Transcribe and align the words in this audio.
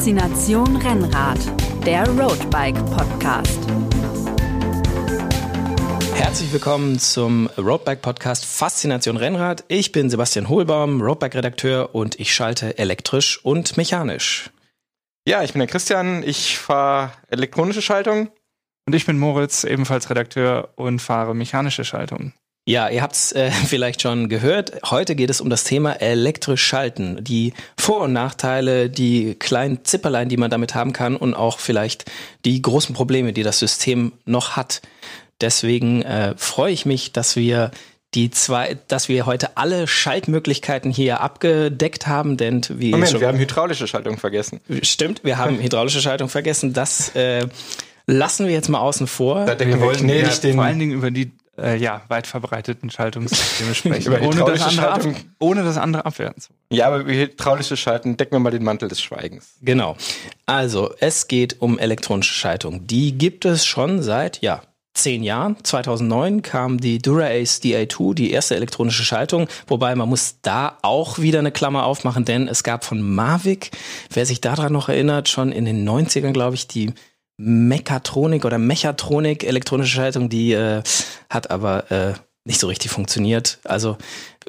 Faszination 0.00 0.76
Rennrad, 0.76 1.38
der 1.84 2.08
Roadbike 2.08 2.82
Podcast. 2.86 3.60
Herzlich 6.14 6.50
willkommen 6.54 6.98
zum 6.98 7.50
Roadbike 7.58 8.00
Podcast 8.00 8.46
Faszination 8.46 9.18
Rennrad. 9.18 9.62
Ich 9.68 9.92
bin 9.92 10.08
Sebastian 10.08 10.48
Hohlbaum, 10.48 11.02
Roadbike 11.02 11.34
Redakteur 11.34 11.94
und 11.94 12.18
ich 12.18 12.32
schalte 12.32 12.78
elektrisch 12.78 13.44
und 13.44 13.76
mechanisch. 13.76 14.48
Ja, 15.26 15.42
ich 15.42 15.52
bin 15.52 15.60
der 15.60 15.68
Christian, 15.68 16.22
ich 16.22 16.56
fahre 16.56 17.12
elektronische 17.28 17.82
Schaltung. 17.82 18.30
Und 18.86 18.94
ich 18.94 19.04
bin 19.04 19.18
Moritz, 19.18 19.64
ebenfalls 19.64 20.08
Redakteur 20.08 20.70
und 20.76 21.00
fahre 21.00 21.34
mechanische 21.34 21.84
Schaltung. 21.84 22.32
Ja, 22.66 22.88
ihr 22.88 23.02
habt 23.02 23.16
es 23.16 23.32
äh, 23.32 23.50
vielleicht 23.66 24.02
schon 24.02 24.28
gehört. 24.28 24.72
Heute 24.90 25.14
geht 25.14 25.30
es 25.30 25.40
um 25.40 25.50
das 25.50 25.64
Thema 25.64 26.00
elektrisch 26.00 26.62
schalten. 26.62 27.22
Die 27.22 27.54
Vor- 27.78 28.02
und 28.02 28.12
Nachteile, 28.12 28.90
die 28.90 29.34
kleinen 29.34 29.84
Zipperlein, 29.84 30.28
die 30.28 30.36
man 30.36 30.50
damit 30.50 30.74
haben 30.74 30.92
kann 30.92 31.16
und 31.16 31.34
auch 31.34 31.58
vielleicht 31.58 32.10
die 32.44 32.60
großen 32.62 32.94
Probleme, 32.94 33.32
die 33.32 33.42
das 33.42 33.58
System 33.58 34.12
noch 34.24 34.56
hat. 34.56 34.82
Deswegen 35.40 36.02
äh, 36.02 36.34
freue 36.36 36.72
ich 36.72 36.84
mich, 36.84 37.12
dass 37.12 37.34
wir 37.34 37.70
die 38.14 38.30
zwei, 38.30 38.76
dass 38.88 39.08
wir 39.08 39.24
heute 39.24 39.56
alle 39.56 39.86
Schaltmöglichkeiten 39.86 40.90
hier 40.90 41.20
abgedeckt 41.20 42.08
haben, 42.08 42.36
denn 42.36 42.62
wie 42.68 42.90
Moment, 42.90 43.10
schon, 43.12 43.20
wir 43.20 43.28
haben 43.28 43.38
hydraulische 43.38 43.86
Schaltung 43.86 44.18
vergessen. 44.18 44.60
Stimmt, 44.82 45.22
wir 45.22 45.38
haben 45.38 45.58
hydraulische 45.62 46.00
Schaltung 46.00 46.28
vergessen. 46.28 46.72
Das 46.72 47.14
äh, 47.14 47.46
lassen 48.06 48.46
wir 48.46 48.52
jetzt 48.52 48.68
mal 48.68 48.80
außen 48.80 49.06
vor. 49.06 49.46
Da 49.46 49.54
denken 49.54 49.80
wir, 49.80 49.88
wir 49.88 49.96
gnädig 49.96 50.34
ja, 50.34 50.40
den 50.40 50.56
vor 50.56 50.64
allen 50.64 50.78
Dingen 50.78 50.92
über 50.92 51.10
die 51.10 51.30
äh, 51.60 51.76
ja, 51.76 52.02
weit 52.08 52.26
verbreiteten 52.26 52.90
Schaltungssysteme 52.90 53.74
sprechen, 53.74 54.12
ohne, 54.12 54.44
das 54.44 54.62
andere 54.62 54.88
ab, 54.88 55.02
Schaltung. 55.02 55.16
ohne 55.38 55.62
das 55.62 55.76
andere 55.76 56.06
abwerten 56.06 56.40
zu 56.40 56.50
wollen. 56.50 56.78
Ja, 56.78 56.86
aber 56.86 56.98
über 56.98 57.12
hydraulische 57.12 57.76
Schalten 57.76 58.16
decken 58.16 58.32
wir 58.32 58.40
mal 58.40 58.50
den 58.50 58.64
Mantel 58.64 58.88
des 58.88 59.00
Schweigens. 59.00 59.54
Genau. 59.62 59.96
Also, 60.46 60.94
es 61.00 61.28
geht 61.28 61.60
um 61.60 61.78
elektronische 61.78 62.34
Schaltung. 62.34 62.86
Die 62.86 63.16
gibt 63.16 63.44
es 63.44 63.66
schon 63.66 64.02
seit, 64.02 64.40
ja, 64.40 64.62
zehn 64.94 65.22
Jahren. 65.22 65.56
2009 65.62 66.42
kam 66.42 66.78
die 66.78 66.98
DuraAce 66.98 67.62
DA2, 67.62 68.14
die 68.14 68.30
erste 68.30 68.56
elektronische 68.56 69.04
Schaltung. 69.04 69.48
Wobei 69.66 69.94
man 69.94 70.08
muss 70.08 70.36
da 70.42 70.78
auch 70.82 71.18
wieder 71.18 71.38
eine 71.38 71.52
Klammer 71.52 71.84
aufmachen, 71.84 72.24
denn 72.24 72.48
es 72.48 72.62
gab 72.62 72.84
von 72.84 73.00
Mavic, 73.00 73.70
wer 74.12 74.26
sich 74.26 74.40
daran 74.40 74.72
noch 74.72 74.88
erinnert, 74.88 75.28
schon 75.28 75.52
in 75.52 75.64
den 75.64 75.88
90ern, 75.88 76.32
glaube 76.32 76.56
ich, 76.56 76.66
die 76.66 76.92
Mechatronik 77.42 78.44
oder 78.44 78.58
Mechatronik 78.58 79.44
elektronische 79.44 79.94
Schaltung, 79.96 80.28
die 80.28 80.52
äh, 80.52 80.82
hat 81.28 81.50
aber 81.50 81.90
äh, 81.90 82.12
nicht 82.44 82.58
so 82.60 82.66
richtig 82.68 82.90
funktioniert. 82.90 83.58
Also, 83.64 83.96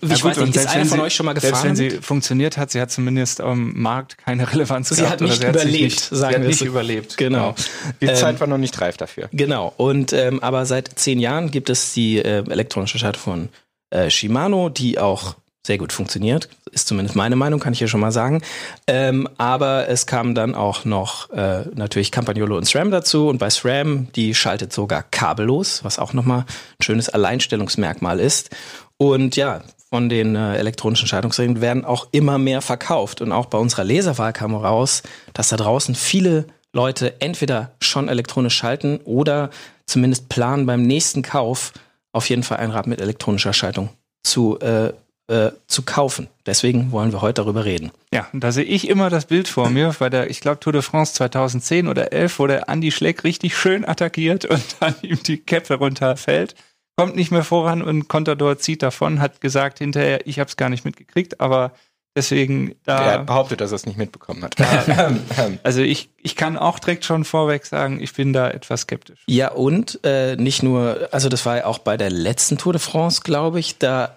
ich 0.02 0.10
Ja, 0.10 0.24
weiß 0.24 0.38
nicht, 0.38 0.48
ist 0.50 0.54
selbst 0.56 0.76
einer 0.76 0.86
von 0.86 0.98
sie- 1.00 1.04
euch 1.04 1.14
schon 1.16 1.26
mal 1.26 1.34
Selbst 1.40 1.50
gefahren? 1.62 1.68
wenn 1.70 1.76
sie 1.76 1.90
funktioniert 2.02 2.58
hat, 2.58 2.72
sie 2.72 2.82
hat 2.82 2.92
zumindest 2.92 3.42
am 3.42 3.74
Markt 3.80 4.18
keine 4.18 4.52
Relevanz 4.52 4.90
Sie 4.90 4.96
gehabt. 4.96 5.14
hat 5.14 5.22
nicht 5.22 5.40
oder 5.44 5.54
sich 5.60 5.64
überlebt, 5.64 5.84
nicht, 5.84 6.00
sagen 6.02 6.18
sie 6.20 6.26
hat 6.36 6.42
wir 6.42 6.48
nicht 6.48 6.62
überlebt. 6.62 7.18
Genau. 7.18 7.56
Die 8.02 8.06
Ähm, 8.08 8.16
Zeit 8.16 8.40
war 8.40 8.48
noch 8.48 8.58
nicht 8.58 8.80
reif 8.82 8.98
dafür. 8.98 9.30
Genau. 9.34 9.74
Und 9.78 10.14
ähm, 10.14 10.40
aber 10.42 10.66
seit 10.66 10.90
zehn 10.98 11.20
Jahren 11.20 11.52
gibt 11.52 11.70
es 11.70 11.94
die 11.94 12.18
äh, 12.20 12.44
elektronische 12.50 12.98
Schaltung 12.98 13.22
von 13.22 13.50
äh, 13.92 14.10
Shimano, 14.10 14.70
die 14.70 14.98
auch 14.98 15.36
sehr 15.66 15.78
gut 15.78 15.94
funktioniert. 15.94 16.50
Ist 16.72 16.88
zumindest 16.88 17.16
meine 17.16 17.36
Meinung, 17.36 17.60
kann 17.60 17.74
ich 17.74 17.80
hier 17.80 17.88
schon 17.88 18.00
mal 18.00 18.12
sagen. 18.12 18.42
Ähm, 18.88 19.30
aber 19.38 19.88
es 19.88 20.08
kamen 20.08 20.34
dann 20.34 20.56
auch 20.56 20.86
noch 20.86 21.30
äh, 21.30 21.66
natürlich 21.76 22.12
Campagnolo 22.12 22.58
und 22.58 22.66
SRAM 22.66 22.90
dazu. 22.90 23.28
Und 23.28 23.38
bei 23.38 23.50
SRAM, 23.50 24.08
die 24.16 24.34
schaltet 24.34 24.74
sogar 24.74 25.04
kabellos, 25.04 25.84
was 25.84 26.00
auch 26.00 26.14
nochmal 26.14 26.40
ein 26.40 26.84
schönes 26.84 27.10
Alleinstellungsmerkmal 27.10 28.20
ist. 28.20 28.50
Und 28.98 29.36
ja, 29.36 29.62
von 29.90 30.10
den 30.10 30.36
äh, 30.36 30.56
elektronischen 30.56 31.08
Schaltungsregeln 31.08 31.62
werden 31.62 31.86
auch 31.86 32.08
immer 32.12 32.38
mehr 32.38 32.62
verkauft. 32.62 33.22
Und 33.22 33.32
auch 33.32 33.46
bei 33.46 33.58
unserer 33.58 33.84
Leserwahl 33.84 34.34
kam 34.34 34.56
raus, 34.56 35.04
dass 35.34 35.50
da 35.50 35.58
draußen 35.58 35.94
viele 35.94 36.46
Leute 36.74 37.20
entweder 37.20 37.74
schon 37.82 38.08
elektronisch 38.08 38.56
schalten 38.56 39.00
oder 39.04 39.50
zumindest 39.86 40.30
planen 40.30 40.66
beim 40.66 40.84
nächsten 40.84 41.22
Kauf 41.22 41.74
auf 42.14 42.30
jeden 42.30 42.44
Fall 42.44 42.58
ein 42.58 42.72
Rad 42.72 42.88
mit 42.88 43.02
elektronischer 43.02 43.54
Schaltung 43.54 43.90
zu, 44.24 44.60
äh, 44.60 44.94
äh, 45.32 45.54
zu 45.68 45.84
kaufen. 45.84 46.28
Deswegen 46.46 46.92
wollen 46.92 47.14
wir 47.14 47.22
heute 47.22 47.42
darüber 47.42 47.64
reden. 47.64 47.92
Ja, 48.14 48.28
und 48.34 48.44
da 48.44 48.52
sehe 48.52 48.66
ich 48.66 48.90
immer 48.90 49.10
das 49.10 49.26
Bild 49.26 49.48
vor 49.48 49.70
mir, 49.70 49.96
bei 49.98 50.10
der, 50.10 50.30
ich 50.30 50.42
glaube, 50.42 50.60
Tour 50.60 50.74
de 50.74 50.82
France 50.82 51.14
2010 51.14 51.88
oder 51.88 52.12
11, 52.12 52.40
wo 52.40 52.48
der 52.48 52.68
Andy 52.68 52.92
Schleck 52.92 53.24
richtig 53.24 53.56
schön 53.56 53.88
attackiert 53.88 54.44
und 54.44 54.62
dann 54.82 54.96
ihm 55.02 55.24
die 55.24 55.38
Käppe 55.38 55.76
runterfällt, 55.76 56.56
kommt 56.98 57.16
nicht 57.16 57.32
mehr 57.32 57.46
voran 57.46 57.82
und 57.82 58.10
Contador 58.10 58.58
zieht 58.58 58.84
davon, 58.84 59.22
hat 59.22 59.40
gesagt 59.40 59.80
hinterher, 59.80 60.28
ich 60.28 60.38
habe 60.38 60.50
es 60.50 60.58
gar 60.58 60.70
nicht 60.70 60.84
mitgekriegt, 60.84 61.40
aber 61.40 61.72
deswegen 62.16 62.72
Er 62.86 62.98
da, 62.98 63.12
hat 63.12 63.26
behauptet, 63.26 63.62
dass 63.62 63.72
er 63.72 63.76
es 63.76 63.86
nicht 63.86 63.98
mitbekommen 63.98 64.44
hat. 64.44 64.56
also 65.64 65.82
ich, 65.82 66.10
ich 66.18 66.36
kann 66.36 66.58
auch 66.58 66.80
direkt 66.80 67.06
schon 67.06 67.24
vorweg 67.24 67.66
sagen, 67.66 68.02
ich 68.02 68.14
bin 68.14 68.34
da 68.34 68.50
etwas 68.50 68.82
skeptisch. 68.82 69.20
Ja, 69.28 69.52
und 69.52 70.00
äh, 70.04 70.36
nicht 70.36 70.62
nur, 70.62 71.10
also 71.12 71.30
das 71.30 71.46
war 71.46 71.58
ja 71.58 71.66
auch 71.66 71.80
bei 71.80 71.98
der 71.98 72.10
letzten 72.10 72.58
Tour 72.58 72.74
de 72.74 72.82
France, 72.82 73.22
glaube 73.24 73.60
ich, 73.60 73.78
da 73.78 74.14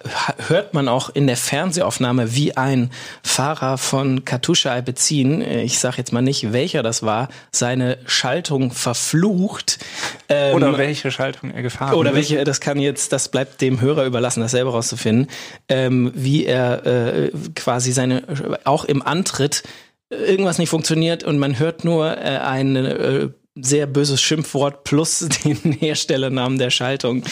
hört 0.47 0.73
man 0.73 0.87
auch 0.87 1.09
in 1.09 1.27
der 1.27 1.37
Fernsehaufnahme, 1.37 2.35
wie 2.35 2.57
ein 2.57 2.91
Fahrer 3.23 3.77
von 3.77 4.25
Katusha 4.25 4.71
Alpecin, 4.71 5.41
äh, 5.41 5.63
ich 5.63 5.79
sage 5.79 5.97
jetzt 5.97 6.11
mal 6.11 6.21
nicht, 6.21 6.51
welcher 6.51 6.83
das 6.83 7.03
war, 7.03 7.29
seine 7.51 7.97
Schaltung 8.05 8.71
verflucht. 8.71 9.79
Ähm, 10.27 10.55
Oder 10.55 10.77
welche 10.77 11.11
Schaltung 11.11 11.51
er 11.51 11.61
gefahren 11.61 11.93
Oder 11.93 12.09
ist. 12.11 12.15
welche, 12.15 12.43
das 12.43 12.59
kann 12.59 12.79
jetzt, 12.79 13.13
das 13.13 13.29
bleibt 13.29 13.61
dem 13.61 13.79
Hörer 13.79 14.05
überlassen, 14.05 14.41
das 14.41 14.51
selber 14.51 14.71
rauszufinden, 14.71 15.27
ähm, 15.69 16.11
wie 16.13 16.45
er 16.45 16.85
äh, 16.85 17.31
quasi 17.55 17.84
seine, 17.91 18.23
auch 18.63 18.85
im 18.85 19.01
Antritt 19.01 19.63
äh, 20.09 20.15
irgendwas 20.15 20.57
nicht 20.57 20.69
funktioniert 20.69 21.23
und 21.23 21.39
man 21.39 21.59
hört 21.59 21.83
nur 21.83 22.17
äh, 22.17 22.37
ein 22.37 22.75
äh, 22.75 23.29
sehr 23.55 23.87
böses 23.87 24.21
Schimpfwort 24.21 24.83
plus 24.83 25.19
den 25.43 25.71
Herstellernamen 25.71 26.59
der 26.59 26.69
Schaltung. 26.69 27.23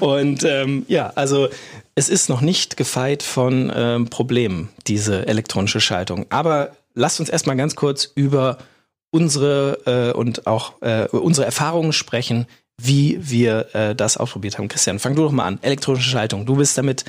Und 0.00 0.44
ähm, 0.44 0.84
ja, 0.88 1.12
also 1.14 1.48
es 1.94 2.08
ist 2.08 2.28
noch 2.28 2.40
nicht 2.40 2.76
gefeit 2.76 3.22
von 3.22 3.72
ähm, 3.74 4.08
Problemen, 4.08 4.68
diese 4.86 5.26
elektronische 5.26 5.80
Schaltung. 5.80 6.26
Aber 6.30 6.76
lasst 6.94 7.20
uns 7.20 7.28
erstmal 7.28 7.56
ganz 7.56 7.74
kurz 7.74 8.10
über 8.14 8.58
unsere 9.10 10.12
äh, 10.14 10.16
und 10.16 10.46
auch 10.46 10.80
äh, 10.80 11.06
unsere 11.08 11.44
Erfahrungen 11.44 11.92
sprechen, 11.92 12.46
wie 12.84 13.18
wir 13.20 13.74
äh, 13.74 13.94
das 13.94 14.16
ausprobiert 14.16 14.58
haben. 14.58 14.68
Christian, 14.68 14.98
fang 14.98 15.14
du 15.14 15.22
doch 15.22 15.32
mal 15.32 15.44
an. 15.44 15.58
Elektronische 15.62 16.10
Schaltung. 16.10 16.46
Du 16.46 16.56
bist 16.56 16.76
damit 16.76 17.04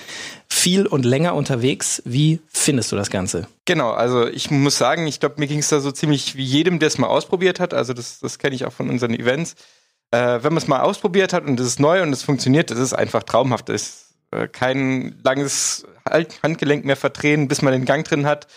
viel 0.47 0.85
und 0.85 1.03
länger 1.03 1.33
unterwegs. 1.33 2.01
Wie 2.05 2.39
findest 2.47 2.91
du 2.91 2.95
das 2.95 3.09
Ganze? 3.09 3.47
Genau, 3.65 3.91
also 3.91 4.27
ich 4.27 4.51
muss 4.51 4.77
sagen, 4.77 5.07
ich 5.07 5.19
glaube, 5.19 5.35
mir 5.39 5.47
ging 5.47 5.59
es 5.59 5.69
da 5.69 5.79
so 5.79 5.91
ziemlich 5.91 6.35
wie 6.35 6.43
jedem, 6.43 6.79
der 6.79 6.87
es 6.87 6.97
mal 6.97 7.07
ausprobiert 7.07 7.59
hat. 7.59 7.73
Also 7.73 7.93
das, 7.93 8.19
das 8.19 8.37
kenne 8.37 8.55
ich 8.55 8.65
auch 8.65 8.73
von 8.73 8.89
unseren 8.89 9.13
Events. 9.13 9.55
Äh, 10.11 10.43
wenn 10.43 10.53
man 10.53 10.57
es 10.57 10.67
mal 10.67 10.81
ausprobiert 10.81 11.33
hat 11.33 11.45
und 11.45 11.59
es 11.59 11.65
ist 11.65 11.79
neu 11.79 12.03
und 12.03 12.13
es 12.13 12.21
funktioniert, 12.21 12.69
das 12.69 12.77
ist 12.77 12.93
einfach 12.93 13.23
traumhaft. 13.23 13.69
Es 13.69 13.81
ist 13.81 14.05
äh, 14.31 14.47
kein 14.47 15.15
langes 15.23 15.85
Halt- 16.07 16.41
Handgelenk 16.43 16.85
mehr 16.85 16.97
verdrehen, 16.97 17.47
bis 17.47 17.61
man 17.61 17.73
den 17.73 17.85
Gang 17.85 18.05
drin 18.05 18.27
hat. 18.27 18.47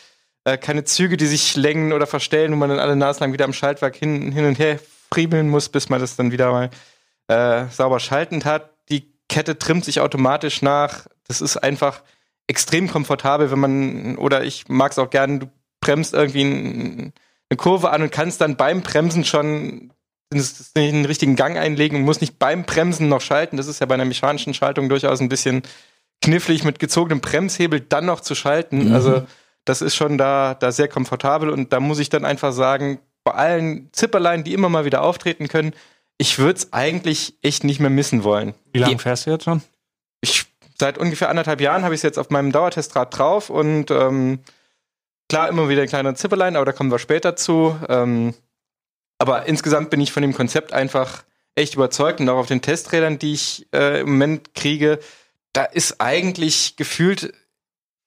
Äh, 0.45 0.59
keine 0.59 0.85
Züge, 0.85 1.17
die 1.17 1.27
sich 1.27 1.57
längen 1.57 1.93
oder 1.93 2.07
verstellen, 2.07 2.53
wo 2.53 2.57
man 2.57 2.69
dann 2.69 2.79
alle 2.79 2.95
Nasen 2.95 3.23
lang 3.23 3.33
wieder 3.33 3.47
am 3.47 3.55
Schaltwerk 3.55 3.97
hin, 3.97 4.33
hin 4.33 4.45
und 4.45 4.59
her 4.59 4.79
friebeln 5.11 5.49
muss, 5.49 5.69
bis 5.69 5.89
man 5.89 6.01
das 6.01 6.17
dann 6.17 6.31
wieder 6.31 6.51
mal 6.51 6.71
äh, 7.29 7.67
sauber 7.71 8.01
schaltend 8.01 8.45
hat. 8.45 8.71
Die 8.89 9.13
Kette 9.29 9.59
trimmt 9.59 9.85
sich 9.85 10.01
automatisch 10.01 10.63
nach. 10.63 11.07
Das 11.27 11.41
ist 11.41 11.57
einfach 11.57 12.03
extrem 12.47 12.89
komfortabel, 12.89 13.51
wenn 13.51 13.59
man, 13.59 14.19
oder 14.19 14.45
ich 14.45 14.69
mag 14.69 14.93
es 14.93 14.99
auch 14.99 15.11
gern, 15.11 15.41
du 15.41 15.51
bremst 15.81 16.15
irgendwie 16.15 16.45
ein, 16.45 17.13
eine 17.51 17.57
Kurve 17.57 17.91
an 17.91 18.03
und 18.03 18.13
kannst 18.13 18.41
dann 18.41 18.57
beim 18.57 18.83
Bremsen 18.83 19.25
schon 19.25 19.93
den 20.77 21.05
richtigen 21.05 21.37
Gang 21.37 21.57
einlegen 21.57 21.99
und 21.99 22.05
musst 22.05 22.21
nicht 22.21 22.39
beim 22.39 22.65
Bremsen 22.65 23.09
noch 23.09 23.21
schalten. 23.21 23.57
Das 23.57 23.69
ist 23.69 23.81
ja 23.81 23.87
bei 23.87 23.95
einer 23.95 24.05
mechanischen 24.05 24.55
Schaltung 24.55 24.89
durchaus 24.89 25.21
ein 25.21 25.29
bisschen 25.29 25.63
knifflig, 26.23 26.65
mit 26.65 26.79
gezogenem 26.79 27.21
Bremshebel 27.21 27.81
dann 27.81 28.07
noch 28.07 28.21
zu 28.21 28.35
schalten. 28.35 28.89
Mhm. 28.89 28.95
Also 28.95 29.27
das 29.65 29.83
ist 29.83 29.95
schon 29.95 30.19
da, 30.19 30.55
da 30.55 30.73
sehr 30.73 30.89
komfortabel 30.89 31.51
und 31.51 31.73
da 31.73 31.81
muss 31.81 31.99
ich 31.99 32.09
dann 32.09 32.25
einfach 32.25 32.53
sagen, 32.53 32.99
bei 33.25 33.33
allen 33.33 33.89
Zipperlein, 33.93 34.45
die 34.45 34.55
immer 34.55 34.69
mal 34.69 34.85
wieder 34.85 35.03
auftreten 35.03 35.49
können, 35.49 35.73
ich 36.19 36.39
würde 36.39 36.59
es 36.59 36.73
eigentlich 36.73 37.37
echt 37.43 37.65
nicht 37.65 37.81
mehr 37.81 37.91
missen 37.91 38.25
wollen. 38.25 38.55
Wie 38.73 38.79
lange 38.79 38.99
fährst 38.99 39.27
du 39.27 39.31
jetzt 39.31 39.45
schon? 39.45 39.63
Ich, 40.21 40.47
seit 40.79 40.99
ungefähr 40.99 41.29
anderthalb 41.29 41.61
Jahren 41.61 41.83
habe 41.83 41.95
ich 41.95 41.99
es 41.99 42.03
jetzt 42.03 42.19
auf 42.19 42.31
meinem 42.31 42.53
Dauertestrad 42.53 43.17
drauf 43.17 43.51
und 43.51 43.91
ähm, 43.91 44.41
klar 45.29 45.49
immer 45.49 45.69
wieder 45.69 45.83
ein 45.83 45.89
kleiner 45.89 46.15
Zipperlein, 46.15 46.57
aber 46.57 46.65
da 46.65 46.73
kommen 46.73 46.91
wir 46.91 46.99
später 46.99 47.37
zu. 47.37 47.79
Ähm, 47.89 48.35
aber 49.19 49.47
insgesamt 49.47 49.91
bin 49.91 50.01
ich 50.01 50.13
von 50.13 50.23
dem 50.23 50.35
Konzept 50.35 50.73
einfach 50.73 51.25
echt 51.55 51.75
überzeugt 51.75 52.21
und 52.21 52.29
auch 52.29 52.37
auf 52.39 52.47
den 52.47 52.63
Testrädern, 52.63 53.19
die 53.19 53.33
ich 53.33 53.67
äh, 53.75 54.01
im 54.01 54.11
Moment 54.11 54.55
kriege, 54.55 54.99
da 55.53 55.65
ist 55.65 56.01
eigentlich 56.01 56.77
gefühlt 56.77 57.33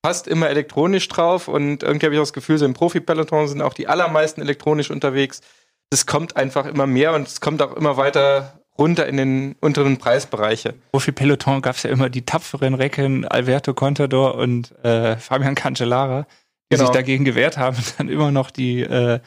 fast 0.06 0.28
immer 0.28 0.50
elektronisch 0.50 1.08
drauf 1.08 1.48
und 1.48 1.84
irgendwie 1.84 2.06
habe 2.06 2.16
ich 2.16 2.20
auch 2.20 2.24
das 2.24 2.34
Gefühl, 2.34 2.58
so 2.58 2.66
im 2.66 2.74
Profi-Peloton 2.74 3.48
sind 3.48 3.62
auch 3.62 3.74
die 3.74 3.88
allermeisten 3.88 4.42
elektronisch 4.42 4.92
unterwegs. 4.92 5.42
Das 5.90 6.06
kommt 6.06 6.36
einfach 6.36 6.66
immer 6.66 6.88
mehr 6.88 7.14
und 7.14 7.28
es 7.28 7.42
kommt 7.42 7.62
auch 7.62 7.76
immer 7.76 7.98
weiter 7.98 8.62
runter 8.78 9.08
in 9.08 9.18
den 9.18 9.56
unteren 9.60 9.98
Preisbereiche. 9.98 10.76
Profi-Peloton 10.92 11.62
gab 11.62 11.76
es 11.76 11.84
ja 11.84 11.90
immer 11.90 12.10
die 12.10 12.26
tapferen 12.26 12.76
Recken 12.76 13.26
Alberto 13.26 13.74
Contador 13.74 14.36
und 14.36 14.74
äh, 14.86 15.18
Fabian 15.18 15.56
Cancellara, 15.56 16.28
die 16.72 16.76
Genau. 16.76 16.86
sich 16.86 16.94
dagegen 16.94 17.26
gewehrt 17.26 17.58
haben 17.58 17.76
und 17.78 18.00
dann 18.00 18.10
immer 18.10 18.32
noch 18.32 18.52
die, 18.52 18.82
äh, 18.82 19.20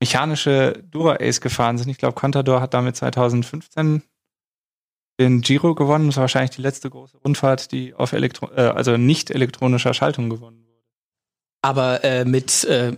mechanische 0.00 0.84
Dura-Ace 0.90 1.40
gefahren 1.40 1.78
sind. 1.78 1.88
Ich 1.90 1.98
glaube, 1.98 2.14
Contador 2.14 2.60
hat 2.60 2.74
damit 2.74 2.96
2015 2.96 4.02
den 5.20 5.40
Giro 5.40 5.74
gewonnen. 5.74 6.06
Das 6.06 6.16
war 6.16 6.22
wahrscheinlich 6.22 6.54
die 6.54 6.62
letzte 6.62 6.90
große 6.90 7.18
Rundfahrt, 7.18 7.72
die 7.72 7.94
auf 7.94 8.12
Elektro 8.12 8.50
äh, 8.54 8.60
also 8.68 8.96
nicht 8.96 9.30
elektronischer 9.30 9.94
Schaltung 9.94 10.30
gewonnen 10.30 10.64
wurde. 10.64 10.84
Aber 11.62 12.04
äh, 12.04 12.24
mit 12.24 12.64
äh, 12.64 12.96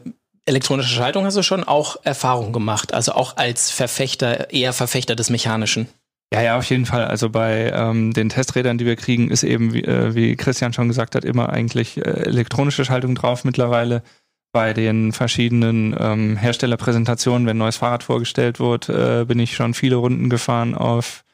elektronischer 0.50 0.94
Schaltung 0.94 1.24
hast 1.24 1.36
du 1.36 1.42
schon 1.42 1.64
auch 1.64 1.96
Erfahrung 2.04 2.52
gemacht, 2.52 2.92
also 2.92 3.12
auch 3.12 3.36
als 3.36 3.70
Verfechter, 3.70 4.52
eher 4.52 4.72
Verfechter 4.72 5.16
des 5.16 5.30
Mechanischen. 5.30 5.88
Ja, 6.32 6.42
ja, 6.42 6.58
auf 6.58 6.64
jeden 6.64 6.86
Fall. 6.86 7.06
Also 7.06 7.28
bei 7.28 7.72
ähm, 7.74 8.12
den 8.12 8.28
Testrädern, 8.28 8.78
die 8.78 8.86
wir 8.86 8.96
kriegen, 8.96 9.30
ist 9.30 9.42
eben, 9.42 9.72
wie, 9.72 9.82
äh, 9.82 10.14
wie 10.14 10.36
Christian 10.36 10.72
schon 10.72 10.88
gesagt 10.88 11.14
hat, 11.14 11.24
immer 11.24 11.50
eigentlich 11.50 11.96
äh, 11.96 12.02
elektronische 12.02 12.84
Schaltung 12.84 13.14
drauf 13.14 13.44
mittlerweile. 13.44 14.02
Bei 14.52 14.72
den 14.72 15.12
verschiedenen 15.12 15.94
ähm, 15.98 16.36
Herstellerpräsentationen, 16.36 17.46
wenn 17.46 17.56
ein 17.56 17.58
neues 17.58 17.76
Fahrrad 17.78 18.02
vorgestellt 18.02 18.60
wurde, 18.60 19.22
äh, 19.22 19.24
bin 19.24 19.38
ich 19.38 19.54
schon 19.54 19.74
viele 19.74 19.96
Runden 19.96 20.30
gefahren 20.30 20.74
auf 20.74 21.24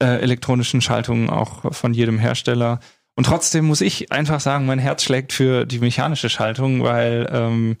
äh, 0.00 0.20
elektronischen 0.20 0.80
Schaltungen, 0.80 1.30
auch 1.30 1.72
von 1.72 1.94
jedem 1.94 2.18
Hersteller. 2.18 2.80
Und 3.14 3.24
trotzdem 3.24 3.66
muss 3.66 3.80
ich 3.80 4.10
einfach 4.10 4.40
sagen, 4.40 4.66
mein 4.66 4.78
Herz 4.78 5.02
schlägt 5.04 5.32
für 5.32 5.64
die 5.64 5.78
mechanische 5.78 6.28
Schaltung, 6.28 6.82
weil 6.82 7.28
ähm, 7.32 7.76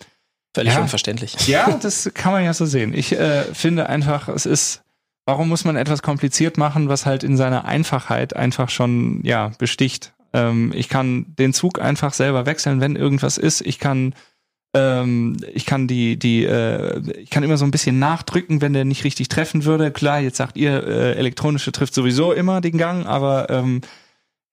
Völlig 0.54 0.74
Ja. 0.74 0.80
unverständlich. 0.82 1.46
ja, 1.48 1.70
das 1.80 2.10
kann 2.14 2.32
man 2.32 2.44
ja 2.44 2.52
so 2.52 2.66
sehen. 2.66 2.92
Ich 2.94 3.12
äh, 3.12 3.42
finde 3.54 3.88
einfach, 3.88 4.28
es 4.28 4.44
ist, 4.46 4.82
warum 5.24 5.48
muss 5.48 5.64
man 5.64 5.76
etwas 5.76 6.02
kompliziert 6.02 6.58
machen, 6.58 6.88
was 6.88 7.06
halt 7.06 7.24
in 7.24 7.36
seiner 7.36 7.64
Einfachheit 7.64 8.36
einfach 8.36 8.68
schon, 8.68 9.20
ja, 9.24 9.52
besticht. 9.58 10.12
Ähm, 10.34 10.72
ich 10.74 10.88
kann 10.88 11.26
den 11.38 11.52
Zug 11.52 11.80
einfach 11.80 12.12
selber 12.12 12.46
wechseln, 12.46 12.80
wenn 12.80 12.96
irgendwas 12.96 13.38
ist. 13.38 13.60
Ich 13.62 13.78
kann, 13.78 14.14
ähm, 14.74 15.36
ich 15.52 15.64
kann 15.66 15.86
die, 15.86 16.18
die, 16.18 16.44
äh, 16.44 17.00
ich 17.18 17.30
kann 17.30 17.42
immer 17.44 17.56
so 17.58 17.64
ein 17.64 17.70
bisschen 17.70 17.98
nachdrücken, 17.98 18.60
wenn 18.60 18.72
der 18.72 18.84
nicht 18.84 19.04
richtig 19.04 19.28
treffen 19.28 19.64
würde. 19.64 19.90
Klar, 19.90 20.20
jetzt 20.20 20.36
sagt 20.38 20.56
ihr, 20.56 20.86
äh, 20.86 21.12
elektronische 21.14 21.72
trifft 21.72 21.94
sowieso 21.94 22.32
immer 22.32 22.60
den 22.60 22.78
Gang, 22.78 23.06
aber 23.06 23.48
ähm, 23.50 23.80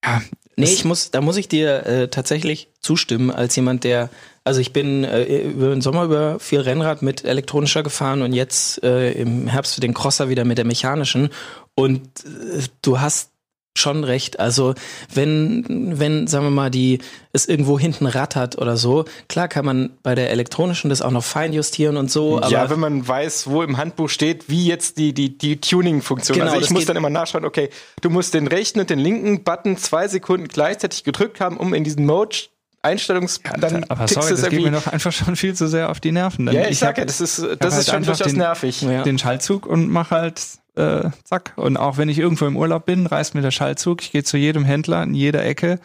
ja, 0.03 0.21
Nee, 0.55 0.65
ich 0.65 0.83
muss, 0.83 1.09
da 1.11 1.21
muss 1.21 1.37
ich 1.37 1.47
dir 1.47 1.85
äh, 1.85 2.07
tatsächlich 2.09 2.67
zustimmen, 2.81 3.31
als 3.31 3.55
jemand, 3.55 3.85
der, 3.85 4.09
also 4.49 4.61
ich 4.61 4.73
bin 4.73 5.03
äh, 5.03 5.43
über 5.43 5.69
den 5.69 5.81
Sommer 5.81 6.05
über 6.05 6.39
viel 6.39 6.61
Rennrad 6.61 7.03
mit 7.03 7.23
elektronischer 7.23 7.83
gefahren 7.83 8.23
und 8.23 8.33
jetzt 8.33 8.83
äh, 8.83 9.11
im 9.11 9.45
Herbst 9.45 9.75
für 9.75 9.81
den 9.81 9.93
Crosser 9.93 10.27
wieder 10.27 10.43
mit 10.43 10.57
der 10.57 10.65
mechanischen. 10.65 11.29
Und 11.75 12.01
äh, 12.25 12.63
du 12.81 12.99
hast 12.99 13.29
schon 13.77 14.03
recht. 14.03 14.39
Also 14.39 14.73
wenn, 15.13 15.99
wenn, 15.99 16.25
sagen 16.25 16.45
wir 16.45 16.49
mal, 16.49 16.71
die 16.71 16.97
es 17.31 17.45
irgendwo 17.45 17.77
hinten 17.77 18.07
rattert 18.07 18.57
oder 18.57 18.75
so, 18.75 19.05
klar 19.27 19.47
kann 19.47 19.65
man 19.65 19.91
bei 20.01 20.15
der 20.15 20.31
elektronischen 20.31 20.89
das 20.89 21.03
auch 21.03 21.11
noch 21.11 21.23
fein 21.23 21.53
justieren 21.53 21.95
und 21.95 22.09
so, 22.09 22.37
aber 22.37 22.49
ja, 22.49 22.71
wenn 22.71 22.79
man 22.79 23.07
weiß, 23.07 23.51
wo 23.51 23.61
im 23.61 23.77
Handbuch 23.77 24.09
steht, 24.09 24.49
wie 24.49 24.65
jetzt 24.65 24.97
die, 24.97 25.13
die, 25.13 25.37
die 25.37 25.61
Tuning-Funktion. 25.61 26.39
Genau, 26.39 26.53
also 26.53 26.65
ich 26.65 26.71
muss 26.71 26.87
dann 26.87 26.97
immer 26.97 27.11
nachschauen, 27.11 27.45
okay, 27.45 27.69
du 28.01 28.09
musst 28.09 28.33
den 28.33 28.47
rechten 28.47 28.79
und 28.79 28.89
den 28.89 28.99
linken 28.99 29.43
Button 29.43 29.77
zwei 29.77 30.07
Sekunden 30.07 30.47
gleichzeitig 30.47 31.03
gedrückt 31.03 31.39
haben, 31.39 31.55
um 31.55 31.75
in 31.75 31.83
diesen 31.83 32.07
Mode 32.07 32.49
Einstellungs 32.81 33.41
dann 33.59 33.83
aber 33.85 34.07
sorry, 34.07 34.29
das 34.29 34.47
geht 34.49 34.61
mir 34.63 34.71
doch 34.71 34.87
einfach 34.87 35.11
schon 35.11 35.35
viel 35.35 35.53
zu 35.53 35.67
sehr 35.67 35.89
auf 35.89 35.99
die 35.99 36.11
Nerven. 36.11 36.45
Dann- 36.45 36.55
Ja, 36.55 36.67
ich, 36.69 36.79
sag 36.79 36.89
hab- 36.89 36.97
ja, 36.99 37.05
das 37.05 37.19
ist, 37.21 37.39
das 37.39 37.47
halt 37.49 37.61
ist 37.61 37.85
schon 37.87 37.95
einfach 37.97 38.13
durchaus 38.17 38.27
den- 38.27 38.37
nervig. 38.37 38.81
Ja. 38.81 39.03
den 39.03 39.17
Schaltzug 39.19 39.65
und 39.65 39.89
mach 39.89 40.11
halt 40.11 40.41
äh, 40.75 41.09
zack. 41.25 41.53
Und 41.57 41.75
auch 41.77 41.97
wenn 41.97 42.07
ich 42.07 42.17
irgendwo 42.19 42.45
im 42.45 42.55
Urlaub 42.55 42.85
bin, 42.85 43.05
reißt 43.05 43.35
mir 43.35 43.41
der 43.41 43.51
Schaltzug. 43.51 44.01
Ich 44.01 44.11
gehe 44.11 44.23
zu 44.23 44.37
jedem 44.37 44.63
Händler 44.63 45.03
in 45.03 45.13
jeder 45.13 45.43
Ecke, 45.45 45.79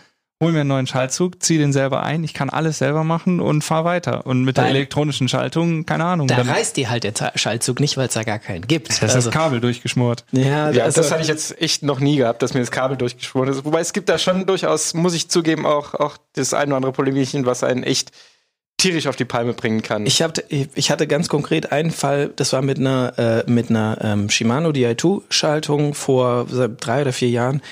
hol 0.45 0.53
mir 0.53 0.61
einen 0.61 0.69
neuen 0.69 0.87
Schaltzug, 0.87 1.43
ziehe 1.43 1.59
den 1.59 1.73
selber 1.73 2.03
ein. 2.03 2.23
Ich 2.23 2.35
kann 2.35 2.51
alles 2.51 2.79
selber 2.79 3.03
machen 3.03 3.41
und 3.41 3.63
fahr 3.63 3.85
weiter. 3.85 4.27
Und 4.27 4.45
mit 4.45 4.57
der 4.57 4.65
Nein. 4.65 4.77
elektronischen 4.77 5.29
Schaltung, 5.29 5.87
keine 5.87 6.05
Ahnung. 6.05 6.29
da 6.29 6.37
reißt 6.37 6.77
dir 6.77 6.91
halt 6.91 7.05
der 7.05 7.33
Schaltzug 7.35 7.81
nicht, 7.81 7.97
weil 7.97 8.09
es 8.09 8.15
da 8.15 8.23
gar 8.23 8.39
keinen 8.39 8.67
gibt. 8.67 8.89
das 8.89 8.97
ist 8.97 9.03
also, 9.03 9.31
das 9.31 9.35
Kabel 9.35 9.61
durchgeschmort. 9.61 10.25
ja, 10.33 10.71
Ja, 10.71 10.85
also, 10.85 11.01
das 11.01 11.11
hatte 11.11 11.23
ich 11.23 11.29
jetzt 11.29 11.61
echt 11.61 11.83
noch 11.83 12.01
nie 12.01 12.17
gehabt, 12.17 12.43
dass 12.43 12.55
mir 12.55 12.61
das 12.61 12.71
Kabel 12.71 12.97
durchgeschworen 12.97 13.49
ist. 13.49 13.65
Wobei 13.65 13.81
es 13.81 13.93
gibt 13.93 14.09
da 14.09 14.19
schon 14.19 14.47
durchaus, 14.47 14.95
muss 14.95 15.15
ich 15.15 15.29
zugeben, 15.29 15.67
auch, 15.67 15.95
auch 15.95 16.17
das 16.35 16.55
ein 16.55 16.69
oder 16.69 16.77
andere 16.77 16.93
Polemikchen, 16.93 17.47
was 17.47 17.65
einen 17.65 17.83
echt 17.83 18.13
tierisch 18.77 19.07
auf 19.07 19.17
die 19.17 19.25
Palme 19.25 19.55
bringen 19.55 19.83
kann. 19.83 20.05
Ich, 20.05 20.21
hab, 20.21 20.39
ich 20.51 20.91
hatte 20.91 21.07
ganz 21.07 21.29
konkret 21.29 21.73
einen 21.73 21.91
Fall, 21.91 22.31
das 22.37 22.53
war 22.53 22.61
mit 22.61 22.79
einer, 22.79 23.15
äh, 23.47 23.51
mit 23.51 23.71
einer 23.71 23.99
ähm, 24.03 24.29
Shimano 24.29 24.71
Di2-Schaltung 24.71 25.95
vor 25.95 26.47
drei 26.81 27.03
oder 27.03 27.13
vier 27.13 27.31
Jahren. 27.31 27.63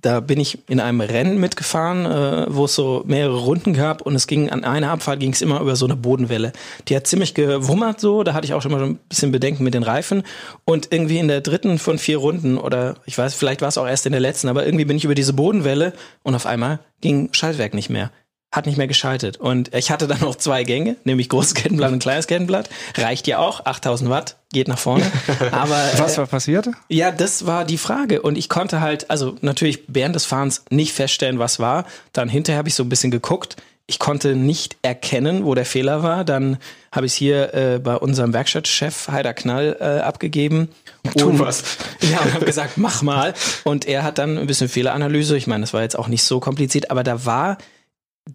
Da 0.00 0.20
bin 0.20 0.38
ich 0.40 0.68
in 0.68 0.80
einem 0.80 1.00
Rennen 1.00 1.38
mitgefahren, 1.38 2.06
äh, 2.06 2.46
wo 2.48 2.64
es 2.64 2.74
so 2.74 3.02
mehrere 3.06 3.38
Runden 3.38 3.74
gab 3.74 4.02
und 4.02 4.14
es 4.14 4.26
ging 4.26 4.48
an 4.48 4.64
einer 4.64 4.90
Abfahrt 4.90 5.20
ging 5.20 5.32
es 5.32 5.42
immer 5.42 5.60
über 5.60 5.76
so 5.76 5.84
eine 5.84 5.96
Bodenwelle. 5.96 6.52
Die 6.88 6.96
hat 6.96 7.06
ziemlich 7.06 7.34
gewummert 7.34 8.00
so, 8.00 8.22
da 8.22 8.32
hatte 8.32 8.46
ich 8.46 8.54
auch 8.54 8.62
schon 8.62 8.72
mal 8.72 8.82
ein 8.82 8.96
bisschen 9.08 9.32
Bedenken 9.32 9.64
mit 9.64 9.74
den 9.74 9.82
Reifen 9.82 10.22
und 10.64 10.92
irgendwie 10.92 11.18
in 11.18 11.28
der 11.28 11.40
dritten 11.40 11.78
von 11.78 11.98
vier 11.98 12.18
Runden 12.18 12.56
oder 12.56 12.96
ich 13.04 13.18
weiß, 13.18 13.34
vielleicht 13.34 13.60
war 13.60 13.68
es 13.68 13.78
auch 13.78 13.86
erst 13.86 14.06
in 14.06 14.12
der 14.12 14.20
letzten, 14.20 14.48
aber 14.48 14.64
irgendwie 14.64 14.84
bin 14.84 14.96
ich 14.96 15.04
über 15.04 15.16
diese 15.16 15.32
Bodenwelle 15.32 15.92
und 16.22 16.34
auf 16.34 16.46
einmal 16.46 16.78
ging 17.00 17.28
Schaltwerk 17.32 17.74
nicht 17.74 17.90
mehr 17.90 18.10
hat 18.52 18.66
nicht 18.66 18.76
mehr 18.78 18.88
geschaltet. 18.88 19.36
Und 19.36 19.72
ich 19.74 19.90
hatte 19.92 20.08
dann 20.08 20.20
noch 20.20 20.34
zwei 20.34 20.64
Gänge, 20.64 20.96
nämlich 21.04 21.28
großes 21.28 21.54
Kettenblatt 21.54 21.92
und 21.92 22.00
kleines 22.02 22.26
Kettenblatt. 22.26 22.68
Reicht 22.96 23.26
ja 23.28 23.38
auch, 23.38 23.64
8000 23.64 24.10
Watt, 24.10 24.36
geht 24.52 24.66
nach 24.66 24.78
vorne. 24.78 25.04
Aber 25.52 25.76
Was 25.98 26.14
äh, 26.14 26.18
war 26.18 26.26
passiert? 26.26 26.68
ja, 26.88 27.12
das 27.12 27.46
war 27.46 27.64
die 27.64 27.78
Frage. 27.78 28.22
Und 28.22 28.36
ich 28.36 28.48
konnte 28.48 28.80
halt, 28.80 29.08
also 29.10 29.36
natürlich 29.40 29.84
während 29.86 30.16
des 30.16 30.24
Fahrens 30.24 30.64
nicht 30.70 30.92
feststellen, 30.92 31.38
was 31.38 31.60
war. 31.60 31.84
Dann 32.12 32.28
hinterher 32.28 32.58
habe 32.58 32.68
ich 32.68 32.74
so 32.74 32.82
ein 32.82 32.88
bisschen 32.88 33.12
geguckt. 33.12 33.56
Ich 33.86 33.98
konnte 33.98 34.36
nicht 34.36 34.76
erkennen, 34.82 35.44
wo 35.44 35.54
der 35.54 35.64
Fehler 35.64 36.02
war. 36.04 36.24
Dann 36.24 36.58
habe 36.92 37.06
ich 37.06 37.12
es 37.12 37.18
hier 37.18 37.54
äh, 37.54 37.78
bei 37.80 37.96
unserem 37.96 38.32
Werkstattchef 38.32 39.08
Heider 39.08 39.34
Knall 39.34 39.76
äh, 39.80 40.00
abgegeben. 40.00 40.68
Tu 41.16 41.28
Und- 41.28 41.38
was. 41.38 41.62
Ja, 42.00 42.18
und 42.20 42.34
habe 42.34 42.46
gesagt, 42.46 42.78
mach 42.78 43.02
mal. 43.02 43.34
Und 43.62 43.84
er 43.86 44.02
hat 44.02 44.18
dann 44.18 44.38
ein 44.38 44.46
bisschen 44.48 44.68
Fehleranalyse. 44.68 45.36
Ich 45.36 45.46
meine, 45.46 45.60
das 45.60 45.72
war 45.74 45.82
jetzt 45.82 45.96
auch 45.98 46.08
nicht 46.08 46.24
so 46.24 46.40
kompliziert, 46.40 46.90
aber 46.90 47.04
da 47.04 47.24
war 47.26 47.58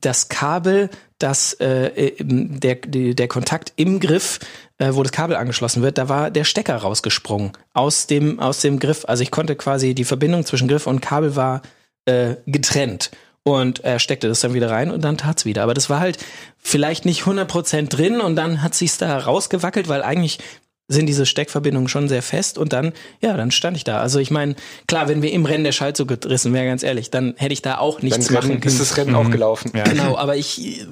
das 0.02 0.30
Kabel, 0.30 0.90
das 1.20 1.54
äh, 1.54 1.88
im- 2.18 2.60
der, 2.60 2.76
der 2.76 3.28
Kontakt 3.28 3.74
im 3.76 4.00
Griff, 4.00 4.40
äh, 4.78 4.90
wo 4.94 5.04
das 5.04 5.12
Kabel 5.12 5.36
angeschlossen 5.36 5.82
wird, 5.82 5.98
da 5.98 6.10
war 6.10 6.32
der 6.32 6.44
Stecker 6.44 6.76
rausgesprungen 6.78 7.52
aus 7.74 8.08
dem 8.08 8.40
aus 8.40 8.60
dem 8.62 8.80
Griff. 8.80 9.06
Also 9.08 9.24
ich 9.24 9.32
konnte 9.32 9.56
quasi 9.56 9.96
die 9.96 10.04
Verbindung 10.04 10.46
zwischen 10.46 10.68
Griff 10.68 10.88
und 10.88 11.02
Kabel 11.02 11.36
war 11.36 11.62
äh, 12.06 12.36
getrennt. 12.46 13.12
Und 13.48 13.84
er 13.84 14.00
steckte 14.00 14.28
das 14.28 14.40
dann 14.40 14.56
wieder 14.56 14.72
rein 14.72 14.90
und 14.90 15.04
dann 15.04 15.20
tat's 15.20 15.46
wieder. 15.46 15.62
Aber 15.62 15.76
das 15.76 15.88
war 15.88 16.00
halt 16.00 16.18
vielleicht 16.58 17.06
nicht 17.06 17.22
100% 17.26 17.90
drin 17.90 18.20
und 18.20 18.36
dann 18.36 18.64
hat 18.64 18.74
sich's 18.74 18.98
da 18.98 19.16
rausgewackelt, 19.20 19.88
weil 19.88 20.02
eigentlich 20.02 20.40
sind 20.88 21.08
diese 21.08 21.26
Steckverbindungen 21.26 21.88
schon 21.88 22.08
sehr 22.08 22.22
fest 22.22 22.58
und 22.58 22.72
dann, 22.72 22.94
ja, 23.20 23.36
dann 23.36 23.50
stand 23.50 23.76
ich 23.76 23.84
da. 23.84 24.00
Also 24.02 24.20
ich 24.20 24.30
meine, 24.30 24.56
klar, 24.88 25.08
wenn 25.08 25.24
wir 25.24 25.32
im 25.32 25.46
Rennen 25.46 25.64
der 25.64 25.72
Schaltzug 25.72 26.22
gerissen 26.22 26.54
wäre, 26.54 26.66
ganz 26.68 26.84
ehrlich, 26.84 27.10
dann 27.10 27.34
hätte 27.38 27.54
ich 27.54 27.64
da 27.64 27.80
auch 27.80 28.02
nichts 28.02 28.30
Rennen, 28.30 28.36
machen 28.36 28.52
ist 28.58 28.62
können. 28.62 28.78
das 28.78 28.98
Rennen 28.98 29.16
auch 29.16 29.32
gelaufen. 29.32 29.72
Ja. 29.76 29.84
Genau, 29.84 30.16
aber 30.16 30.36
ich 30.36 30.82
äh, 30.82 30.86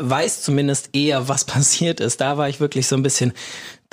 weiß 0.00 0.42
zumindest 0.42 0.90
eher, 0.94 1.28
was 1.28 1.44
passiert 1.46 2.00
ist. 2.00 2.20
Da 2.20 2.38
war 2.38 2.48
ich 2.48 2.58
wirklich 2.58 2.88
so 2.88 2.96
ein 2.96 3.02
bisschen, 3.04 3.32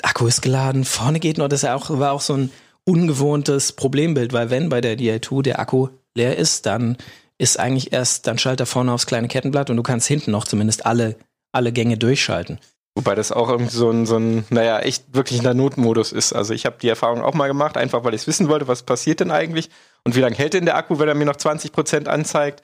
Akku 0.01 0.25
ist 0.25 0.41
geladen, 0.41 0.85
vorne 0.85 1.19
geht 1.19 1.37
noch, 1.37 1.47
das 1.47 1.59
ist 1.59 1.67
ja 1.67 1.75
auch, 1.75 1.89
war 1.99 2.13
auch 2.13 2.21
so 2.21 2.33
ein 2.33 2.49
ungewohntes 2.85 3.73
Problembild, 3.73 4.33
weil 4.33 4.49
wenn 4.49 4.69
bei 4.69 4.81
der 4.81 4.97
Di2 4.97 5.43
der 5.43 5.59
Akku 5.59 5.89
leer 6.15 6.37
ist, 6.37 6.65
dann 6.65 6.97
ist 7.37 7.59
eigentlich 7.59 7.93
erst, 7.93 8.27
dann 8.27 8.37
schaltet 8.37 8.61
er 8.61 8.65
vorne 8.65 8.91
aufs 8.91 9.05
kleine 9.05 9.27
Kettenblatt 9.27 9.69
und 9.69 9.77
du 9.77 9.83
kannst 9.83 10.07
hinten 10.07 10.31
noch 10.31 10.45
zumindest 10.45 10.85
alle, 10.85 11.15
alle 11.51 11.71
Gänge 11.71 11.97
durchschalten. 11.97 12.59
Wobei 12.95 13.15
das 13.15 13.31
auch 13.31 13.49
irgendwie 13.49 13.75
so 13.75 13.89
ein, 13.89 14.05
so 14.05 14.17
ein, 14.17 14.45
naja, 14.49 14.79
echt 14.79 15.15
wirklich 15.15 15.45
ein 15.45 15.57
Notmodus 15.57 16.11
ist. 16.11 16.33
Also 16.33 16.53
ich 16.53 16.65
habe 16.65 16.77
die 16.79 16.89
Erfahrung 16.89 17.23
auch 17.23 17.33
mal 17.33 17.47
gemacht, 17.47 17.75
einfach 17.75 18.03
weil 18.03 18.13
ich 18.13 18.27
wissen 18.27 18.49
wollte, 18.49 18.67
was 18.67 18.83
passiert 18.83 19.19
denn 19.19 19.31
eigentlich 19.31 19.69
und 20.03 20.15
wie 20.15 20.19
lange 20.19 20.35
hält 20.35 20.53
denn 20.53 20.65
der 20.65 20.77
Akku, 20.77 20.99
wenn 20.99 21.07
er 21.07 21.15
mir 21.15 21.25
noch 21.25 21.35
20% 21.35 22.07
anzeigt. 22.07 22.61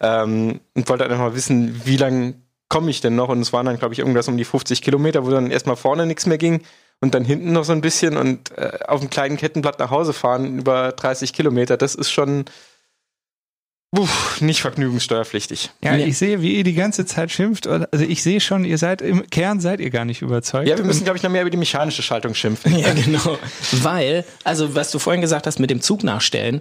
Ähm, 0.00 0.60
und 0.74 0.88
wollte 0.88 1.04
einfach 1.04 1.18
mal 1.18 1.34
wissen, 1.34 1.82
wie 1.84 1.96
lange 1.96 2.34
komme 2.68 2.90
ich 2.90 3.00
denn 3.00 3.16
noch? 3.16 3.28
Und 3.28 3.40
es 3.40 3.52
waren 3.52 3.66
dann, 3.66 3.78
glaube 3.78 3.92
ich, 3.92 3.98
irgendwas 3.98 4.28
um 4.28 4.36
die 4.36 4.44
50 4.44 4.80
Kilometer, 4.82 5.26
wo 5.26 5.30
dann 5.30 5.50
erstmal 5.50 5.76
vorne 5.76 6.06
nichts 6.06 6.26
mehr 6.26 6.38
ging 6.38 6.62
und 7.00 7.14
dann 7.14 7.24
hinten 7.24 7.52
noch 7.52 7.64
so 7.64 7.72
ein 7.72 7.80
bisschen 7.80 8.16
und 8.16 8.56
äh, 8.56 8.78
auf 8.86 9.00
dem 9.00 9.10
kleinen 9.10 9.36
Kettenblatt 9.36 9.78
nach 9.80 9.90
Hause 9.90 10.12
fahren 10.12 10.58
über 10.58 10.92
30 10.92 11.32
Kilometer, 11.32 11.76
das 11.76 11.94
ist 11.94 12.10
schon 12.10 12.44
uff, 13.94 14.40
nicht 14.40 14.60
vergnügungssteuerpflichtig. 14.62 15.70
Ja, 15.84 15.92
Nee. 15.96 16.04
ich 16.06 16.16
sehe, 16.18 16.40
wie 16.40 16.56
ihr 16.56 16.64
die 16.64 16.72
ganze 16.74 17.04
Zeit 17.04 17.30
schimpft. 17.30 17.66
Also 17.66 18.04
ich 18.04 18.22
sehe 18.22 18.40
schon, 18.40 18.64
ihr 18.64 18.78
seid 18.78 19.02
im 19.02 19.28
Kern 19.28 19.60
seid 19.60 19.80
ihr 19.80 19.90
gar 19.90 20.04
nicht 20.04 20.22
überzeugt. 20.22 20.66
Ja, 20.68 20.78
wir 20.78 20.84
müssen, 20.84 21.04
glaube 21.04 21.18
ich, 21.18 21.22
noch 21.22 21.30
mehr 21.30 21.42
über 21.42 21.50
die 21.50 21.56
mechanische 21.58 22.02
Schaltung 22.02 22.34
schimpfen. 22.34 22.76
Ja, 22.78 22.92
genau. 22.94 23.38
Weil, 23.72 24.24
also 24.44 24.74
was 24.74 24.90
du 24.90 24.98
vorhin 24.98 25.20
gesagt 25.20 25.46
hast 25.46 25.58
mit 25.58 25.68
dem 25.70 25.80
Zug 25.82 26.02
nachstellen, 26.04 26.60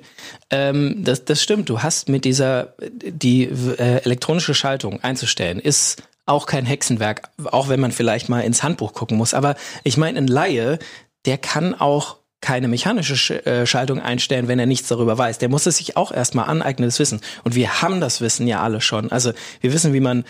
ähm, 0.50 1.04
das, 1.04 1.24
das 1.26 1.42
stimmt. 1.42 1.70
Du 1.70 1.82
hast 1.82 2.10
mit 2.10 2.26
dieser, 2.26 2.74
die 2.92 3.44
äh, 3.44 4.02
elektronische 4.04 4.54
Schaltung 4.54 5.02
einzustellen, 5.02 5.60
ist 5.60 6.04
auch 6.26 6.46
kein 6.46 6.66
Hexenwerk, 6.66 7.30
auch 7.46 7.70
wenn 7.70 7.80
man 7.80 7.92
vielleicht 7.92 8.30
mal 8.30 8.42
ins 8.42 8.62
Handbuch 8.64 8.94
gucken 8.94 9.18
muss. 9.18 9.34
Aber 9.34 9.56
ich 9.84 9.98
meine, 9.98 10.18
ein 10.18 10.28
Laie, 10.28 10.80
der 11.26 11.38
kann 11.38 11.74
auch 11.80 12.18
keine 12.42 12.68
mechanische 12.68 13.16
Sch 13.16 13.32
äh, 13.32 13.66
Schaltung 13.66 14.00
einstellen, 14.00 14.48
wenn 14.48 14.60
er 14.60 14.66
nichts 14.66 14.88
darüber 14.88 15.18
weiß. 15.18 15.38
Der 15.38 15.50
muss 15.50 15.68
es 15.68 15.78
sich 15.78 15.96
auch 15.96 16.12
erstmal 16.12 16.50
aneignen, 16.50 16.88
das 16.88 17.00
Wissen. 17.00 17.22
Und 17.44 17.56
wir 17.56 17.82
haben 17.82 18.02
das 18.02 18.20
Wissen 18.20 18.48
ja 18.48 18.62
alle 18.62 18.82
schon. 18.82 19.12
Also 19.12 19.32
wir 19.62 19.72
wissen, 19.72 19.94
wie 19.94 20.00
man 20.00 20.26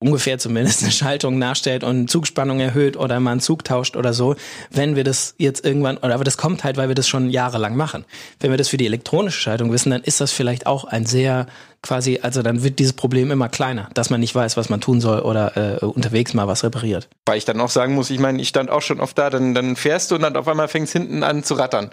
ungefähr 0.00 0.38
zumindest 0.38 0.82
eine 0.82 0.92
Schaltung 0.92 1.38
nachstellt 1.38 1.82
und 1.82 2.08
Zugspannung 2.08 2.60
erhöht 2.60 2.96
oder 2.96 3.18
mal 3.20 3.32
einen 3.32 3.40
Zug 3.40 3.64
tauscht 3.64 3.96
oder 3.96 4.12
so, 4.12 4.36
wenn 4.70 4.96
wir 4.96 5.04
das 5.04 5.34
jetzt 5.38 5.64
irgendwann, 5.64 5.96
oder 5.98 6.14
aber 6.14 6.24
das 6.24 6.36
kommt 6.36 6.64
halt, 6.64 6.76
weil 6.76 6.88
wir 6.88 6.94
das 6.94 7.08
schon 7.08 7.30
jahrelang 7.30 7.76
machen. 7.76 8.04
Wenn 8.40 8.50
wir 8.50 8.58
das 8.58 8.68
für 8.68 8.76
die 8.76 8.86
elektronische 8.86 9.40
Schaltung 9.40 9.72
wissen, 9.72 9.90
dann 9.90 10.02
ist 10.02 10.20
das 10.20 10.30
vielleicht 10.30 10.66
auch 10.66 10.84
ein 10.84 11.04
sehr 11.04 11.46
quasi, 11.82 12.20
also 12.22 12.42
dann 12.42 12.62
wird 12.62 12.78
dieses 12.78 12.92
Problem 12.92 13.30
immer 13.30 13.48
kleiner, 13.48 13.88
dass 13.94 14.10
man 14.10 14.20
nicht 14.20 14.34
weiß, 14.34 14.56
was 14.56 14.68
man 14.68 14.80
tun 14.80 15.00
soll 15.00 15.20
oder 15.20 15.80
äh, 15.82 15.84
unterwegs 15.84 16.34
mal 16.34 16.46
was 16.46 16.64
repariert. 16.64 17.08
Weil 17.26 17.38
ich 17.38 17.44
dann 17.44 17.60
auch 17.60 17.70
sagen 17.70 17.94
muss, 17.94 18.10
ich 18.10 18.18
meine, 18.18 18.40
ich 18.40 18.48
stand 18.48 18.70
auch 18.70 18.82
schon 18.82 19.00
oft 19.00 19.16
da, 19.18 19.30
dann, 19.30 19.54
dann 19.54 19.76
fährst 19.76 20.10
du 20.10 20.16
und 20.16 20.22
dann 20.22 20.36
auf 20.36 20.48
einmal 20.48 20.68
fängst 20.68 20.92
hinten 20.92 21.22
an 21.22 21.42
zu 21.42 21.54
rattern 21.54 21.90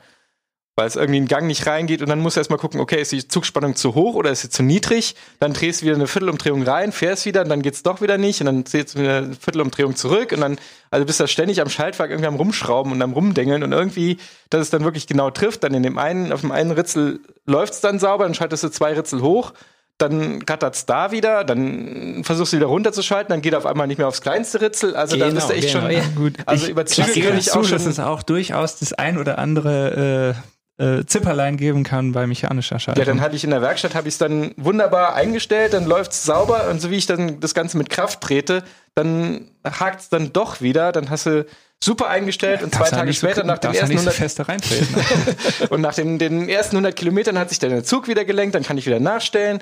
weil 0.75 0.87
es 0.87 0.97
irgendwie 0.97 1.17
in 1.17 1.23
den 1.23 1.29
Gang 1.29 1.47
nicht 1.47 1.65
reingeht 1.67 2.01
und 2.01 2.09
dann 2.09 2.19
musst 2.19 2.35
du 2.35 2.41
erstmal 2.41 2.59
gucken, 2.59 2.81
okay, 2.81 3.01
ist 3.01 3.11
die 3.11 3.25
Zugspannung 3.27 3.75
zu 3.75 3.95
hoch 3.95 4.15
oder 4.15 4.31
ist 4.31 4.41
sie 4.41 4.49
zu 4.49 4.61
niedrig? 4.61 5.15
Dann 5.39 5.53
drehst 5.53 5.81
du 5.81 5.85
wieder 5.85 5.95
eine 5.95 6.07
Viertelumdrehung 6.07 6.63
rein, 6.63 6.91
fährst 6.91 7.25
wieder 7.25 7.43
und 7.43 7.49
dann 7.49 7.61
geht's 7.61 7.81
doch 7.81 8.01
wieder 8.01 8.17
nicht 8.17 8.41
und 8.41 8.47
dann 8.47 8.63
drehst 8.65 8.95
du 8.95 8.99
wieder 8.99 9.17
eine 9.17 9.35
Viertelumdrehung 9.35 9.95
zurück 9.95 10.33
und 10.33 10.41
dann, 10.41 10.57
also 10.91 11.05
bist 11.05 11.21
du 11.21 11.27
ständig 11.27 11.61
am 11.61 11.69
Schaltwerk 11.69 12.09
irgendwie 12.09 12.27
am 12.27 12.35
Rumschrauben 12.35 12.91
und 12.91 13.01
am 13.01 13.13
Rumdengeln 13.13 13.63
und 13.63 13.71
irgendwie, 13.71 14.17
dass 14.49 14.61
es 14.61 14.69
dann 14.69 14.83
wirklich 14.83 15.07
genau 15.07 15.29
trifft, 15.29 15.63
dann 15.63 15.73
in 15.73 15.83
dem 15.83 15.97
einen, 15.97 16.33
auf 16.33 16.41
dem 16.41 16.51
einen 16.51 16.71
Ritzel 16.71 17.21
läuft's 17.45 17.79
dann 17.79 17.97
sauber, 17.97 18.25
dann 18.25 18.33
schaltest 18.33 18.63
du 18.63 18.69
zwei 18.69 18.93
Ritzel 18.93 19.21
hoch, 19.21 19.53
dann 19.97 20.41
rattert's 20.41 20.85
da 20.85 21.11
wieder, 21.11 21.45
dann 21.45 22.23
versuchst 22.25 22.51
du 22.51 22.57
wieder 22.57 22.67
runterzuschalten, 22.67 23.29
dann 23.29 23.41
geht 23.41 23.55
auf 23.55 23.65
einmal 23.65 23.87
nicht 23.87 23.97
mehr 23.97 24.09
aufs 24.09 24.21
kleinste 24.21 24.59
Ritzel, 24.59 24.93
also 24.93 25.15
genau, 25.15 25.29
da 25.29 25.35
bist 25.35 25.49
du 25.49 25.53
echt 25.53 25.71
genau, 25.71 25.85
schon, 25.85 25.91
ja, 25.91 26.03
gut. 26.17 26.33
also 26.45 26.65
ich, 26.65 26.71
über 26.71 26.85
Züge 26.85 27.11
ich 27.37 27.51
auch 27.53 27.63
schon. 27.63 27.71
Das 27.71 27.85
ist 27.85 27.99
auch 27.99 28.21
durchaus 28.23 28.79
das 28.79 28.91
ein 28.91 29.17
oder 29.17 29.37
andere, 29.37 30.35
äh 30.77 31.05
Zipperlein 31.05 31.57
geben 31.57 31.83
kann 31.83 32.11
bei 32.11 32.27
mechanischer 32.27 32.79
Schaltung. 32.79 33.01
Ja, 33.01 33.05
dann 33.05 33.21
hatte 33.21 33.35
ich 33.35 33.43
in 33.43 33.49
der 33.49 33.61
Werkstatt, 33.61 33.95
habe 33.95 34.07
ich 34.07 34.15
es 34.15 34.17
dann 34.17 34.53
wunderbar 34.57 35.15
eingestellt, 35.15 35.73
dann 35.73 35.85
läuft 35.85 36.11
es 36.11 36.23
sauber 36.23 36.69
und 36.69 36.81
so 36.81 36.91
wie 36.91 36.95
ich 36.95 37.05
dann 37.05 37.39
das 37.39 37.53
Ganze 37.53 37.77
mit 37.77 37.89
Kraft 37.89 38.21
trete, 38.21 38.63
dann 38.93 39.51
hakt 39.63 40.01
es 40.01 40.09
dann 40.09 40.33
doch 40.33 40.61
wieder, 40.61 40.91
dann 40.91 41.09
hast 41.09 41.25
du 41.25 41.45
super 41.83 42.09
eingestellt 42.09 42.59
ja, 42.59 42.65
und 42.65 42.73
zwei 42.73 42.89
Tage 42.89 43.13
später 43.13 43.41
so, 43.41 43.47
nach 43.47 43.59
den 43.59 43.73
ersten 43.73 43.91
100 43.91 44.13
feste 44.13 44.47
reintreten. 44.47 44.95
und 45.69 45.81
nach 45.81 45.93
den, 45.93 46.19
den 46.19 46.49
ersten 46.49 46.75
100 46.75 46.95
Kilometern 46.95 47.37
hat 47.37 47.49
sich 47.49 47.59
dann 47.59 47.69
der 47.69 47.83
Zug 47.83 48.07
wieder 48.07 48.25
gelenkt, 48.25 48.55
dann 48.55 48.63
kann 48.63 48.77
ich 48.77 48.85
wieder 48.85 48.99
nachstellen. 48.99 49.59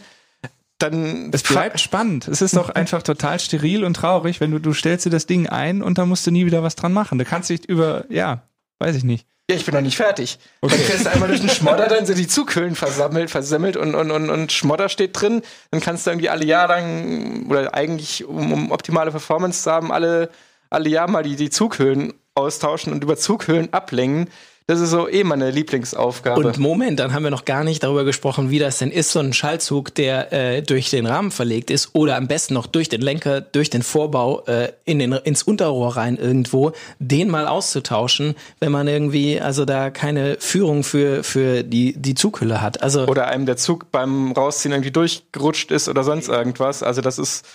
Dann 0.79 1.29
es 1.31 1.43
bleibt 1.43 1.79
spannend. 1.79 2.27
Es 2.27 2.41
ist 2.41 2.55
doch 2.55 2.69
einfach 2.69 3.03
total 3.03 3.39
steril 3.39 3.85
und 3.85 3.93
traurig, 3.93 4.41
wenn 4.41 4.51
du 4.51 4.59
du 4.59 4.73
stellst 4.73 5.05
dir 5.05 5.11
das 5.11 5.27
Ding 5.27 5.47
ein 5.47 5.81
und 5.81 5.97
dann 5.97 6.09
musst 6.09 6.25
du 6.27 6.31
nie 6.31 6.45
wieder 6.45 6.63
was 6.63 6.75
dran 6.75 6.91
machen. 6.91 7.19
Du 7.19 7.25
kannst 7.25 7.49
dich 7.49 7.69
über 7.69 8.05
ja, 8.09 8.43
weiß 8.79 8.95
ich 8.95 9.03
nicht. 9.03 9.27
Ja, 9.49 9.57
ich 9.57 9.65
bin 9.65 9.73
noch 9.73 9.81
nicht 9.81 9.97
fertig. 9.97 10.39
Okay. 10.61 10.75
Dann 10.77 10.85
fährst 10.85 11.05
du 11.05 11.11
einmal 11.11 11.27
durch 11.27 11.41
den 11.41 11.49
Schmodder, 11.49 11.87
dann 11.87 12.05
sind 12.05 12.17
die 12.17 12.27
Zughüllen 12.27 12.75
versammelt, 12.75 13.29
versemmelt 13.29 13.75
und, 13.75 13.93
und, 13.93 14.09
und, 14.09 14.29
und 14.29 14.51
Schmodder 14.53 14.87
steht 14.87 15.19
drin. 15.19 15.41
Dann 15.71 15.81
kannst 15.81 16.05
du 16.05 16.11
irgendwie 16.11 16.29
alle 16.29 16.45
Jahre 16.45 16.73
lang, 16.73 17.47
oder 17.49 17.73
eigentlich, 17.73 18.23
um, 18.23 18.53
um 18.53 18.71
optimale 18.71 19.11
Performance 19.11 19.63
zu 19.63 19.71
haben, 19.71 19.91
alle, 19.91 20.29
alle 20.69 20.87
Jahre 20.87 21.11
mal 21.11 21.23
die, 21.23 21.35
die 21.35 21.49
Zughüllen 21.49 22.13
austauschen 22.35 22.93
und 22.93 23.03
über 23.03 23.17
Zughüllen 23.17 23.73
ablenken. 23.73 24.29
Das 24.65 24.79
ist 24.79 24.91
so 24.91 25.09
eh 25.09 25.25
meine 25.25 25.51
Lieblingsaufgabe. 25.51 26.39
Und 26.39 26.57
Moment, 26.57 26.99
dann 26.99 27.13
haben 27.13 27.23
wir 27.23 27.31
noch 27.31 27.43
gar 27.43 27.65
nicht 27.65 27.83
darüber 27.83 28.05
gesprochen, 28.05 28.49
wie 28.49 28.59
das 28.59 28.77
denn 28.77 28.91
ist, 28.91 29.11
so 29.11 29.19
ein 29.19 29.33
Schaltzug, 29.33 29.93
der 29.93 30.31
äh, 30.31 30.61
durch 30.61 30.89
den 30.89 31.05
Rahmen 31.05 31.31
verlegt 31.31 31.69
ist 31.69 31.89
oder 31.93 32.15
am 32.15 32.27
besten 32.27 32.53
noch 32.53 32.67
durch 32.67 32.87
den 32.87 33.01
Lenker, 33.01 33.41
durch 33.41 33.69
den 33.69 33.83
Vorbau 33.83 34.43
äh, 34.45 34.71
in 34.85 34.99
den, 34.99 35.11
ins 35.11 35.43
Unterrohr 35.43 35.97
rein 35.97 36.15
irgendwo, 36.15 36.71
den 36.99 37.29
mal 37.29 37.45
auszutauschen, 37.45 38.35
wenn 38.61 38.71
man 38.71 38.87
irgendwie 38.87 39.41
also 39.41 39.65
da 39.65 39.89
keine 39.89 40.37
Führung 40.39 40.83
für, 40.83 41.23
für 41.23 41.63
die, 41.63 41.93
die 41.97 42.15
Zughülle 42.15 42.61
hat. 42.61 42.81
Also 42.81 43.05
oder 43.07 43.27
einem 43.27 43.45
der 43.45 43.57
Zug 43.57 43.91
beim 43.91 44.31
Rausziehen 44.31 44.71
irgendwie 44.71 44.91
durchgerutscht 44.91 45.71
ist 45.71 45.89
oder 45.89 46.05
sonst 46.05 46.29
irgendwas. 46.29 46.83
Also 46.83 47.01
das 47.01 47.19
ist 47.19 47.45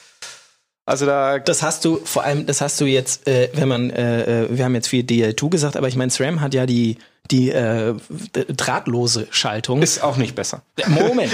also 0.88 1.06
da. 1.06 1.38
Das 1.38 1.62
hast 1.62 1.84
du 1.84 2.00
vor 2.04 2.24
allem, 2.24 2.46
das 2.46 2.60
hast 2.60 2.80
du 2.80 2.86
jetzt, 2.86 3.28
äh, 3.28 3.50
wenn 3.54 3.68
man, 3.68 3.90
äh, 3.90 4.44
äh 4.44 4.48
wir 4.50 4.64
haben 4.64 4.74
jetzt 4.74 4.88
viel 4.88 5.04
DL2 5.04 5.50
gesagt, 5.50 5.76
aber 5.76 5.88
ich 5.88 5.96
meine, 5.96 6.10
SRAM 6.10 6.40
hat 6.40 6.54
ja 6.54 6.66
die 6.66 6.96
die 7.30 7.50
äh, 7.50 7.94
drahtlose 8.32 9.26
Schaltung. 9.30 9.82
Ist 9.82 10.02
auch 10.02 10.16
nicht 10.16 10.34
besser. 10.34 10.62
Moment. 10.88 11.32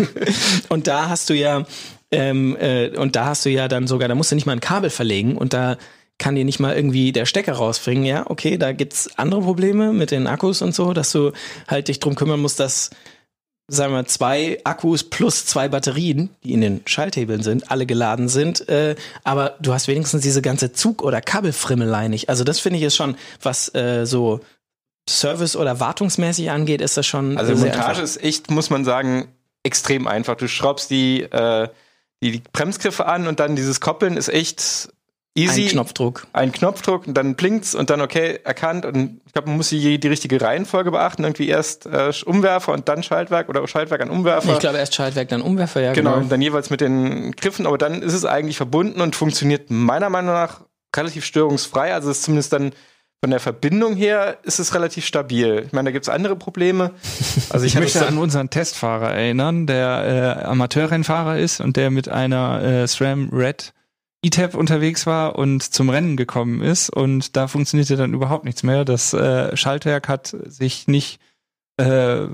und 0.68 0.86
da 0.86 1.10
hast 1.10 1.28
du 1.28 1.34
ja, 1.34 1.66
ähm, 2.10 2.56
äh, 2.58 2.96
und 2.96 3.14
da 3.14 3.26
hast 3.26 3.44
du 3.44 3.50
ja 3.50 3.68
dann 3.68 3.86
sogar, 3.86 4.08
da 4.08 4.14
musst 4.14 4.30
du 4.30 4.34
nicht 4.34 4.46
mal 4.46 4.52
ein 4.52 4.60
Kabel 4.60 4.88
verlegen 4.88 5.36
und 5.36 5.52
da 5.52 5.76
kann 6.18 6.34
dir 6.34 6.44
nicht 6.44 6.58
mal 6.58 6.74
irgendwie 6.74 7.12
der 7.12 7.26
Stecker 7.26 7.52
rausbringen. 7.52 8.04
Ja, 8.04 8.24
okay, 8.28 8.56
da 8.56 8.72
gibt's 8.72 9.10
andere 9.16 9.42
Probleme 9.42 9.92
mit 9.92 10.10
den 10.10 10.26
Akkus 10.26 10.62
und 10.62 10.74
so, 10.74 10.92
dass 10.92 11.12
du 11.12 11.32
halt 11.68 11.88
dich 11.88 12.00
drum 12.00 12.14
kümmern 12.14 12.40
musst, 12.40 12.58
dass 12.58 12.90
sagen 13.68 13.92
wir, 13.92 14.06
zwei 14.06 14.58
Akkus 14.64 15.04
plus 15.04 15.44
zwei 15.44 15.68
Batterien, 15.68 16.30
die 16.42 16.54
in 16.54 16.62
den 16.62 16.80
Schalthebeln 16.86 17.42
sind, 17.42 17.70
alle 17.70 17.84
geladen 17.84 18.28
sind. 18.28 18.66
Äh, 18.68 18.96
aber 19.24 19.56
du 19.60 19.74
hast 19.74 19.88
wenigstens 19.88 20.22
diese 20.22 20.40
ganze 20.40 20.72
Zug- 20.72 21.02
oder 21.02 21.20
Kabelfrimmelei 21.20 22.08
nicht. 22.08 22.30
Also 22.30 22.44
das 22.44 22.60
finde 22.60 22.78
ich 22.78 22.84
ist 22.84 22.96
schon, 22.96 23.16
was 23.42 23.72
äh, 23.74 24.06
so 24.06 24.40
Service- 25.08 25.56
oder 25.56 25.80
wartungsmäßig 25.80 26.50
angeht, 26.50 26.80
ist 26.80 26.96
das 26.96 27.06
schon. 27.06 27.36
Also 27.36 27.54
Montage 27.54 27.88
einfach. 27.88 28.02
ist 28.02 28.22
echt, 28.22 28.50
muss 28.50 28.70
man 28.70 28.84
sagen, 28.84 29.28
extrem 29.62 30.06
einfach. 30.06 30.36
Du 30.36 30.48
schraubst 30.48 30.90
die, 30.90 31.22
äh, 31.22 31.68
die, 32.22 32.32
die 32.32 32.42
Bremsgriffe 32.52 33.06
an 33.06 33.26
und 33.26 33.38
dann 33.38 33.54
dieses 33.54 33.80
Koppeln 33.80 34.16
ist 34.16 34.28
echt 34.28 34.88
easy. 35.38 35.62
Ein 35.62 35.68
Knopfdruck. 35.68 36.26
Ein 36.32 36.52
Knopfdruck 36.52 37.06
und 37.06 37.14
dann 37.14 37.34
blinkt's 37.34 37.74
und 37.74 37.90
dann 37.90 38.00
okay, 38.00 38.40
erkannt. 38.44 38.84
Und 38.84 39.20
ich 39.26 39.32
glaube, 39.32 39.48
man 39.48 39.56
muss 39.56 39.68
die, 39.68 39.98
die 39.98 40.08
richtige 40.08 40.40
Reihenfolge 40.40 40.90
beachten. 40.90 41.24
Irgendwie 41.24 41.48
erst 41.48 41.86
äh, 41.86 42.12
Umwerfer 42.26 42.72
und 42.72 42.88
dann 42.88 43.02
Schaltwerk 43.02 43.48
oder 43.48 43.66
Schaltwerk 43.66 44.00
an 44.00 44.10
Umwerfer. 44.10 44.52
Ich 44.52 44.58
glaube 44.58 44.78
erst 44.78 44.94
Schaltwerk, 44.94 45.28
dann 45.28 45.42
Umwerfer, 45.42 45.80
ja. 45.80 45.92
Genau, 45.92 46.10
genau. 46.10 46.22
Und 46.22 46.32
dann 46.32 46.42
jeweils 46.42 46.70
mit 46.70 46.80
den 46.80 47.32
Griffen, 47.32 47.66
aber 47.66 47.78
dann 47.78 48.02
ist 48.02 48.14
es 48.14 48.24
eigentlich 48.24 48.56
verbunden 48.56 49.00
und 49.00 49.16
funktioniert 49.16 49.70
meiner 49.70 50.10
Meinung 50.10 50.34
nach 50.34 50.62
relativ 50.96 51.24
störungsfrei. 51.24 51.94
Also 51.94 52.10
es 52.10 52.18
ist 52.18 52.24
zumindest 52.24 52.52
dann 52.52 52.72
von 53.20 53.30
der 53.30 53.40
Verbindung 53.40 53.96
her 53.96 54.38
ist 54.44 54.60
es 54.60 54.74
relativ 54.74 55.04
stabil. 55.04 55.64
Ich 55.66 55.72
meine, 55.72 55.88
da 55.88 55.92
gibt 55.92 56.04
es 56.04 56.08
andere 56.08 56.36
Probleme. 56.36 56.92
Also 57.50 57.64
ich, 57.64 57.74
ich 57.74 57.80
möchte 57.80 58.06
an 58.06 58.18
unseren 58.18 58.50
Testfahrer 58.50 59.14
erinnern, 59.14 59.66
der 59.66 60.38
äh, 60.42 60.44
Amateurrennfahrer 60.44 61.38
ist 61.38 61.60
und 61.60 61.76
der 61.78 61.90
mit 61.90 62.08
einer 62.08 62.62
äh, 62.62 62.86
SRAM 62.86 63.30
Red 63.32 63.72
E-Tab 64.24 64.54
unterwegs 64.54 65.06
war 65.06 65.36
und 65.36 65.62
zum 65.62 65.90
Rennen 65.90 66.16
gekommen 66.16 66.60
ist 66.60 66.90
und 66.90 67.36
da 67.36 67.46
funktionierte 67.46 67.96
dann 67.96 68.14
überhaupt 68.14 68.44
nichts 68.44 68.62
mehr. 68.62 68.84
Das 68.84 69.14
äh, 69.14 69.56
Schaltwerk 69.56 70.08
hat 70.08 70.36
sich 70.46 70.88
nicht 70.88 71.20
äh, 71.76 72.26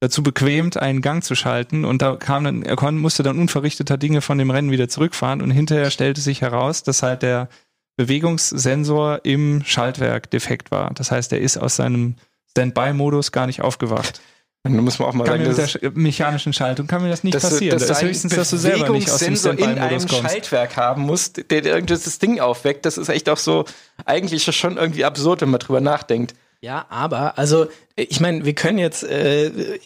dazu 0.00 0.22
bequemt, 0.22 0.76
einen 0.76 1.00
Gang 1.00 1.24
zu 1.24 1.34
schalten 1.34 1.86
und 1.86 2.02
da 2.02 2.16
kam 2.16 2.44
dann, 2.44 2.62
er 2.62 2.76
konnte, 2.76 3.00
musste 3.00 3.22
dann 3.22 3.38
unverrichteter 3.38 3.96
Dinge 3.96 4.20
von 4.20 4.36
dem 4.36 4.50
Rennen 4.50 4.70
wieder 4.70 4.88
zurückfahren 4.88 5.40
und 5.40 5.50
hinterher 5.50 5.90
stellte 5.90 6.20
sich 6.20 6.42
heraus, 6.42 6.82
dass 6.82 7.02
halt 7.02 7.22
der 7.22 7.48
Bewegungssensor 7.96 9.20
im 9.24 9.62
Schaltwerk 9.64 10.30
defekt 10.30 10.70
war. 10.70 10.92
Das 10.92 11.10
heißt, 11.10 11.32
er 11.32 11.40
ist 11.40 11.56
aus 11.56 11.76
seinem 11.76 12.16
Standby-Modus 12.50 13.32
gar 13.32 13.46
nicht 13.46 13.62
aufgewacht. 13.62 14.20
Dann 14.64 14.76
muss 14.78 14.98
man 14.98 15.08
auch 15.08 15.12
mal 15.12 15.24
kann 15.24 15.54
sagen, 15.54 15.72
mit 15.74 15.82
der 15.82 15.90
mechanischen 15.92 16.54
Schaltung 16.54 16.86
kann 16.86 17.02
mir 17.02 17.10
das 17.10 17.22
nicht 17.22 17.34
das, 17.34 17.42
passieren. 17.42 17.78
Das, 17.78 17.86
das 17.86 17.98
ist 17.98 18.08
höchstens, 18.08 18.34
dass 18.34 18.48
du 18.48 18.56
selber 18.56 18.88
nicht 18.88 19.10
aus 19.10 19.20
dem 19.20 19.34
in 19.34 19.78
einem 19.78 19.98
kommst. 19.98 20.14
Schaltwerk 20.14 20.78
haben 20.78 21.02
musst, 21.02 21.50
der, 21.50 21.60
der 21.60 21.74
irgendwie 21.74 21.92
das 21.92 22.18
Ding 22.18 22.40
aufweckt. 22.40 22.86
Das 22.86 22.96
ist 22.96 23.10
echt 23.10 23.28
auch 23.28 23.36
so, 23.36 23.66
eigentlich 24.06 24.42
schon 24.56 24.78
irgendwie 24.78 25.04
absurd, 25.04 25.42
wenn 25.42 25.50
man 25.50 25.60
drüber 25.60 25.82
nachdenkt. 25.82 26.34
Ja, 26.62 26.86
aber, 26.88 27.36
also, 27.36 27.66
ich 27.94 28.20
meine, 28.20 28.46
wir 28.46 28.54
können 28.54 28.78
jetzt 28.78 29.04
äh, 29.04 29.78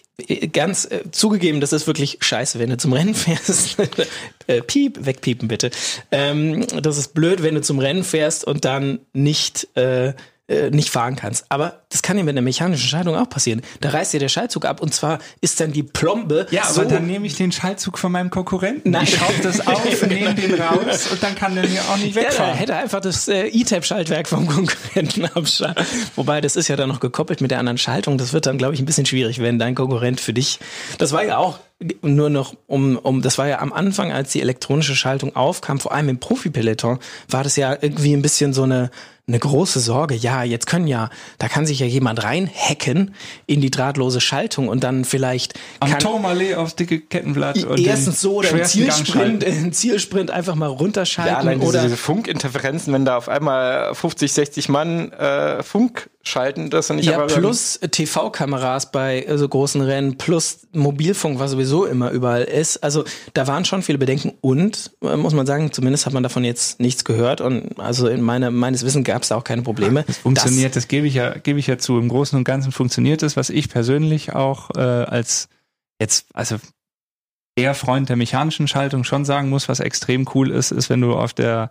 ganz 0.52 0.84
äh, 0.84 1.10
zugegeben, 1.10 1.60
das 1.60 1.72
ist 1.72 1.88
wirklich 1.88 2.18
scheiße, 2.20 2.60
wenn 2.60 2.70
du 2.70 2.76
zum 2.76 2.92
Rennen 2.92 3.16
fährst. 3.16 3.76
äh, 4.46 4.62
piep, 4.62 5.04
wegpiepen 5.04 5.48
bitte. 5.48 5.72
Ähm, 6.12 6.64
das 6.80 6.98
ist 6.98 7.14
blöd, 7.14 7.42
wenn 7.42 7.56
du 7.56 7.62
zum 7.62 7.80
Rennen 7.80 8.04
fährst 8.04 8.44
und 8.44 8.64
dann 8.64 9.00
nicht 9.12 9.76
äh, 9.76 10.14
äh, 10.48 10.70
nicht 10.70 10.90
fahren 10.90 11.14
kannst. 11.14 11.44
Aber 11.50 11.82
das 11.90 12.02
kann 12.02 12.16
ja 12.16 12.24
mit 12.24 12.32
einer 12.32 12.40
mechanischen 12.40 12.88
Schaltung 12.88 13.14
auch 13.16 13.28
passieren. 13.28 13.62
Da 13.80 13.90
reißt 13.90 14.14
dir 14.14 14.20
der 14.20 14.28
Schaltzug 14.28 14.64
ab 14.64 14.80
und 14.80 14.94
zwar 14.94 15.18
ist 15.40 15.60
dann 15.60 15.72
die 15.72 15.82
Plombe. 15.82 16.46
Ja, 16.50 16.64
so 16.64 16.80
aber 16.80 16.90
dann 16.90 17.06
nehme 17.06 17.26
ich 17.26 17.36
den 17.36 17.52
Schaltzug 17.52 17.98
von 17.98 18.12
meinem 18.12 18.30
Konkurrenten. 18.30 18.90
Nein. 18.90 19.04
Ich 19.04 19.14
schraube 19.14 19.42
das 19.42 19.66
auf, 19.66 20.02
nehme 20.06 20.34
den 20.34 20.54
raus 20.60 21.08
und 21.12 21.22
dann 21.22 21.34
kann 21.34 21.54
der 21.54 21.68
mir 21.68 21.82
auch 21.82 21.98
nicht 21.98 22.14
wegfahren. 22.14 22.54
Ja, 22.54 22.56
hätte 22.56 22.76
einfach 22.76 23.00
das 23.00 23.28
äh, 23.28 23.46
E-Tab-Schaltwerk 23.48 24.26
vom 24.26 24.46
Konkurrenten 24.46 25.26
abschalten. 25.34 25.84
Wobei, 26.16 26.40
das 26.40 26.56
ist 26.56 26.68
ja 26.68 26.76
dann 26.76 26.88
noch 26.88 27.00
gekoppelt 27.00 27.40
mit 27.40 27.50
der 27.50 27.58
anderen 27.58 27.78
Schaltung. 27.78 28.16
Das 28.16 28.32
wird 28.32 28.46
dann, 28.46 28.58
glaube 28.58 28.74
ich, 28.74 28.80
ein 28.80 28.86
bisschen 28.86 29.06
schwierig, 29.06 29.40
wenn 29.40 29.58
dein 29.58 29.74
Konkurrent 29.74 30.20
für 30.20 30.32
dich. 30.32 30.58
Das 30.96 31.12
war 31.12 31.24
ja 31.24 31.36
auch 31.36 31.58
nur 32.02 32.30
noch 32.30 32.54
um, 32.66 32.96
um, 32.96 33.22
das 33.22 33.38
war 33.38 33.46
ja 33.46 33.60
am 33.60 33.72
Anfang, 33.72 34.12
als 34.12 34.32
die 34.32 34.40
elektronische 34.40 34.96
Schaltung 34.96 35.36
aufkam, 35.36 35.78
vor 35.78 35.92
allem 35.92 36.08
im 36.08 36.18
Profi-Peloton, 36.18 36.98
war 37.28 37.44
das 37.44 37.56
ja 37.56 37.76
irgendwie 37.80 38.14
ein 38.14 38.22
bisschen 38.22 38.52
so 38.52 38.64
eine 38.64 38.90
eine 39.28 39.38
große 39.38 39.78
Sorge. 39.78 40.14
Ja, 40.14 40.42
jetzt 40.42 40.66
können 40.66 40.86
ja, 40.86 41.10
da 41.38 41.48
kann 41.48 41.66
sich 41.66 41.78
ja 41.80 41.86
jemand 41.86 42.24
reinhacken 42.24 43.14
in 43.46 43.60
die 43.60 43.70
drahtlose 43.70 44.20
Schaltung 44.20 44.68
und 44.68 44.82
dann 44.82 45.04
vielleicht 45.04 45.54
Am 45.80 45.90
kann 45.90 46.00
Turmallee 46.00 46.54
aufs 46.54 46.74
dicke 46.74 47.00
Kettenblatt 47.00 47.62
und 47.64 47.78
erstens 47.78 48.20
so 48.20 48.36
oder 48.36 48.50
im 48.50 48.64
Zielsprint, 48.64 49.44
im 49.44 49.72
Zielsprint 49.72 50.30
einfach 50.30 50.54
mal 50.54 50.70
Ja, 50.70 50.76
runterschalten 50.76 51.36
allein 51.36 51.60
diese, 51.60 51.70
oder 51.70 51.82
diese 51.82 51.96
Funkinterferenzen, 51.96 52.92
wenn 52.92 53.04
da 53.04 53.18
auf 53.18 53.28
einmal 53.28 53.94
50, 53.94 54.32
60 54.32 54.68
Mann 54.70 55.12
äh, 55.12 55.62
Funk 55.62 56.08
schalten, 56.22 56.70
das 56.70 56.90
und 56.90 56.98
ich 56.98 57.06
ja, 57.06 57.18
plus 57.26 57.80
TV-Kameras 57.80 58.92
bei 58.92 59.22
äh, 59.22 59.38
so 59.38 59.48
großen 59.48 59.80
Rennen, 59.80 60.18
plus 60.18 60.60
Mobilfunk, 60.72 61.38
was 61.38 61.52
sowieso 61.52 61.86
immer 61.86 62.10
überall 62.10 62.44
ist. 62.44 62.82
Also 62.84 63.04
da 63.34 63.46
waren 63.46 63.64
schon 63.64 63.82
viele 63.82 63.98
Bedenken 63.98 64.34
und, 64.40 64.92
äh, 65.02 65.16
muss 65.16 65.32
man 65.32 65.46
sagen, 65.46 65.72
zumindest 65.72 66.06
hat 66.06 66.12
man 66.12 66.22
davon 66.22 66.44
jetzt 66.44 66.80
nichts 66.80 67.04
gehört 67.04 67.40
und 67.40 67.80
also 67.80 68.08
in 68.08 68.20
meiner, 68.20 68.50
meines 68.50 68.84
Wissens 68.84 69.04
gab 69.04 69.17
es 69.22 69.28
da 69.28 69.36
auch 69.36 69.44
keine 69.44 69.62
Probleme. 69.62 70.04
Funktioniert, 70.04 70.76
das, 70.76 70.88
gebe 70.88 71.06
ich 71.06 71.14
ja, 71.14 71.36
gebe 71.38 71.58
ich 71.58 71.66
ja 71.66 71.78
zu. 71.78 71.98
Im 71.98 72.08
Großen 72.08 72.36
und 72.36 72.44
Ganzen 72.44 72.72
funktioniert 72.72 73.22
es, 73.22 73.36
was 73.36 73.50
ich 73.50 73.68
persönlich 73.68 74.34
auch 74.34 74.70
äh, 74.76 74.80
als 74.80 75.48
jetzt, 76.00 76.26
also 76.34 76.56
eher 77.56 77.74
Freund 77.74 78.08
der 78.08 78.16
mechanischen 78.16 78.68
Schaltung 78.68 79.04
schon 79.04 79.24
sagen 79.24 79.48
muss, 79.48 79.68
was 79.68 79.80
extrem 79.80 80.28
cool 80.34 80.50
ist, 80.50 80.70
ist, 80.70 80.90
wenn 80.90 81.00
du 81.00 81.14
auf 81.14 81.34
der 81.34 81.70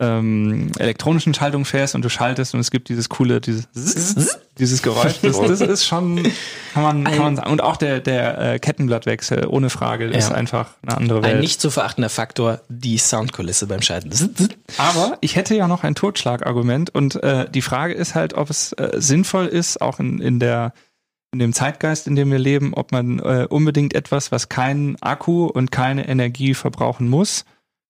ähm, 0.00 0.70
elektronischen 0.78 1.34
Schaltung 1.34 1.64
fährst 1.64 1.94
und 1.94 2.02
du 2.04 2.08
schaltest 2.08 2.54
und 2.54 2.60
es 2.60 2.70
gibt 2.70 2.88
dieses 2.88 3.08
coole, 3.08 3.40
dieses, 3.40 3.66
dieses 4.58 4.82
Geräusch. 4.82 5.20
Das, 5.22 5.40
das 5.40 5.60
ist 5.60 5.86
schon, 5.86 6.22
kann 6.72 6.82
man, 6.82 7.04
kann 7.04 7.18
man 7.18 7.36
sagen. 7.36 7.50
Und 7.50 7.62
auch 7.62 7.76
der, 7.76 8.00
der 8.00 8.38
äh, 8.54 8.58
Kettenblattwechsel, 8.60 9.46
ohne 9.46 9.70
Frage, 9.70 10.06
ist 10.06 10.30
Ja. 10.30 10.36
einfach 10.36 10.70
eine 10.82 10.96
andere 10.96 11.22
Welt. 11.22 11.34
Ein 11.34 11.40
nicht 11.40 11.60
zu 11.60 11.70
verachtender 11.70 12.08
Faktor, 12.10 12.60
die 12.68 12.98
Soundkulisse 12.98 13.66
beim 13.66 13.82
Schalten. 13.82 14.10
Aber 14.76 15.18
ich 15.20 15.34
hätte 15.36 15.56
ja 15.56 15.66
noch 15.66 15.82
ein 15.82 15.94
Totschlagargument 15.96 16.94
und 16.94 17.20
äh, 17.22 17.48
die 17.50 17.62
Frage 17.62 17.94
ist 17.94 18.14
halt, 18.14 18.34
ob 18.34 18.50
es 18.50 18.72
äh, 18.74 18.90
sinnvoll 19.00 19.46
ist, 19.46 19.80
auch 19.80 19.98
in, 19.98 20.20
in 20.20 20.38
der 20.38 20.72
in 21.30 21.40
dem 21.40 21.52
Zeitgeist, 21.52 22.06
in 22.06 22.16
dem 22.16 22.30
wir 22.30 22.38
leben, 22.38 22.72
ob 22.72 22.90
man 22.90 23.18
äh, 23.18 23.46
unbedingt 23.50 23.94
etwas, 23.94 24.32
was 24.32 24.48
keinen 24.48 24.96
Akku 25.02 25.44
und 25.44 25.70
keine 25.70 26.08
Energie 26.08 26.54
verbrauchen 26.54 27.06
muss, 27.08 27.44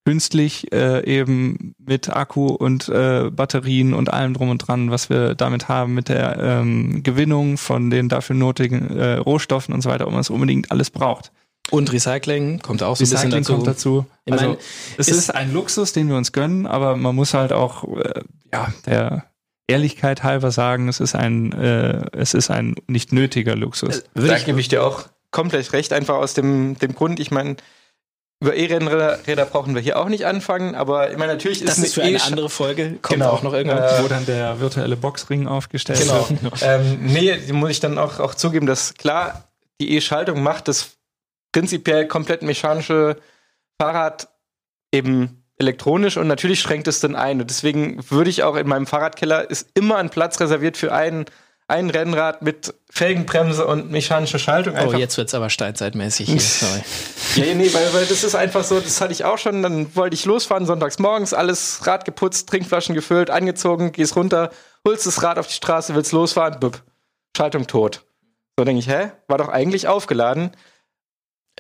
künstlich 0.09 0.73
äh, 0.73 1.05
eben 1.05 1.75
mit 1.79 2.09
Akku 2.09 2.47
und 2.47 2.89
äh, 2.89 3.29
Batterien 3.31 3.93
und 3.93 4.11
allem 4.11 4.33
drum 4.33 4.49
und 4.49 4.57
dran, 4.59 4.91
was 4.91 5.11
wir 5.11 5.35
damit 5.35 5.69
haben, 5.69 5.93
mit 5.93 6.09
der 6.09 6.39
ähm, 6.39 7.03
Gewinnung 7.03 7.59
von 7.59 7.91
den 7.91 8.09
dafür 8.09 8.35
nötigen 8.35 8.97
äh, 8.97 9.17
Rohstoffen 9.17 9.75
und 9.75 9.83
so 9.83 9.91
weiter, 9.91 10.07
ob 10.07 10.13
man 10.13 10.23
es 10.23 10.31
unbedingt 10.31 10.71
alles 10.71 10.89
braucht. 10.89 11.31
Und 11.71 11.93
Recycling 11.93 12.61
kommt 12.61 12.83
auch 12.83 12.97
so 12.97 13.03
ein 13.03 13.11
bisschen 13.11 13.17
Recycling 13.19 13.43
dazu. 13.43 13.53
kommt 13.53 13.67
dazu. 13.67 14.07
Ich 14.25 14.33
Also, 14.33 14.45
meine, 14.47 14.59
es 14.97 15.09
ist- 15.09 15.17
ist, 15.19 15.35
ein 15.35 15.53
Luxus, 15.53 15.93
den 15.93 16.09
wir 16.09 16.17
uns 16.17 16.33
gönnen, 16.33 16.67
aber 16.67 16.97
man 16.97 17.15
muss 17.15 17.35
halt 17.35 17.53
auch, 17.53 17.85
äh, 17.99 18.23
ja, 18.51 18.73
der 18.87 19.27
Ehrlichkeit 19.67 20.23
halber 20.23 20.51
sagen, 20.53 20.89
es 20.89 21.01
ist 21.01 21.15
ein, 21.17 21.53
äh, 21.53 22.07
es 22.13 22.33
ist 22.33 22.51
ein 22.51 22.77
nicht 22.87 23.13
nötiger 23.13 23.57
Luxus. 23.57 24.05
Würde 24.15 24.29
da 24.29 24.37
ich, 24.39 24.47
gebe 24.47 24.59
ich 24.59 24.69
dir 24.69 24.83
auch 24.83 25.05
komplett 25.31 25.75
recht, 25.75 25.93
einfach 25.93 26.15
aus 26.15 26.33
dem, 26.33 26.79
dem 26.79 26.95
Grund, 26.95 27.21
ich 27.21 27.31
meine, 27.31 27.57
über 28.41 28.55
E-Rennräder 28.55 29.19
Räder 29.27 29.47
brauchen 29.47 29.75
wir 29.75 29.83
hier 29.83 29.99
auch 29.99 30.09
nicht 30.09 30.25
anfangen, 30.27 30.75
aber 30.77 31.11
ich 31.11 31.17
meine, 31.19 31.33
natürlich 31.33 31.61
ist 31.63 31.69
das 31.69 31.79
ist 31.79 31.95
für 31.95 32.03
eine 32.03 32.19
E- 32.19 32.21
andere 32.21 32.49
Folge, 32.49 32.99
kommt 33.03 33.21
Genau. 33.21 33.31
auch 33.31 33.43
noch 33.43 33.53
irgendwann. 33.53 33.83
Äh, 33.83 34.03
wo 34.03 34.07
dann 34.09 34.27
der 34.27 34.61
virtuelle 34.61 34.97
Boxring 34.97 35.49
aufgestellt 35.49 35.99
Genau. 36.01 36.27
wird. 36.29 36.63
ähm, 36.63 36.99
nee, 37.03 37.37
die 37.37 37.53
muss 37.53 37.71
ich 37.71 37.81
dann 37.81 37.99
auch, 37.99 38.21
auch 38.21 38.35
zugeben, 38.35 38.67
dass 38.67 38.95
klar, 38.95 39.49
die 39.81 39.97
E-Schaltung 39.97 40.43
macht 40.43 40.69
das 40.69 40.91
prinzipiell 41.53 42.07
komplett 42.07 42.43
mechanische 42.43 43.17
Fahrrad 43.81 44.29
eben 44.93 45.45
elektronisch 45.59 46.17
und 46.17 46.29
natürlich 46.29 46.61
schränkt 46.61 46.87
es 46.87 47.01
dann 47.01 47.17
ein. 47.17 47.41
Und 47.41 47.51
deswegen 47.51 47.99
würde 48.11 48.31
ich 48.31 48.45
auch 48.45 48.55
in 48.57 48.69
meinem 48.69 48.87
Fahrradkeller 48.87 49.51
ist 49.51 49.69
immer 49.75 49.97
ein 49.97 50.11
Platz 50.11 50.39
reserviert 50.41 50.77
für 50.77 50.93
ein, 50.93 51.25
ein 51.69 51.91
Rennrad 51.91 52.41
mit 52.43 52.75
Felgenbremse 52.91 53.67
und 53.67 53.91
mechanischer 53.91 54.39
Schaltung. 54.39 54.75
Oh, 54.79 54.93
jetzt 54.95 55.19
wird's 55.19 55.35
aber 55.35 55.51
steinzeitmäßig 55.51 56.29
hier. 56.31 56.41
Sorry. 56.41 56.81
Ja, 57.37 57.45
ja, 57.45 57.55
nee, 57.55 57.73
weil, 57.75 57.93
weil 57.93 58.07
das 58.07 58.25
ist 58.25 58.35
einfach 58.35 58.65
so, 58.65 58.81
das 58.81 59.01
hatte 59.03 59.13
ich 59.13 59.25
auch 59.25 59.37
schon. 59.39 59.63
Dann 59.63 59.95
wollte 59.95 60.15
ich 60.15 60.25
losfahren, 60.25 60.65
sonntags 60.65 60.99
morgens, 60.99 61.35
alles 61.35 61.87
Rad 61.87 62.07
geputzt, 62.07 62.49
Trinkflaschen 62.49 62.95
gefüllt, 62.95 63.29
angezogen, 63.31 63.93
gehst 63.93 64.17
runter, 64.17 64.51
holst 64.87 65.07
das 65.07 65.23
Rad 65.23 65.39
auf 65.39 65.47
die 65.47 65.55
Straße, 65.55 65.95
willst 65.95 66.13
losfahren, 66.13 66.59
bup, 66.59 66.83
Schaltung 67.37 67.67
tot. 67.67 68.05
So 68.59 68.65
denke 68.65 68.81
ich, 68.81 68.89
hä? 68.89 69.13
War 69.29 69.37
doch 69.39 69.49
eigentlich 69.49 69.87
aufgeladen. 69.89 70.51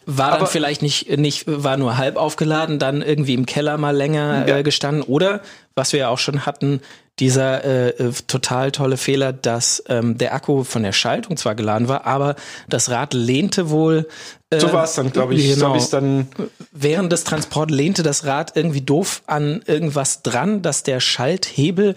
War 0.07 0.31
dann 0.31 0.38
Aber- 0.41 0.47
vielleicht 0.47 0.81
nicht, 0.81 1.11
nicht, 1.19 1.45
war 1.47 1.77
nur 1.77 1.99
halb 1.99 2.17
aufgeladen, 2.17 2.79
dann 2.79 3.03
irgendwie 3.03 3.35
im 3.35 3.45
Keller 3.45 3.76
mal 3.76 3.95
länger 3.95 4.47
Ja. 4.49 4.56
äh, 4.56 4.63
gestanden. 4.63 5.02
Oder, 5.02 5.43
was 5.75 5.93
wir 5.93 6.00
ja 6.00 6.09
auch 6.09 6.19
schon 6.19 6.47
hatten, 6.47 6.80
dieser 7.21 7.65
äh, 7.65 7.89
äh, 7.91 8.13
total 8.26 8.71
tolle 8.73 8.97
Fehler, 8.97 9.33
dass 9.33 9.83
ähm, 9.89 10.19
der 10.19 10.35
Akku 10.35 10.65
von 10.65 10.83
der 10.83 10.93
Schaltung 10.93 11.37
zwar 11.37 11.54
geladen 11.54 11.89
war, 11.89 12.07
aber 12.07 12.37
das 12.69 12.91
Rad 12.91 13.15
lehnte 13.15 13.71
wohl. 13.71 14.09
Äh, 14.50 14.61
So 14.61 14.73
war 14.73 14.85
es 14.85 14.95
dann, 14.95 15.13
glaube 15.13 15.35
ich. 15.35 15.54
So 15.54 15.67
Genau. 15.67 15.76
ich 15.76 15.87
dann. 15.91 16.28
Während 16.73 17.13
des 17.13 17.25
Transports 17.25 17.73
lehnte 17.73 18.02
das 18.02 18.25
Rad 18.25 18.52
irgendwie 18.57 18.83
doof 18.83 19.23
an 19.26 19.63
irgendwas 19.67 20.23
dran, 20.23 20.63
dass 20.63 20.83
der 20.83 21.00
Schalthebel 21.00 21.95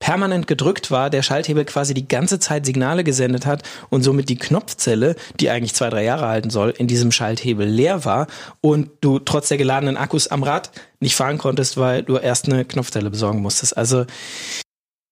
permanent 0.00 0.46
gedrückt 0.46 0.90
war, 0.90 1.08
der 1.08 1.22
Schalthebel 1.22 1.64
quasi 1.64 1.94
die 1.94 2.06
ganze 2.06 2.38
Zeit 2.38 2.66
Signale 2.66 3.04
gesendet 3.04 3.46
hat 3.46 3.62
und 3.88 4.02
somit 4.02 4.28
die 4.28 4.36
Knopfzelle, 4.36 5.16
die 5.40 5.48
eigentlich 5.48 5.72
zwei, 5.72 5.88
drei 5.88 6.04
Jahre 6.04 6.26
halten 6.28 6.50
soll, 6.50 6.74
in 6.76 6.88
diesem 6.88 7.10
Schalthebel 7.10 7.66
leer 7.66 8.04
war 8.04 8.26
und 8.60 8.90
du 9.00 9.18
trotz 9.18 9.48
der 9.48 9.56
geladenen 9.56 9.96
Akkus 9.96 10.28
am 10.28 10.42
Rad 10.42 10.72
nicht 11.00 11.16
fahren 11.16 11.38
konntest, 11.38 11.78
weil 11.78 12.02
du 12.02 12.18
erst 12.18 12.46
eine 12.46 12.66
Knopfzelle 12.66 13.08
besorgen 13.08 13.40
musstest. 13.40 13.78
Also 13.78 14.04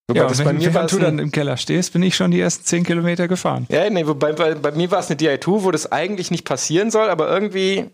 Wobei 0.08 0.20
Ja, 0.20 0.26
das 0.26 0.38
wenn, 0.38 0.44
bei 0.46 0.52
mir 0.52 0.74
war 0.74 0.82
wenn 0.82 0.86
es 0.86 0.92
du 0.92 0.98
dann 0.98 1.18
im 1.18 1.30
Keller 1.30 1.56
stehst, 1.56 1.92
bin 1.92 2.02
ich 2.02 2.16
schon 2.16 2.30
die 2.30 2.40
ersten 2.40 2.64
zehn 2.64 2.84
Kilometer 2.84 3.28
gefahren. 3.28 3.66
Ja, 3.70 3.88
nee, 3.88 4.06
wobei 4.06 4.32
bei, 4.32 4.54
bei 4.54 4.72
mir 4.72 4.90
war 4.90 4.98
es 5.00 5.08
eine 5.10 5.18
DI2, 5.18 5.62
wo 5.64 5.70
das 5.70 5.90
eigentlich 5.92 6.30
nicht 6.30 6.44
passieren 6.44 6.90
soll, 6.90 7.08
aber 7.08 7.28
irgendwie, 7.32 7.86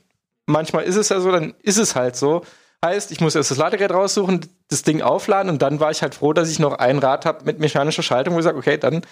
manchmal 0.46 0.84
ist 0.84 0.96
es 0.96 1.10
ja 1.10 1.20
so, 1.20 1.30
dann 1.30 1.54
ist 1.62 1.76
es 1.78 1.94
halt 1.94 2.16
so. 2.16 2.42
Heißt, 2.84 3.10
ich 3.10 3.20
muss 3.20 3.34
erst 3.34 3.50
das 3.50 3.58
Ladegerät 3.58 3.90
raussuchen, 3.90 4.40
das 4.68 4.82
Ding 4.84 5.02
aufladen 5.02 5.50
und 5.50 5.62
dann 5.62 5.80
war 5.80 5.90
ich 5.90 6.00
halt 6.02 6.14
froh, 6.14 6.32
dass 6.32 6.48
ich 6.48 6.60
noch 6.60 6.74
ein 6.78 6.98
Rad 6.98 7.26
habe 7.26 7.44
mit 7.44 7.58
mechanischer 7.58 8.04
Schaltung, 8.04 8.34
wo 8.34 8.38
ich 8.38 8.44
sage, 8.44 8.56
okay, 8.56 8.78
dann 8.78 9.02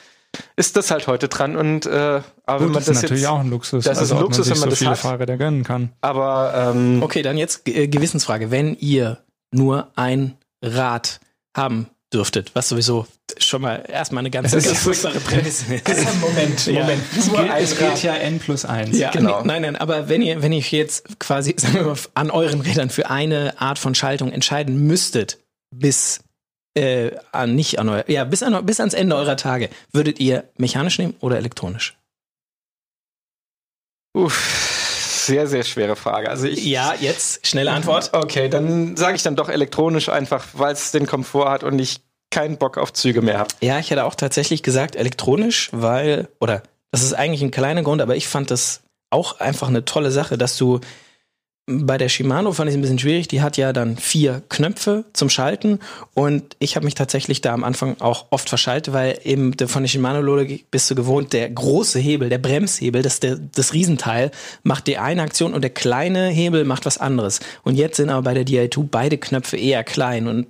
ist 0.55 0.77
das 0.77 0.91
halt 0.93 1.07
heute 1.09 1.27
dran 1.29 1.57
und 1.57 1.85
äh, 1.87 1.91
aber 2.47 2.61
wenn 2.61 2.67
Gut, 2.69 2.69
man 2.69 2.73
das 2.75 2.83
ist 2.83 2.89
das 2.89 3.03
natürlich 3.03 3.23
jetzt, 3.23 3.31
auch 3.31 3.41
ein 3.41 3.51
Luxus. 3.51 3.85
das 3.85 3.97
ist 3.97 3.99
also, 4.03 4.15
ein 4.15 4.19
ob 4.19 4.23
Luxus, 4.25 4.47
wenn 4.51 4.59
man 4.59 4.65
so 4.65 4.71
das 4.71 4.79
viele 4.79 4.91
hat. 4.93 4.99
Fahrräder 4.99 5.37
gönnen 5.37 5.65
kann. 5.65 5.91
aber 6.01 6.73
ähm, 6.75 7.03
Okay, 7.03 7.23
dann 7.23 7.37
jetzt 7.37 7.67
äh, 7.69 7.89
Gewissensfrage. 7.89 8.51
Wenn 8.53 8.75
ihr 8.77 9.19
nur 9.51 9.89
ein 9.97 10.37
Rad 10.63 11.19
haben 11.57 11.89
dürftet, 12.13 12.55
was 12.55 12.69
sowieso 12.69 13.07
schon 13.39 13.63
mal 13.63 13.85
erstmal 13.89 14.21
eine 14.21 14.31
ganz, 14.31 14.53
ganz 14.53 14.67
furchtbare 14.79 15.19
Prämisse 15.21 15.75
ist. 15.75 16.21
Moment, 16.21 16.67
Ja. 16.67 16.83
Moment, 16.83 17.03
Es 17.17 17.27
nur 17.27 17.39
geht, 17.43 17.51
ein 17.51 17.65
es 17.65 17.81
Rad. 17.81 18.03
ja 18.03 18.15
N 18.15 18.39
plus 18.39 18.65
1. 18.65 18.97
Ja, 18.97 19.11
Genau. 19.11 19.43
nein, 19.45 19.63
nein, 19.63 19.77
aber 19.77 20.09
wenn 20.09 20.23
ihr, 20.23 20.41
wenn 20.43 20.53
ihr 20.53 20.61
jetzt 20.61 21.19
quasi, 21.19 21.55
sagen 21.59 21.75
wir 21.75 21.83
mal, 21.85 21.97
an 22.15 22.31
euren 22.31 22.61
Rädern 22.61 22.91
für 22.91 23.11
eine 23.11 23.61
Art 23.61 23.79
von 23.79 23.95
Schaltung 23.95 24.31
entscheiden 24.31 24.87
müsstet, 24.87 25.39
bis 25.75 26.21
äh, 26.75 27.11
an, 27.33 27.55
nicht 27.57 27.79
an 27.81 27.89
euer, 27.89 28.09
ja, 28.09 28.25
bis, 28.25 28.43
an, 28.43 28.65
bis 28.65 28.79
ans 28.81 28.95
Ende 28.95 29.17
eurer 29.17 29.37
Tage, 29.37 29.69
würdet 29.93 30.21
ihr 30.21 30.45
mechanisch 30.59 30.99
nehmen 30.99 31.15
oder 31.21 31.37
elektronisch? 31.39 31.97
Uff, 34.15 34.76
sehr, 35.27 35.47
sehr 35.47 35.65
schwere 35.65 35.97
Frage. 35.97 36.31
Also 36.31 36.47
ich, 36.47 36.65
Ja, 36.65 36.95
jetzt, 36.99 37.47
schnelle 37.47 37.73
Antwort. 37.73 38.11
Okay, 38.17 38.49
dann 38.49 38.97
sage 38.97 39.17
ich 39.17 39.23
dann 39.23 39.37
doch 39.37 39.49
elektronisch 39.49 40.09
einfach, 40.09 40.47
weil 40.55 40.73
es 40.73 40.93
den 40.93 41.07
Komfort 41.07 41.51
hat 41.51 41.65
und 41.65 41.79
ich 41.79 42.01
keinen 42.31 42.57
Bock 42.57 42.79
auf 42.79 42.93
Züge 42.93 43.23
mehr 43.23 43.39
habe. 43.39 43.49
Ja, 43.61 43.79
ich 43.79 43.91
hätte 43.91 44.05
auch 44.05 44.15
tatsächlich 44.15 44.63
gesagt 44.63 44.97
elektronisch, 44.97 45.71
weil, 45.73 46.29
oder 46.41 46.63
das 46.91 47.03
ist 47.03 47.13
eigentlich 47.13 47.43
ein 47.43 47.51
kleiner 47.51 47.83
Grund, 47.83 48.01
aber 48.01 48.17
ich 48.17 48.29
fand 48.29 48.51
das 48.51 48.83
auch 49.11 49.41
einfach 49.41 49.69
eine 49.69 49.85
tolle 49.85 50.11
Sache, 50.11 50.39
dass 50.39 50.57
du 50.57 50.81
bei 51.67 51.99
der 51.99 52.09
Shimano 52.09 52.53
fand 52.53 52.69
ich 52.69 52.75
es 52.75 52.79
ein 52.79 52.83
bisschen 52.83 52.99
schwierig. 53.01 53.27
Die 53.27 53.43
hat 53.43 53.57
ja 53.57 53.73
dann 53.73 53.97
vier 53.97 54.43
Knöpfe 54.49 55.05
zum 55.13 55.29
Schalten 55.29 55.81
und 56.15 56.57
ich 56.61 56.77
habe 56.77 56.85
mich 56.85 56.95
tatsächlich 56.95 57.41
da 57.41 57.53
am 57.53 57.65
Anfang 57.65 58.01
auch 58.01 58.27
oft 58.31 58.49
verschaltet, 58.49 58.95
weil 58.95 59.19
eben 59.25 59.53
von 59.67 59.83
der 59.83 59.89
Shimano-Logik 59.89 60.71
bist 60.71 60.89
du 60.91 60.95
gewohnt, 60.95 61.33
der 61.33 61.51
große 61.51 61.99
Hebel, 61.99 62.29
der 62.29 62.39
Bremshebel, 62.39 63.03
das, 63.03 63.19
der, 63.19 63.37
das 63.37 63.73
Riesenteil, 63.73 64.31
macht 64.63 64.87
die 64.87 64.99
eine 64.99 65.23
Aktion 65.23 65.55
und 65.55 65.63
der 65.63 65.71
kleine 65.71 66.29
Hebel 66.29 66.65
macht 66.65 66.87
was 66.87 66.99
anderes. 66.99 67.41
Und 67.65 67.75
jetzt 67.75 67.97
sind 67.97 68.11
aber 68.11 68.23
bei 68.23 68.35
der 68.35 68.47
Di2 68.47 68.87
beide 68.89 69.19
Knöpfe 69.19 69.57
eher 69.57 69.83
klein 69.83 70.29
und 70.29 70.47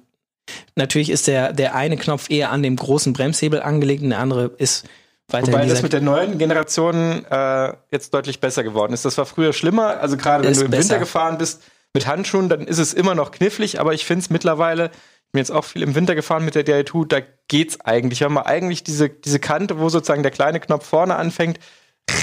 natürlich 0.76 1.09
ist 1.09 1.29
der, 1.29 1.55
der 1.55 1.74
eine 1.74 1.96
Knopf 1.96 2.29
eher 2.29 2.52
an 2.52 2.62
dem 2.62 2.76
großen 2.76 3.14
Bremshebel 3.14 3.62
angelegt 3.62 4.02
und 4.02 4.11
der 4.11 4.18
andere 4.18 4.50
ist 4.59 4.85
weiter 5.29 5.49
Wobei 5.49 5.67
das 5.67 5.83
mit 5.83 5.93
der 5.93 6.01
neuen 6.01 6.39
Generation 6.39 7.25
äh, 7.29 7.73
jetzt 7.91 8.15
deutlich 8.15 8.41
besser 8.41 8.62
geworden 8.62 8.93
ist. 8.93 9.05
Das 9.05 9.19
war 9.19 9.27
früher 9.27 9.53
schlimmer. 9.53 10.01
Also 10.01 10.17
gerade 10.17 10.45
wenn 10.45 10.53
Ist 10.53 10.61
du 10.61 10.67
im 10.67 10.71
besser. 10.71 10.83
Winter 10.85 10.99
gefahren 11.01 11.39
bist 11.39 11.62
mit 11.95 12.07
Handschuhen, 12.07 12.49
dann 12.49 12.67
ist 12.67 12.79
es 12.79 12.95
immer 12.95 13.15
noch 13.15 13.31
knifflig, 13.31 13.81
aber 13.81 13.95
ich 13.95 14.05
finde 14.05 14.21
es 14.21 14.31
mittlerweile, 14.31 14.91
ich 15.27 15.33
bin 15.33 15.39
jetzt 15.41 15.51
auch 15.51 15.65
viel 15.65 15.83
im 15.83 15.95
Winter 15.95 16.15
gefahren 16.15 16.45
mit 16.45 16.55
der 16.55 16.65
DI2, 16.65 17.09
da 17.09 17.21
geht's 17.49 17.81
eigentlich. 17.81 18.21
Wir 18.21 18.27
haben 18.27 18.39
eigentlich 18.39 18.85
diese, 18.85 19.09
diese 19.09 19.41
Kante, 19.41 19.81
wo 19.81 19.89
sozusagen 19.89 20.23
der 20.23 20.31
kleine 20.31 20.61
Knopf 20.61 20.87
vorne 20.87 21.17
anfängt, 21.17 21.59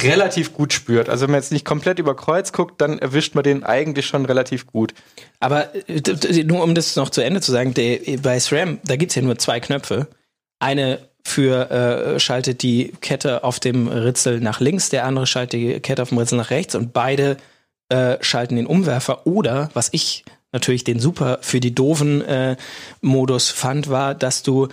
relativ 0.04 0.54
gut 0.54 0.72
spürt. 0.74 1.10
Also 1.10 1.24
wenn 1.24 1.32
man 1.32 1.42
jetzt 1.42 1.52
nicht 1.52 1.66
komplett 1.66 2.00
über 2.00 2.16
Kreuz 2.16 2.54
guckt, 2.54 2.80
dann 2.80 3.00
erwischt 3.00 3.36
man 3.36 3.44
den 3.44 3.64
eigentlich 3.64 4.06
schon 4.06 4.26
relativ 4.26 4.68
gut. 4.68 4.94
Aber 5.40 5.76
äh, 5.90 6.44
nur 6.44 6.64
um 6.64 6.76
das 6.76 6.96
noch 6.96 7.10
zu 7.10 7.22
Ende 7.22 7.42
zu 7.42 7.52
sagen, 7.52 7.74
der, 7.74 8.00
bei 8.22 8.40
SRAM, 8.40 8.80
da 8.86 8.96
gibt's 8.96 9.16
ja 9.16 9.22
nur 9.22 9.38
zwei 9.38 9.60
Knöpfe. 9.60 10.08
Eine 10.60 11.10
für 11.26 11.72
äh, 11.72 12.20
schaltet 12.20 12.64
die 12.64 12.94
Kette 13.02 13.44
auf 13.44 13.60
dem 13.60 13.88
Ritzel 13.88 14.40
nach 14.40 14.60
links, 14.60 14.90
der 14.90 15.06
andere 15.06 15.26
schaltet 15.26 15.54
die 15.54 15.80
Kette 15.80 16.02
auf 16.02 16.10
dem 16.10 16.18
Ritzel 16.18 16.38
nach 16.38 16.50
rechts 16.50 16.76
und 16.76 16.94
beide 16.94 17.38
äh, 17.90 18.18
schalten 18.22 18.56
den 18.56 18.68
Umwerfer. 18.68 19.26
Oder, 19.26 19.70
was 19.74 19.90
ich 19.92 20.26
natürlich 20.52 20.84
den 20.84 21.00
super 21.00 21.40
für 21.42 21.60
die 21.60 21.74
doofen 21.74 22.22
äh, 22.22 22.56
Modus 23.02 23.50
fand, 23.50 23.90
war, 23.90 24.16
dass 24.16 24.44
du 24.44 24.68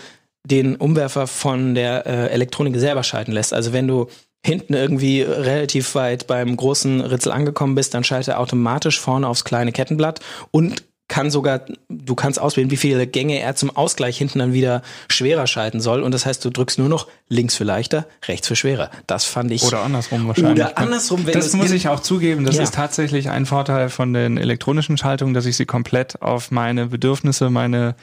den 0.45 0.77
Umwerfer 0.77 1.27
von 1.27 1.75
der 1.75 2.07
äh, 2.07 2.29
Elektronik 2.29 2.77
selber 2.77 3.03
schalten 3.03 3.33
lässt. 3.33 3.53
Also 3.53 3.73
wenn 3.73 3.89
du 3.89 4.09
hinten 4.45 4.75
irgendwie 4.75 5.23
relativ 5.23 5.95
weit 5.95 6.27
beim 6.27 6.57
großen 6.57 7.03
Ritzel 7.03 7.33
angekommen 7.33 7.75
bist, 7.75 7.93
dann 7.95 8.05
schalte 8.05 8.33
er 8.33 8.41
automatisch 8.41 8.99
vorne 8.99 9.29
aufs 9.29 9.45
kleine 9.45 9.73
Kettenblatt 9.73 10.21
und 10.51 10.83
kann 11.11 11.31
sogar, 11.31 11.61
du 11.89 12.15
kannst 12.15 12.41
auswählen, 12.41 12.71
wie 12.71 12.77
viele 12.79 13.07
Gänge 13.07 13.41
er 13.41 13.57
zum 13.57 13.77
Ausgleich 13.77 14.17
hinten 14.17 14.39
dann 14.39 14.53
wieder 14.55 14.81
schwerer 15.11 15.47
schalten 15.47 15.81
soll. 15.81 16.03
Und 16.03 16.13
das 16.13 16.25
heißt, 16.25 16.43
du 16.45 16.51
drückst 16.51 16.79
nur 16.79 16.89
noch 16.89 17.09
links 17.29 17.57
für 17.57 17.65
leichter, 17.65 18.07
rechts 18.27 18.49
für 18.49 18.57
schwerer. 18.57 18.91
Das 19.09 19.25
fand 19.25 19.51
ich. 19.51 19.65
Oder 19.65 19.83
andersrum 19.83 20.29
wahrscheinlich. 20.29 20.65
Oder 20.65 20.79
andersrum, 20.79 21.27
wenn 21.27 21.35
Das 21.35 21.53
muss 21.55 21.73
ich 21.73 21.89
auch 21.89 22.01
zugeben. 22.01 22.45
Das 22.47 22.57
Ja. 22.57 22.63
ist 22.63 22.75
tatsächlich 22.75 23.29
ein 23.29 23.45
Vorteil 23.45 23.91
von 23.91 24.15
den 24.15 24.39
elektronischen 24.39 24.97
Schaltungen, 24.97 25.35
dass 25.35 25.47
ich 25.47 25.57
sie 25.57 25.67
komplett 25.67 26.23
auf 26.23 26.53
meine 26.53 26.87
Bedürfnisse, 26.87 27.51
meine 27.51 27.97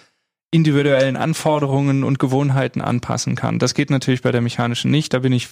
individuellen 0.52 1.16
Anforderungen 1.16 2.04
und 2.04 2.20
Gewohnheiten 2.20 2.82
anpassen 2.82 3.36
kann. 3.36 3.58
Das 3.58 3.74
geht 3.74 3.90
natürlich 3.90 4.22
bei 4.22 4.32
der 4.32 4.42
mechanischen 4.42 4.92
nicht. 4.92 5.14
Da 5.14 5.20
bin 5.20 5.32
ich 5.32 5.50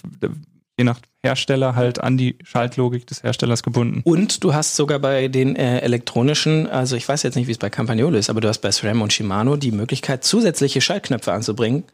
je 0.78 0.84
nach 0.84 1.00
Hersteller 1.22 1.74
halt 1.74 2.00
an 2.00 2.16
die 2.16 2.38
Schaltlogik 2.44 3.06
des 3.06 3.22
Herstellers 3.22 3.62
gebunden. 3.62 4.02
Und 4.04 4.44
du 4.44 4.54
hast 4.54 4.76
sogar 4.76 4.98
bei 4.98 5.28
den 5.28 5.56
äh, 5.56 5.80
elektronischen, 5.80 6.68
also 6.68 6.96
ich 6.96 7.08
weiß 7.08 7.22
jetzt 7.22 7.34
nicht, 7.34 7.48
wie 7.48 7.52
es 7.52 7.58
bei 7.58 7.70
Campagnolo 7.70 8.16
ist, 8.16 8.30
aber 8.30 8.40
du 8.40 8.48
hast 8.48 8.58
bei 8.60 8.70
SRAM 8.70 9.02
und 9.02 9.12
Shimano 9.12 9.56
die 9.56 9.72
Möglichkeit, 9.72 10.22
zusätzliche 10.22 10.80
Schaltknöpfe 10.80 11.32
anzubringen. 11.32 11.84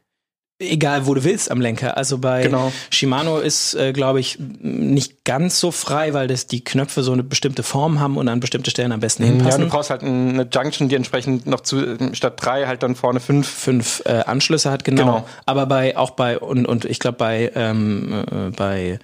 Egal, 0.62 1.06
wo 1.06 1.14
du 1.14 1.24
willst 1.24 1.50
am 1.50 1.60
Lenker. 1.60 1.96
Also 1.96 2.18
bei 2.18 2.42
Genau. 2.44 2.72
Shimano 2.90 3.38
ist, 3.38 3.74
äh, 3.74 3.92
glaube 3.92 4.20
ich, 4.20 4.38
nicht 4.60 5.24
ganz 5.24 5.58
so 5.60 5.70
frei, 5.70 6.14
weil 6.14 6.28
das 6.28 6.46
die 6.46 6.62
Knöpfe 6.64 7.02
so 7.02 7.12
eine 7.12 7.22
bestimmte 7.22 7.62
Form 7.62 8.00
haben 8.00 8.16
und 8.16 8.28
an 8.28 8.40
bestimmte 8.40 8.70
Stellen 8.70 8.92
am 8.92 9.00
besten 9.00 9.24
Ja, 9.24 9.28
hinpassen. 9.30 9.62
du 9.62 9.68
brauchst 9.68 9.90
halt 9.90 10.02
eine 10.02 10.48
Junction, 10.52 10.88
die 10.88 10.94
entsprechend 10.96 11.46
noch 11.46 11.60
zu, 11.60 11.96
statt 12.12 12.34
drei 12.36 12.66
halt 12.66 12.82
dann 12.82 12.94
vorne 12.96 13.20
fünf. 13.20 13.48
fünf 13.48 14.02
äh, 14.06 14.22
Anschlüsse 14.26 14.70
hat, 14.70 14.84
genau. 14.84 15.02
Genau. 15.02 15.26
Aber 15.46 15.66
bei 15.66 15.96
auch 15.96 16.10
bei 16.10 16.38
und 16.38 16.66
und 16.66 16.84
ich 16.84 16.98
glaube 16.98 17.18
bei 17.18 17.50
ähm, 17.54 18.24
äh, 18.30 18.50
bei 18.56 18.98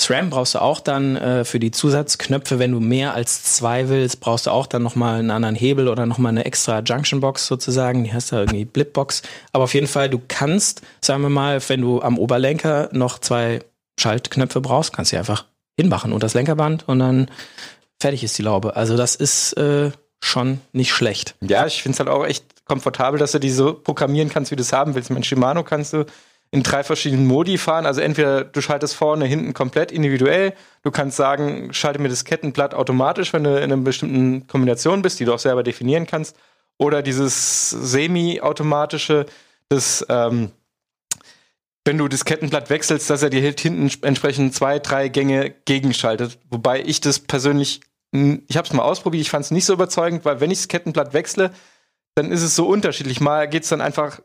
SRAM 0.00 0.30
brauchst 0.30 0.54
du 0.54 0.60
auch 0.60 0.80
dann 0.80 1.16
äh, 1.16 1.44
für 1.44 1.60
die 1.60 1.70
Zusatzknöpfe, 1.70 2.58
wenn 2.58 2.72
du 2.72 2.80
mehr 2.80 3.14
als 3.14 3.42
zwei 3.42 3.88
willst, 3.88 4.20
brauchst 4.20 4.46
du 4.46 4.50
auch 4.50 4.66
dann 4.66 4.82
noch 4.82 4.96
mal 4.96 5.18
einen 5.18 5.30
anderen 5.30 5.54
Hebel 5.54 5.88
oder 5.88 6.06
noch 6.06 6.18
mal 6.18 6.30
eine 6.30 6.44
extra 6.44 6.80
Junction 6.80 7.20
Box 7.20 7.46
sozusagen. 7.46 8.04
Die 8.04 8.12
heißt 8.12 8.32
da 8.32 8.40
irgendwie 8.40 8.64
Blipbox. 8.64 9.22
Aber 9.52 9.64
auf 9.64 9.74
jeden 9.74 9.86
Fall, 9.86 10.08
du 10.08 10.20
kannst, 10.26 10.82
sagen 11.00 11.22
wir 11.22 11.28
mal, 11.28 11.60
wenn 11.68 11.82
du 11.82 12.00
am 12.00 12.18
Oberlenker 12.18 12.88
noch 12.92 13.18
zwei 13.18 13.60
Schaltknöpfe 13.98 14.60
brauchst, 14.60 14.92
kannst 14.92 15.12
du 15.12 15.18
einfach 15.18 15.44
hinmachen 15.76 16.12
und 16.12 16.22
das 16.22 16.34
Lenkerband 16.34 16.88
und 16.88 16.98
dann 16.98 17.30
fertig 18.00 18.24
ist 18.24 18.36
die 18.38 18.42
Laube. 18.42 18.76
Also 18.76 18.96
das 18.96 19.14
ist 19.14 19.52
äh, 19.54 19.90
schon 20.22 20.60
nicht 20.72 20.92
schlecht. 20.92 21.34
Ja, 21.40 21.66
ich 21.66 21.82
finde 21.82 21.94
es 21.94 22.00
halt 22.00 22.08
auch 22.08 22.24
echt 22.24 22.44
komfortabel, 22.64 23.18
dass 23.18 23.32
du 23.32 23.40
die 23.40 23.50
so 23.50 23.74
programmieren 23.74 24.28
kannst, 24.28 24.50
wie 24.50 24.56
du 24.56 24.62
es 24.62 24.72
haben 24.72 24.94
willst. 24.94 25.10
Mit 25.10 25.26
Shimano 25.26 25.62
kannst 25.64 25.92
du 25.92 26.06
in 26.52 26.62
drei 26.62 26.82
verschiedenen 26.82 27.26
Modi 27.26 27.58
fahren. 27.58 27.86
Also 27.86 28.00
entweder 28.00 28.44
du 28.44 28.60
schaltest 28.60 28.94
vorne, 28.96 29.24
hinten 29.24 29.54
komplett 29.54 29.92
individuell. 29.92 30.54
Du 30.82 30.90
kannst 30.90 31.16
sagen, 31.16 31.72
schalte 31.72 32.00
mir 32.00 32.08
das 32.08 32.24
Kettenblatt 32.24 32.74
automatisch, 32.74 33.32
wenn 33.32 33.44
du 33.44 33.56
in 33.56 33.64
einer 33.64 33.76
bestimmten 33.76 34.46
Kombination 34.46 35.02
bist, 35.02 35.20
die 35.20 35.24
du 35.24 35.32
auch 35.32 35.38
selber 35.38 35.62
definieren 35.62 36.06
kannst. 36.06 36.36
Oder 36.76 37.02
dieses 37.02 37.70
semi-automatische, 37.70 39.26
das, 39.68 40.04
ähm, 40.08 40.50
wenn 41.84 41.98
du 41.98 42.08
das 42.08 42.24
Kettenblatt 42.24 42.68
wechselst, 42.68 43.08
dass 43.10 43.22
er 43.22 43.30
dir 43.30 43.42
halt 43.42 43.60
hinten 43.60 43.90
entsprechend 44.04 44.54
zwei, 44.54 44.78
drei 44.80 45.08
Gänge 45.08 45.54
gegenschaltet. 45.66 46.38
Wobei 46.48 46.82
ich 46.82 47.00
das 47.00 47.20
persönlich, 47.20 47.80
ich 48.12 48.56
habe 48.56 48.66
es 48.66 48.72
mal 48.72 48.82
ausprobiert, 48.82 49.22
ich 49.22 49.30
fand 49.30 49.44
es 49.44 49.50
nicht 49.52 49.66
so 49.66 49.72
überzeugend, 49.72 50.24
weil 50.24 50.40
wenn 50.40 50.50
ich 50.50 50.58
das 50.58 50.68
Kettenblatt 50.68 51.12
wechsle, 51.14 51.52
dann 52.16 52.32
ist 52.32 52.42
es 52.42 52.56
so 52.56 52.66
unterschiedlich. 52.66 53.20
Mal 53.20 53.48
geht's 53.48 53.68
dann 53.68 53.80
einfach 53.80 54.20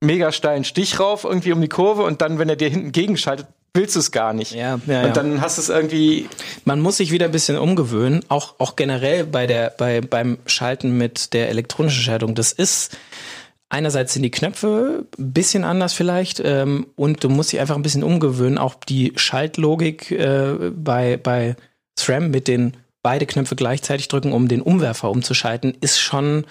mega 0.00 0.32
steilen 0.32 0.64
Stich 0.64 1.00
rauf, 1.00 1.24
irgendwie 1.24 1.52
um 1.52 1.60
die 1.60 1.68
Kurve 1.68 2.02
und 2.02 2.20
dann, 2.20 2.38
wenn 2.38 2.48
er 2.48 2.56
dir 2.56 2.68
hinten 2.68 2.92
gegenschaltet, 2.92 3.46
willst 3.74 3.96
du 3.96 4.00
es 4.00 4.10
gar 4.10 4.32
nicht. 4.32 4.52
Ja, 4.52 4.80
ja, 4.86 5.04
Und 5.04 5.16
dann 5.16 5.40
hast 5.40 5.58
du 5.58 5.62
es 5.62 5.68
irgendwie, 5.68 6.28
Man 6.64 6.80
muss 6.80 6.96
sich 6.96 7.12
wieder 7.12 7.26
ein 7.26 7.32
bisschen 7.32 7.58
umgewöhnen, 7.58 8.24
auch, 8.28 8.54
auch 8.58 8.76
generell 8.76 9.24
bei 9.24 9.46
der, 9.46 9.70
bei, 9.70 10.00
beim 10.00 10.38
Schalten 10.46 10.96
mit 10.96 11.32
der 11.32 11.48
elektronischen 11.48 12.02
Schaltung. 12.02 12.34
Das 12.34 12.52
ist, 12.52 12.96
einerseits 13.68 14.14
sind 14.14 14.22
die 14.22 14.30
Knöpfe 14.30 15.06
ein 15.18 15.32
bisschen 15.32 15.64
anders 15.64 15.92
vielleicht 15.92 16.40
ähm, 16.44 16.86
und 16.96 17.22
du 17.22 17.28
musst 17.28 17.52
dich 17.52 17.60
einfach 17.60 17.76
ein 17.76 17.82
bisschen 17.82 18.04
umgewöhnen. 18.04 18.58
Auch 18.58 18.74
die 18.74 19.12
Schaltlogik 19.16 20.10
äh, 20.10 20.70
bei, 20.74 21.16
bei 21.16 21.56
SRAM 21.98 22.30
mit 22.30 22.48
den 22.48 22.76
beide 23.02 23.26
Knöpfe 23.26 23.56
gleichzeitig 23.56 24.08
drücken, 24.08 24.32
um 24.32 24.48
den 24.48 24.60
Umwerfer 24.62 25.10
umzuschalten, 25.10 25.76
ist 25.80 26.00
schon 26.00 26.44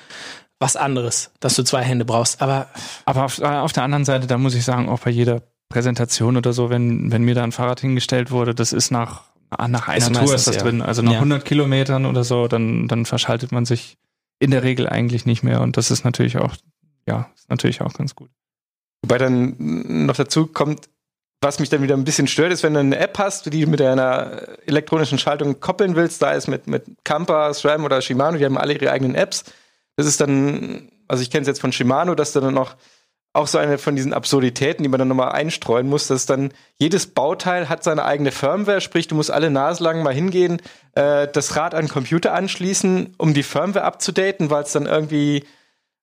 was 0.60 0.76
anderes, 0.76 1.32
dass 1.40 1.56
du 1.56 1.64
zwei 1.64 1.84
Hände 1.84 2.06
brauchst. 2.06 2.42
Aber 2.42 2.68
Aber 3.06 3.26
auf, 3.26 3.40
äh, 3.40 3.46
auf 3.46 3.74
der 3.74 3.84
anderen 3.84 4.06
Seite, 4.06 4.28
da 4.28 4.38
muss 4.38 4.56
ich 4.56 4.66
sagen, 4.66 4.90
auch 4.90 5.00
bei 5.02 5.12
jeder 5.12 5.42
Präsentation 5.70 6.38
oder 6.38 6.54
so, 6.54 6.70
wenn, 6.70 7.12
wenn 7.12 7.24
mir 7.24 7.36
da 7.36 7.44
ein 7.44 7.52
Fahrrad 7.52 7.80
hingestellt 7.82 8.32
wurde, 8.32 8.56
das 8.56 8.74
ist 8.74 8.90
nach, 8.90 9.24
ah, 9.50 9.68
nach 9.68 9.88
einer 9.88 9.98
Ist 9.98 10.14
Tour 10.16 10.34
ist 10.34 10.48
das 10.48 10.56
ja. 10.56 10.62
drin. 10.64 10.82
Also 10.82 11.02
nach 11.02 11.12
Ja. 11.14 11.18
100 11.20 11.44
Kilometern 11.46 12.06
oder 12.06 12.24
so, 12.24 12.48
dann, 12.48 12.88
dann 12.88 13.06
verschaltet 13.06 13.52
man 13.52 13.66
sich 13.66 13.98
in 14.40 14.52
der 14.52 14.64
Regel 14.64 14.88
eigentlich 14.88 15.26
nicht 15.26 15.44
mehr. 15.44 15.62
Und 15.62 15.78
das 15.78 15.92
ist 15.92 16.06
natürlich 16.06 16.38
auch, 16.38 16.56
ja, 17.08 17.30
ist 17.36 17.50
natürlich 17.50 17.82
auch 17.82 17.94
ganz 17.94 18.16
gut. 18.16 18.30
wobei 19.04 19.18
dann 19.18 19.56
noch 20.06 20.16
dazu 20.16 20.48
kommt, 20.48 20.90
was 21.42 21.60
mich 21.60 21.70
dann 21.70 21.84
wieder 21.84 21.96
ein 21.96 22.04
bisschen 22.04 22.28
stört, 22.28 22.52
ist, 22.52 22.64
wenn 22.64 22.74
du 22.74 22.80
eine 22.80 22.98
App 22.98 23.20
hast, 23.20 23.46
die 23.54 23.62
du 23.62 23.70
mit 23.70 23.80
einer 23.82 24.42
elektronischen 24.66 25.20
Schaltung 25.20 25.60
koppeln 25.60 25.96
willst, 25.96 26.22
da 26.22 26.32
ist 26.32 26.48
mit, 26.48 26.66
mit 26.66 26.86
Kampa, 27.04 27.54
SRAM 27.54 27.84
oder 27.86 28.02
Shimano, 28.02 28.38
die 28.40 28.46
haben 28.46 28.58
alle 28.58 28.74
ihre 28.74 28.92
eigenen 28.92 29.14
Apps. 29.14 29.44
Das 29.98 30.06
ist 30.06 30.22
dann, 30.22 30.90
also 31.08 31.22
ich 31.22 31.30
kenne 31.30 31.42
es 31.42 31.48
jetzt 31.48 31.60
von 31.60 31.74
Shimano, 31.74 32.16
dass 32.16 32.32
du 32.32 32.40
dann 32.40 32.54
noch 32.54 32.76
auch 33.34 33.48
so 33.48 33.58
eine 33.58 33.78
von 33.78 33.96
diesen 33.96 34.14
Absurditäten, 34.14 34.84
die 34.84 34.90
man 34.90 35.00
dann 35.00 35.10
nochmal 35.10 35.32
einstreuen 35.32 35.88
muss, 35.88 36.08
dass 36.08 36.26
dann 36.26 36.52
jedes 36.80 37.08
Bauteil 37.08 37.70
hat 37.70 37.84
seine 37.84 38.04
eigene 38.04 38.32
Firmware, 38.32 38.82
sprich, 38.82 39.08
du 39.08 39.16
musst 39.16 39.30
alle 39.30 39.52
naslang 39.52 40.02
mal 40.02 40.14
hingehen, 40.14 40.62
äh, 40.94 41.28
das 41.28 41.56
Rad 41.56 41.76
an 41.76 41.86
den 41.86 41.90
Computer 41.90 42.34
anschließen, 42.34 43.14
um 43.18 43.34
die 43.34 43.44
Firmware 43.44 43.86
abzudaten, 43.86 44.50
weil 44.50 44.64
es 44.64 44.72
dann 44.72 44.88
irgendwie 44.88 45.44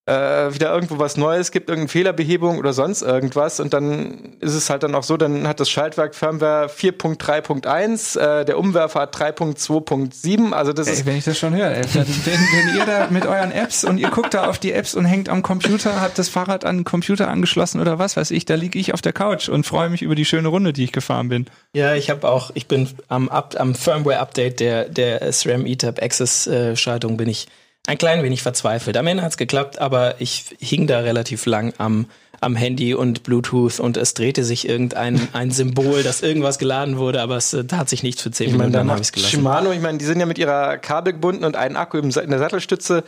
äh, 0.06 0.52
wieder 0.52 0.72
irgendwo 0.72 0.98
was 0.98 1.16
Neues 1.16 1.50
gibt, 1.50 1.68
irgendeine 1.68 1.88
Fehlerbehebung 1.88 2.58
oder 2.58 2.72
sonst 2.74 3.02
irgendwas. 3.02 3.58
Und 3.58 3.72
dann 3.72 4.36
ist 4.40 4.54
es 4.54 4.68
halt 4.68 4.82
dann 4.82 4.94
auch 4.94 5.02
so, 5.02 5.16
dann 5.16 5.48
hat 5.48 5.60
das 5.60 5.70
Schaltwerk 5.70 6.14
Firmware 6.14 6.66
4.3.1, 6.66 8.18
äh, 8.18 8.44
der 8.44 8.58
Umwerfer 8.58 9.00
hat 9.00 9.16
3.2.7. 9.16 10.52
Also 10.52 10.72
das 10.74 10.88
Ey, 10.88 10.94
ist 10.94 11.06
wenn 11.06 11.16
ich 11.16 11.24
das 11.24 11.38
schon 11.38 11.54
höre, 11.54 11.70
ey, 11.70 11.84
wenn, 11.94 12.06
wenn 12.06 12.76
ihr 12.76 12.84
da 12.84 13.08
mit 13.10 13.24
euren 13.24 13.50
Apps 13.50 13.84
und 13.84 13.96
ihr 13.98 14.10
guckt 14.10 14.34
da 14.34 14.46
auf 14.46 14.58
die 14.58 14.72
Apps 14.72 14.94
und 14.94 15.06
hängt 15.06 15.30
am 15.30 15.42
Computer, 15.42 16.00
habt 16.02 16.18
das 16.18 16.28
Fahrrad 16.28 16.66
an 16.66 16.78
den 16.78 16.84
Computer 16.84 17.28
angeschlossen 17.28 17.80
oder 17.80 17.98
was 17.98 18.16
weiß 18.16 18.30
ich, 18.30 18.44
da 18.44 18.56
liege 18.56 18.78
ich 18.78 18.92
auf 18.92 19.00
der 19.00 19.14
Couch 19.14 19.48
und 19.48 19.64
freue 19.64 19.88
mich 19.88 20.02
über 20.02 20.14
die 20.14 20.26
schöne 20.26 20.48
Runde, 20.48 20.74
die 20.74 20.84
ich 20.84 20.92
gefahren 20.92 21.30
bin. 21.30 21.46
Ja, 21.72 21.94
ich 21.94 22.10
habe 22.10 22.28
auch, 22.28 22.50
ich 22.52 22.68
bin 22.68 22.88
am, 23.08 23.30
am 23.30 23.74
Firmware-Update 23.74 24.60
der, 24.60 24.88
der 24.88 25.32
SRAM 25.32 25.64
ETAP 25.64 26.02
Access-Schaltung 26.02 27.16
bin 27.16 27.28
ich 27.30 27.48
ein 27.86 27.98
klein 27.98 28.22
wenig 28.22 28.42
verzweifelt. 28.42 28.96
Am 28.96 29.06
Ende 29.06 29.22
hat's 29.22 29.36
geklappt, 29.36 29.78
aber 29.78 30.20
ich 30.20 30.56
hing 30.58 30.86
da 30.86 31.00
relativ 31.00 31.44
lang 31.46 31.74
am, 31.78 32.06
am 32.40 32.56
Handy 32.56 32.94
und 32.94 33.22
Bluetooth 33.22 33.78
und 33.78 33.96
es 33.96 34.14
drehte 34.14 34.44
sich 34.44 34.68
irgendein 34.68 35.28
ein 35.32 35.50
Symbol, 35.50 36.02
dass 36.02 36.22
irgendwas 36.22 36.58
geladen 36.58 36.96
wurde, 36.96 37.20
aber 37.20 37.36
es 37.36 37.52
äh, 37.52 37.64
tat 37.64 37.88
sich 37.88 38.02
nichts 38.02 38.22
für 38.22 38.30
zehn 38.30 38.46
Ich 38.46 38.52
Minuten, 38.52 38.72
da 38.72 38.78
dann 38.78 38.90
habe 38.90 39.00
ich 39.00 39.08
es 39.08 39.12
gelassen. 39.12 39.30
Shimano, 39.32 39.72
ich 39.72 39.80
meine, 39.80 39.98
die 39.98 40.04
sind 40.04 40.18
ja 40.20 40.26
mit 40.26 40.38
ihrer 40.38 40.78
Kabel 40.78 41.12
gebunden 41.12 41.44
und 41.44 41.56
einen 41.56 41.76
Akku 41.76 41.98
in 41.98 42.10
der 42.10 42.38
Sattelstütze. 42.38 43.04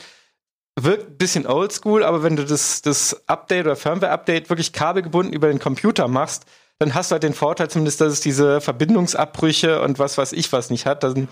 Wirkt 0.78 1.08
ein 1.08 1.16
bisschen 1.16 1.46
oldschool, 1.46 2.04
aber 2.04 2.22
wenn 2.22 2.36
du 2.36 2.44
das, 2.44 2.82
das 2.82 3.26
Update 3.26 3.64
oder 3.64 3.76
Firmware-Update 3.76 4.50
wirklich 4.50 4.74
kabelgebunden 4.74 5.32
über 5.32 5.48
den 5.48 5.58
Computer 5.58 6.06
machst, 6.06 6.44
dann 6.78 6.94
hast 6.94 7.10
du 7.10 7.14
halt 7.14 7.22
den 7.22 7.32
Vorteil 7.32 7.70
zumindest, 7.70 8.02
dass 8.02 8.12
es 8.12 8.20
diese 8.20 8.60
Verbindungsabbrüche 8.60 9.80
und 9.80 9.98
was 9.98 10.18
weiß 10.18 10.32
ich 10.32 10.52
was 10.52 10.68
nicht 10.68 10.84
hat. 10.84 11.02
Dann, 11.02 11.28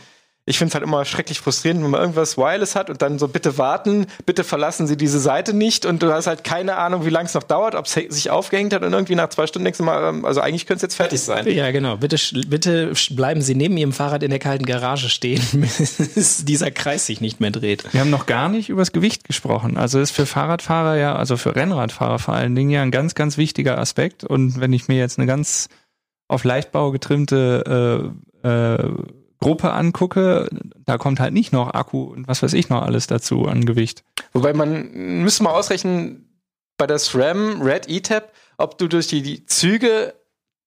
ich 0.46 0.58
finde 0.58 0.68
es 0.68 0.74
halt 0.74 0.84
immer 0.84 1.04
schrecklich 1.06 1.40
frustrierend, 1.40 1.82
wenn 1.82 1.90
man 1.90 2.00
irgendwas 2.00 2.36
Wireless 2.36 2.76
hat 2.76 2.90
und 2.90 3.00
dann 3.00 3.18
so, 3.18 3.28
bitte 3.28 3.56
warten, 3.56 4.06
bitte 4.26 4.44
verlassen 4.44 4.86
Sie 4.86 4.96
diese 4.96 5.18
Seite 5.18 5.54
nicht 5.54 5.86
und 5.86 6.02
du 6.02 6.12
hast 6.12 6.26
halt 6.26 6.44
keine 6.44 6.76
Ahnung, 6.76 7.06
wie 7.06 7.10
lange 7.10 7.26
es 7.26 7.34
noch 7.34 7.44
dauert, 7.44 7.74
ob 7.74 7.86
es 7.86 7.92
sich 7.92 8.30
aufgehängt 8.30 8.74
hat 8.74 8.82
und 8.82 8.92
irgendwie 8.92 9.14
nach 9.14 9.30
zwei 9.30 9.46
Stunden 9.46 9.64
denkst 9.64 9.78
du 9.78 9.84
mal, 9.84 10.10
ähm, 10.10 10.24
also 10.26 10.42
eigentlich 10.42 10.66
könnte 10.66 10.78
es 10.78 10.82
jetzt 10.82 10.96
fertig 10.96 11.20
sein. 11.20 11.48
Ja, 11.48 11.70
genau. 11.70 11.96
Bitte, 11.96 12.18
bitte 12.46 12.92
bleiben 13.10 13.40
Sie 13.40 13.54
neben 13.54 13.76
Ihrem 13.78 13.92
Fahrrad 13.92 14.22
in 14.22 14.30
der 14.30 14.38
kalten 14.38 14.66
Garage 14.66 15.08
stehen, 15.08 15.40
bis 16.14 16.44
dieser 16.44 16.70
Kreis 16.70 17.06
sich 17.06 17.22
nicht 17.22 17.40
mehr 17.40 17.50
dreht. 17.50 17.84
Wir 17.92 18.00
haben 18.00 18.10
noch 18.10 18.26
gar 18.26 18.50
nicht 18.50 18.68
übers 18.68 18.92
Gewicht 18.92 19.24
gesprochen. 19.24 19.78
Also 19.78 19.98
ist 19.98 20.10
für 20.10 20.26
Fahrradfahrer 20.26 20.98
ja, 20.98 21.16
also 21.16 21.38
für 21.38 21.56
Rennradfahrer 21.56 22.18
vor 22.18 22.34
allen 22.34 22.54
Dingen 22.54 22.70
ja 22.70 22.82
ein 22.82 22.90
ganz, 22.90 23.14
ganz 23.14 23.38
wichtiger 23.38 23.78
Aspekt. 23.78 24.24
Und 24.24 24.60
wenn 24.60 24.74
ich 24.74 24.88
mir 24.88 24.98
jetzt 24.98 25.18
eine 25.18 25.26
ganz 25.26 25.68
auf 26.28 26.44
Leichtbau 26.44 26.90
getrimmte 26.90 28.12
äh, 28.44 28.48
äh, 28.48 28.90
Gruppe 29.44 29.72
angucke, 29.72 30.48
da 30.84 30.98
kommt 30.98 31.20
halt 31.20 31.32
nicht 31.32 31.52
noch 31.52 31.72
Akku 31.74 32.02
und 32.04 32.26
was 32.28 32.42
weiß 32.42 32.52
ich 32.54 32.68
noch 32.68 32.82
alles 32.82 33.06
dazu 33.06 33.46
an 33.46 33.64
Gewicht. 33.64 34.02
Wobei 34.32 34.52
man 34.52 34.90
müsste 35.22 35.42
mal 35.44 35.50
ausrechnen, 35.52 36.28
bei 36.76 36.86
der 36.86 36.98
SRAM 36.98 37.62
Red 37.62 37.88
E-Tab, 37.88 38.32
ob 38.58 38.78
du 38.78 38.88
durch 38.88 39.06
die, 39.06 39.22
die 39.22 39.46
Züge 39.46 40.14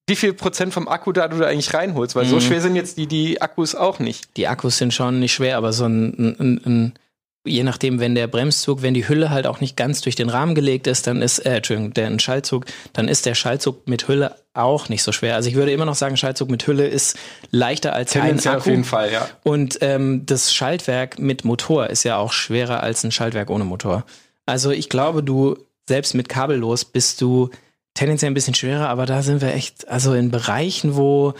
wie 0.09 0.15
viel 0.15 0.33
Prozent 0.33 0.73
vom 0.73 0.87
Akku 0.87 1.11
da 1.11 1.27
du 1.27 1.37
da 1.37 1.47
eigentlich 1.47 1.73
reinholst, 1.73 2.15
weil 2.15 2.25
so 2.25 2.37
Mhm. 2.37 2.41
schwer 2.41 2.61
sind 2.61 2.75
jetzt 2.77 2.97
die, 2.97 3.07
die 3.07 3.41
Akkus 3.41 3.75
auch 3.75 3.99
nicht. 3.99 4.37
Die 4.37 4.47
Akkus 4.47 4.77
sind 4.77 4.93
schon 4.93 5.19
nicht 5.19 5.33
schwer, 5.33 5.57
aber 5.57 5.73
so 5.73 5.83
ein, 5.85 6.37
ein, 6.39 6.61
ein 6.65 6.93
je 7.47 7.63
nachdem, 7.63 7.99
wenn 7.99 8.15
der 8.15 8.27
Bremszug, 8.27 8.81
wenn 8.81 8.93
die 8.93 9.07
Hülle 9.07 9.29
halt 9.29 9.47
auch 9.47 9.61
nicht 9.61 9.75
ganz 9.75 10.01
durch 10.01 10.15
den 10.15 10.29
Rahmen 10.29 10.55
gelegt 10.55 10.87
ist, 10.87 11.07
dann 11.07 11.21
ist, 11.21 11.39
äh, 11.39 11.55
Entschuldigung, 11.55 11.93
der 11.93 12.07
ein 12.07 12.19
Schaltzug, 12.19 12.65
dann 12.93 13.07
ist 13.07 13.25
der 13.25 13.35
Schaltzug 13.35 13.87
mit 13.87 14.07
Hülle 14.07 14.35
auch 14.53 14.89
nicht 14.89 15.03
so 15.03 15.11
schwer. 15.11 15.35
Also 15.35 15.49
ich 15.49 15.55
würde 15.55 15.71
immer 15.71 15.85
noch 15.85 15.95
sagen, 15.95 16.17
Schaltzug 16.17 16.49
mit 16.49 16.65
Hülle 16.67 16.87
ist 16.87 17.17
leichter 17.51 17.93
als 17.93 18.15
ein 18.15 18.39
Akku. 18.39 18.57
auf 18.57 18.65
jeden 18.65 18.83
Fall, 18.83 19.11
ja. 19.11 19.27
Und 19.43 19.77
ähm, 19.81 20.25
das 20.25 20.53
Schaltwerk 20.53 21.19
mit 21.19 21.45
Motor 21.45 21.87
ist 21.87 22.03
ja 22.03 22.17
auch 22.17 22.31
schwerer 22.31 22.83
als 22.83 23.03
ein 23.03 23.11
Schaltwerk 23.11 23.49
ohne 23.49 23.63
Motor. 23.63 24.05
Also 24.45 24.71
ich 24.71 24.89
glaube, 24.89 25.23
du 25.23 25.57
selbst 25.87 26.13
mit 26.13 26.29
kabellos 26.29 26.85
bist 26.85 27.21
du 27.21 27.49
tendenziell 27.93 28.31
ein 28.31 28.35
bisschen 28.35 28.53
schwerer, 28.53 28.89
aber 28.89 29.05
da 29.05 29.23
sind 29.23 29.41
wir 29.41 29.53
echt, 29.53 29.87
also 29.87 30.13
in 30.13 30.31
Bereichen, 30.31 30.95
wo 30.95 31.33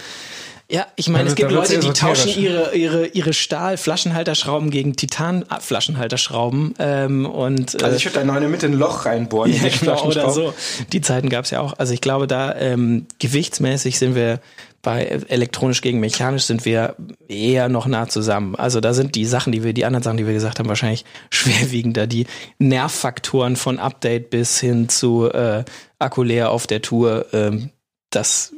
ja, 0.70 0.86
ich 0.98 1.08
meine, 1.08 1.30
es 1.30 1.36
gibt 1.36 1.52
Leute, 1.52 1.80
die 1.80 1.92
tauschen 1.92 2.38
ihre, 2.38 2.76
ihre, 2.76 3.08
ihre 3.08 3.32
Stahl-Flaschenhalterschrauben 3.32 4.70
gegen 4.70 4.98
Titan-Flaschenhalterschrauben 4.98 6.74
ähm, 6.78 7.26
und 7.26 7.76
äh, 7.76 7.86
Also 7.86 7.96
ich 7.96 8.06
würde 8.06 8.20
da 8.20 8.26
noch 8.26 8.36
in 8.36 8.42
der 8.42 8.50
Mitte 8.50 8.66
ein 8.66 8.74
Loch 8.74 9.06
reinbohren. 9.06 9.54
in 9.54 9.64
ja, 9.64 9.70
die 9.70 9.80
genau, 9.80 10.04
oder 10.04 10.30
so. 10.30 10.54
Die 10.92 11.00
Zeiten 11.00 11.30
gab 11.30 11.46
es 11.46 11.52
ja 11.52 11.62
auch. 11.62 11.74
Also 11.78 11.94
ich 11.94 12.02
glaube, 12.02 12.28
da 12.28 12.54
ähm, 12.56 13.06
gewichtsmäßig 13.20 13.98
sind 13.98 14.14
wir 14.16 14.42
bei 14.82 15.06
elektronisch 15.06 15.82
gegen 15.82 16.00
mechanisch 16.00 16.44
sind 16.44 16.66
wir 16.66 16.96
eher 17.28 17.70
noch 17.70 17.88
nah 17.88 18.08
zusammen. 18.08 18.56
Also 18.56 18.82
da 18.82 18.94
sind 18.94 19.16
die 19.16 19.26
Sachen, 19.26 19.52
die 19.52 19.64
wir, 19.64 19.74
die 19.74 19.86
anderen 19.86 20.04
Sachen, 20.04 20.18
die 20.18 20.26
wir 20.26 20.34
gesagt 20.34 20.60
haben, 20.60 20.68
wahrscheinlich 20.68 21.06
schwerwiegender. 21.30 22.08
Die 22.08 22.28
Nervfaktoren 22.60 23.56
von 23.56 23.80
Update 23.80 24.30
bis 24.30 24.60
hin 24.60 24.90
zu 24.90 25.32
äh, 25.32 25.64
Akku 25.98 26.24
leer 26.24 26.52
auf 26.52 26.68
der 26.68 26.82
Tour, 26.82 27.26
ähm, 27.32 27.70
das 28.10 28.54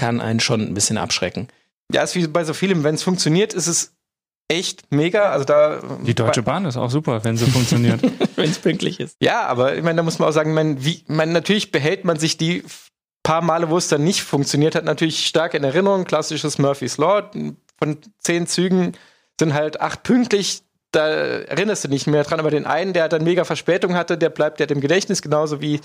kann 0.00 0.20
einen 0.20 0.40
schon 0.40 0.62
ein 0.62 0.74
bisschen 0.74 0.98
abschrecken. 0.98 1.48
Ja, 1.92 2.02
ist 2.02 2.16
wie 2.16 2.26
bei 2.26 2.42
so 2.44 2.54
vielem, 2.54 2.84
wenn 2.84 2.94
es 2.94 3.02
funktioniert, 3.02 3.52
ist 3.52 3.66
es 3.66 3.92
echt 4.48 4.90
mega. 4.90 5.30
Also 5.30 5.44
da 5.44 5.80
Die 6.02 6.14
Deutsche 6.14 6.42
Bahn 6.42 6.64
ist 6.64 6.78
auch 6.78 6.90
super, 6.90 7.22
wenn 7.22 7.36
sie 7.36 7.46
funktioniert. 7.46 8.00
Wenn 8.36 8.50
es 8.50 8.58
pünktlich 8.58 9.00
ist. 9.00 9.16
Ja, 9.20 9.42
aber 9.42 9.76
ich 9.76 9.82
meine, 9.82 9.98
da 9.98 10.02
muss 10.02 10.18
man 10.18 10.28
auch 10.28 10.32
sagen, 10.32 10.54
man, 10.54 10.82
wie, 10.82 11.04
man, 11.08 11.32
natürlich 11.32 11.72
behält 11.72 12.06
man 12.06 12.18
sich 12.18 12.38
die 12.38 12.64
paar 13.22 13.42
Male, 13.42 13.68
wo 13.68 13.76
es 13.76 13.88
dann 13.88 14.02
nicht 14.02 14.22
funktioniert 14.22 14.74
hat, 14.74 14.84
natürlich 14.84 15.26
stark 15.26 15.52
in 15.52 15.62
Erinnerung. 15.62 16.04
Klassisches 16.04 16.56
Murphy's 16.56 16.96
Law. 16.96 17.30
Von 17.78 17.98
zehn 18.18 18.46
Zügen 18.46 18.92
sind 19.38 19.52
halt 19.52 19.82
acht 19.82 20.04
pünktlich. 20.04 20.62
Da 20.92 21.06
erinnerst 21.06 21.84
du 21.84 21.88
nicht 21.88 22.06
mehr 22.06 22.24
dran. 22.24 22.40
Aber 22.40 22.50
den 22.50 22.64
einen, 22.64 22.94
der 22.94 23.10
dann 23.10 23.24
mega 23.24 23.44
Verspätung 23.44 23.94
hatte, 23.94 24.16
der 24.16 24.30
bleibt 24.30 24.58
ja 24.58 24.66
im 24.66 24.80
Gedächtnis. 24.80 25.20
Genauso 25.20 25.60
wie 25.60 25.80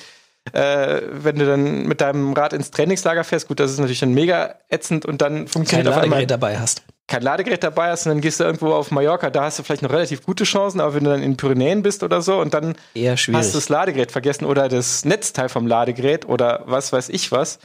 äh, 0.53 1.01
wenn 1.11 1.37
du 1.37 1.45
dann 1.45 1.87
mit 1.87 2.01
deinem 2.01 2.33
Rad 2.33 2.53
ins 2.53 2.71
Trainingslager 2.71 3.23
fährst. 3.23 3.47
Gut, 3.47 3.59
das 3.59 3.71
ist 3.71 3.79
natürlich 3.79 3.99
dann 3.99 4.13
mega 4.13 4.55
ätzend 4.69 5.05
und 5.05 5.21
dann 5.21 5.35
Kein 5.39 5.47
funktioniert 5.47 5.87
auf 5.87 5.95
einmal 5.95 6.19
Ladegerät 6.19 6.31
dabei 6.31 6.59
hast. 6.59 6.83
kein 7.07 7.21
Ladegerät 7.23 7.63
dabei 7.63 7.89
hast 7.89 8.05
und 8.05 8.11
dann 8.11 8.21
gehst 8.21 8.39
du 8.39 8.43
irgendwo 8.43 8.71
auf 8.73 8.91
Mallorca, 8.91 9.29
da 9.29 9.43
hast 9.45 9.59
du 9.59 9.63
vielleicht 9.63 9.81
noch 9.81 9.91
relativ 9.91 10.23
gute 10.23 10.43
Chancen, 10.43 10.79
aber 10.79 10.93
wenn 10.93 11.03
du 11.03 11.09
dann 11.09 11.21
in 11.23 11.31
den 11.31 11.37
Pyrenäen 11.37 11.81
bist 11.81 12.03
oder 12.03 12.21
so 12.21 12.39
und 12.39 12.53
dann 12.53 12.75
hast 12.95 13.27
du 13.53 13.57
das 13.57 13.69
Ladegerät 13.69 14.11
vergessen 14.11 14.45
oder 14.45 14.69
das 14.69 15.03
Netzteil 15.05 15.49
vom 15.49 15.65
Ladegerät 15.67 16.27
oder 16.27 16.63
was 16.65 16.93
weiß 16.93 17.09
ich 17.09 17.31
was. 17.31 17.59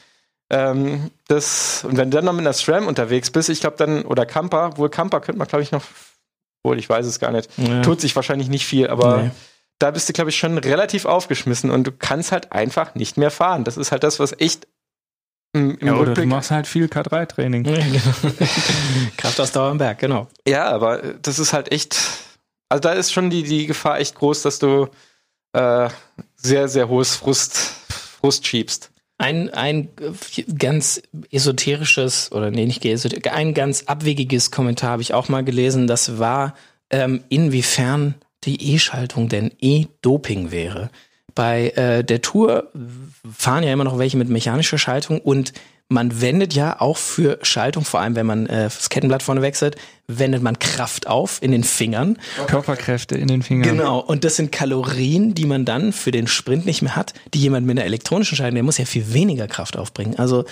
Ähm, 0.52 1.10
das, 1.28 1.84
und 1.84 1.96
wenn 1.96 2.10
du 2.10 2.16
dann 2.16 2.24
noch 2.24 2.32
mit 2.32 2.40
einer 2.40 2.52
SRAM 2.52 2.86
unterwegs 2.88 3.30
bist, 3.30 3.48
ich 3.50 3.60
glaube 3.60 3.76
dann, 3.76 4.02
oder 4.02 4.26
Camper, 4.26 4.76
wohl 4.78 4.88
Camper 4.88 5.20
könnte 5.20 5.38
man, 5.38 5.46
glaube 5.46 5.62
ich, 5.62 5.70
noch, 5.70 5.84
wohl, 6.64 6.78
ich 6.78 6.88
weiß 6.88 7.06
es 7.06 7.20
gar 7.20 7.30
nicht, 7.30 7.48
Ja. 7.56 7.82
tut 7.82 8.00
sich 8.00 8.16
wahrscheinlich 8.16 8.48
nicht 8.48 8.66
viel, 8.66 8.88
aber 8.88 9.22
Nee. 9.22 9.30
Da 9.80 9.90
bist 9.90 10.08
du, 10.08 10.12
glaube 10.12 10.30
ich, 10.30 10.36
schon 10.36 10.58
relativ 10.58 11.06
aufgeschmissen 11.06 11.70
und 11.70 11.86
du 11.86 11.90
kannst 11.90 12.32
halt 12.32 12.52
einfach 12.52 12.94
nicht 12.94 13.16
mehr 13.16 13.30
fahren. 13.30 13.64
Das 13.64 13.76
ist 13.76 13.90
halt 13.90 14.04
das, 14.04 14.20
was 14.20 14.38
echt 14.38 14.68
im, 15.52 15.78
im 15.78 15.86
ja, 15.86 15.94
oder 15.94 16.02
du 16.02 16.10
Rückblick 16.10 16.28
machst 16.28 16.50
halt 16.50 16.66
viel 16.66 16.86
K3-Training. 16.86 17.64
Ja, 17.64 17.76
genau. 17.78 18.34
Kraftausdauer 19.16 19.70
am 19.70 19.78
Berg, 19.78 19.98
genau. 19.98 20.28
Ja, 20.46 20.70
aber 20.70 21.02
äh, 21.02 21.14
das 21.20 21.38
ist 21.38 21.52
halt 21.52 21.72
echt. 21.72 21.98
Also 22.68 22.80
da 22.80 22.92
ist 22.92 23.10
schon 23.12 23.30
die, 23.30 23.42
die 23.42 23.66
Gefahr 23.66 23.98
echt 23.98 24.14
groß, 24.14 24.42
dass 24.42 24.60
du 24.60 24.88
äh, 25.54 25.88
sehr, 26.36 26.68
sehr 26.68 26.88
hohes 26.88 27.16
Frust, 27.16 27.56
Frust 27.56 28.46
schiebst. 28.46 28.92
Ein, 29.18 29.50
ein 29.50 29.88
ganz 30.56 31.02
esoterisches, 31.30 32.30
oder 32.32 32.50
nee, 32.50 32.64
nicht 32.64 32.84
esoterisch, 32.84 33.26
ein 33.32 33.54
ganz 33.54 33.84
abwegiges 33.84 34.50
Kommentar 34.50 34.90
habe 34.92 35.02
ich 35.02 35.14
auch 35.14 35.28
mal 35.28 35.42
gelesen. 35.42 35.88
Das 35.88 36.18
war, 36.18 36.54
ähm, 36.90 37.24
inwiefern 37.28 38.14
die 38.44 38.74
E-Schaltung 38.74 39.28
denn 39.28 39.52
E-Doping 39.60 40.50
wäre. 40.50 40.90
Bei 41.34 41.70
äh, 41.70 42.02
der 42.04 42.22
Tour 42.22 42.70
fahren 43.36 43.62
ja 43.64 43.72
immer 43.72 43.84
noch 43.84 43.98
welche 43.98 44.16
mit 44.16 44.28
mechanischer 44.28 44.78
Schaltung 44.78 45.20
und 45.20 45.52
man 45.92 46.20
wendet 46.20 46.54
ja 46.54 46.80
auch 46.80 46.96
für 46.96 47.40
Schaltung, 47.42 47.84
vor 47.84 48.00
allem 48.00 48.14
wenn 48.14 48.24
man 48.24 48.46
äh, 48.46 48.64
das 48.64 48.90
Kettenblatt 48.90 49.24
vorne 49.24 49.42
wechselt, 49.42 49.76
wendet 50.06 50.40
man 50.40 50.58
Kraft 50.58 51.08
auf 51.08 51.42
in 51.42 51.50
den 51.50 51.64
Fingern. 51.64 52.16
Körperkräfte 52.46 53.16
in 53.16 53.26
den 53.26 53.42
Fingern. 53.42 53.76
Genau, 53.76 53.98
und 53.98 54.22
das 54.22 54.36
sind 54.36 54.52
Kalorien, 54.52 55.34
die 55.34 55.46
man 55.46 55.64
dann 55.64 55.92
für 55.92 56.12
den 56.12 56.28
Sprint 56.28 56.64
nicht 56.64 56.80
mehr 56.82 56.94
hat, 56.94 57.12
die 57.34 57.40
jemand 57.40 57.66
mit 57.66 57.76
einer 57.76 57.86
elektronischen 57.86 58.36
Schaltung, 58.36 58.54
der 58.54 58.62
muss 58.62 58.78
ja 58.78 58.84
viel 58.84 59.12
weniger 59.12 59.48
Kraft 59.48 59.76
aufbringen. 59.76 60.16
Also 60.16 60.44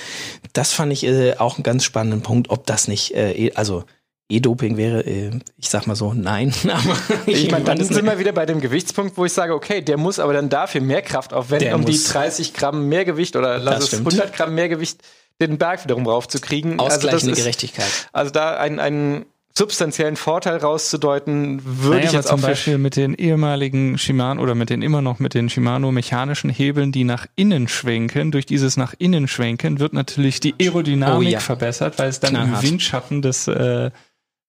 das 0.54 0.72
fand 0.72 0.92
ich 0.92 1.04
äh, 1.04 1.36
auch 1.38 1.56
einen 1.56 1.62
ganz 1.62 1.84
spannenden 1.84 2.22
Punkt, 2.22 2.50
ob 2.50 2.66
das 2.66 2.88
nicht, 2.88 3.14
äh, 3.14 3.32
eh- 3.32 3.54
also 3.54 3.84
E-Doping 4.30 4.76
wäre, 4.76 5.06
äh, 5.06 5.30
ich 5.56 5.68
sag 5.70 5.86
mal 5.86 5.94
so, 5.94 6.12
nein. 6.12 6.52
Aber 6.64 6.96
Ich 7.26 7.50
meine, 7.50 7.64
dann 7.64 7.82
sind 7.82 8.04
wir 8.04 8.18
wieder 8.18 8.32
bei 8.32 8.44
dem 8.46 8.60
Gewichtspunkt, 8.60 9.16
wo 9.16 9.24
ich 9.24 9.32
sage, 9.32 9.54
okay, 9.54 9.80
der 9.80 9.96
muss 9.96 10.18
aber 10.18 10.34
dann 10.34 10.48
dafür 10.50 10.80
mehr 10.82 11.00
Kraft 11.02 11.32
aufwenden, 11.32 11.66
Der 11.68 11.74
um 11.76 11.84
die 11.84 11.92
muss. 11.92 12.04
30 12.12 12.52
Gramm 12.52 12.88
mehr 12.88 13.04
Gewicht 13.06 13.36
oder 13.36 13.58
lass 13.58 13.74
Das 13.76 13.84
es 13.84 13.88
stimmt. 13.88 14.06
100 14.12 14.34
Gramm 14.34 14.54
mehr 14.54 14.68
Gewicht 14.68 15.00
den 15.40 15.56
Berg 15.56 15.82
wiederum 15.84 16.06
raufzukriegen. 16.06 16.72
Also, 16.78 16.84
das 16.86 16.96
ausgleichende 16.98 17.32
ist, 17.32 17.38
Gerechtigkeit. 17.38 18.08
also 18.12 18.30
da 18.32 18.56
einen, 18.58 18.80
einen 18.80 19.24
substanziellen 19.56 20.16
Vorteil 20.16 20.58
rauszudeuten, 20.58 21.60
würde 21.64 21.96
Naja, 21.96 22.06
ich 22.08 22.12
jetzt 22.12 22.28
zum 22.28 22.40
Beispiel 22.40 22.78
mit 22.78 22.96
den 22.96 23.14
ehemaligen 23.14 23.98
Shimano 23.98 24.40
oder 24.42 24.54
mit 24.54 24.70
den 24.70 24.82
immer 24.82 25.00
noch 25.02 25.18
mit 25.18 25.34
den 25.34 25.48
Shimano 25.48 25.90
mechanischen 25.90 26.50
Hebeln, 26.50 26.92
die 26.92 27.04
nach 27.04 27.26
innen 27.34 27.66
schwenken. 27.66 28.30
Durch 28.30 28.46
dieses 28.46 28.76
nach 28.76 28.94
innen 28.98 29.26
schwenken 29.26 29.80
wird 29.80 29.94
natürlich 29.94 30.38
die 30.40 30.54
Aerodynamik 30.60 31.28
Oh 31.28 31.30
ja. 31.32 31.40
verbessert, 31.40 31.98
weil 31.98 32.08
es 32.08 32.20
dann 32.20 32.34
Knallhart. 32.34 32.62
im 32.62 32.70
Windschatten 32.70 33.22
des 33.22 33.48
äh, 33.48 33.90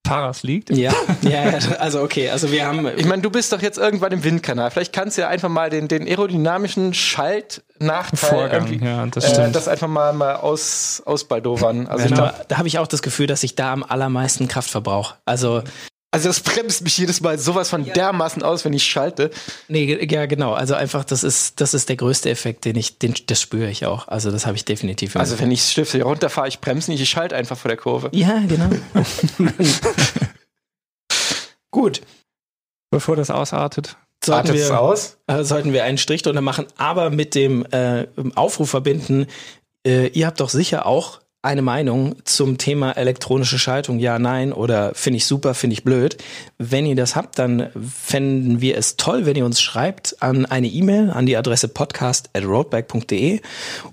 Fahrers 0.08 0.44
liegt. 0.44 0.70
Ja, 0.76 0.92
ja, 1.22 1.30
ja, 1.30 1.60
also 1.80 2.02
okay, 2.02 2.30
also 2.30 2.52
wir 2.52 2.66
haben, 2.66 2.88
Ich 2.98 3.06
meine, 3.06 3.22
du 3.22 3.30
bist 3.30 3.52
doch 3.54 3.62
jetzt 3.62 3.78
irgendwann 3.78 4.12
im 4.12 4.24
Windkanal. 4.24 4.72
Vielleicht 4.72 4.94
kannst 4.94 5.18
du 5.18 5.22
ja 5.22 5.28
einfach 5.28 5.50
mal 5.50 5.70
den, 5.70 5.88
den 5.88 6.08
aerodynamischen 6.08 6.94
Schaltnachteil 6.94 8.30
Vorgang, 8.30 8.68
irgendwie, 8.68 8.86
ja, 8.86 9.06
das 9.06 9.26
äh, 9.26 9.30
stimmt. 9.30 9.56
das 9.56 9.68
einfach 9.68 9.88
mal, 9.88 10.14
mal 10.14 10.36
aus, 10.38 11.04
ausbaldowern. 11.06 11.88
Also, 11.88 12.06
ich 12.06 12.12
genau, 12.12 12.30
glaub, 12.30 12.48
da 12.48 12.58
habe 12.58 12.68
ich 12.68 12.80
auch 12.80 12.88
das 12.88 13.02
Gefühl, 13.02 13.28
dass 13.28 13.44
ich 13.44 13.56
da 13.56 13.72
am 13.72 13.84
allermeisten 13.84 14.48
Kraft 14.48 14.70
verbrauche. 14.70 15.16
Also 15.26 15.64
also 16.12 16.28
das 16.28 16.40
bremst 16.40 16.82
mich 16.82 16.98
jedes 16.98 17.22
Mal 17.22 17.38
sowas 17.38 17.70
von 17.70 17.86
dermaßen 17.86 18.42
aus, 18.42 18.66
wenn 18.66 18.74
ich 18.74 18.84
schalte. 18.84 19.30
Nee, 19.68 20.08
ja, 20.12 20.26
genau. 20.26 20.54
Also 20.54 20.74
einfach, 20.74 21.04
das 21.04 21.24
ist, 21.24 21.62
das 21.62 21.76
ist 21.76 21.88
der 21.88 21.98
größte 21.98 22.30
Effekt, 22.30 22.66
den 22.66 22.76
ich, 22.76 22.98
den, 22.98 23.14
das 23.28 23.40
spüre 23.40 23.70
ich 23.70 23.86
auch. 23.86 24.08
Also 24.08 24.32
das 24.32 24.48
habe 24.48 24.58
ich 24.58 24.66
definitiv. 24.66 25.16
Also 25.16 25.40
wenn 25.40 25.52
ich 25.52 25.62
Stifte 25.62 26.02
runterfahre, 26.02 26.48
ich 26.48 26.60
bremse 26.60 26.90
nicht, 26.90 27.02
ich 27.02 27.10
schalte 27.10 27.36
einfach 27.36 27.58
vor 27.58 27.70
der 27.70 27.78
Kurve. 27.78 28.10
ja, 28.14 28.40
genau. 28.48 28.70
Gut. 31.72 32.02
Bevor 32.90 33.16
das 33.16 33.30
ausartet. 33.30 33.96
Sollten 34.24 34.54
wir, 34.54 34.82
aus? 34.82 35.18
äh, 35.28 35.44
sollten 35.44 35.74
wir 35.74 35.84
einen 35.84 36.00
Strich 36.00 36.24
drunter 36.24 36.42
machen, 36.42 36.66
aber 36.78 37.12
mit 37.12 37.36
dem 37.36 37.66
äh, 37.72 38.08
Aufruf 38.36 38.72
verbinden. 38.72 39.28
Äh, 39.86 40.08
ihr 40.08 40.26
habt 40.26 40.40
doch 40.40 40.50
sicher 40.50 40.88
auch 40.88 41.22
eine 41.42 41.62
Meinung 41.62 42.16
zum 42.26 42.58
Thema 42.58 42.92
elektronische 42.92 43.60
Schaltung, 43.60 44.00
ja, 44.00 44.20
nein 44.20 44.52
oder 44.52 44.94
finde 44.94 45.18
ich 45.18 45.26
super, 45.26 45.54
finde 45.54 45.74
ich 45.74 45.84
blöd. 45.84 46.18
Wenn 46.58 46.86
ihr 46.86 46.96
das 46.96 47.16
habt, 47.16 47.40
dann 47.40 47.70
fänden 47.82 48.60
wir 48.60 48.78
es 48.78 48.98
toll, 48.98 49.26
wenn 49.26 49.38
ihr 49.38 49.46
uns 49.46 49.62
schreibt 49.62 50.22
an 50.22 50.46
eine 50.46 50.68
E-Mail 50.68 51.12
an 51.12 51.26
die 51.26 51.38
Adresse 51.38 51.70
podcast 51.70 52.30
at 52.34 52.44
roadbike.de 52.44 53.40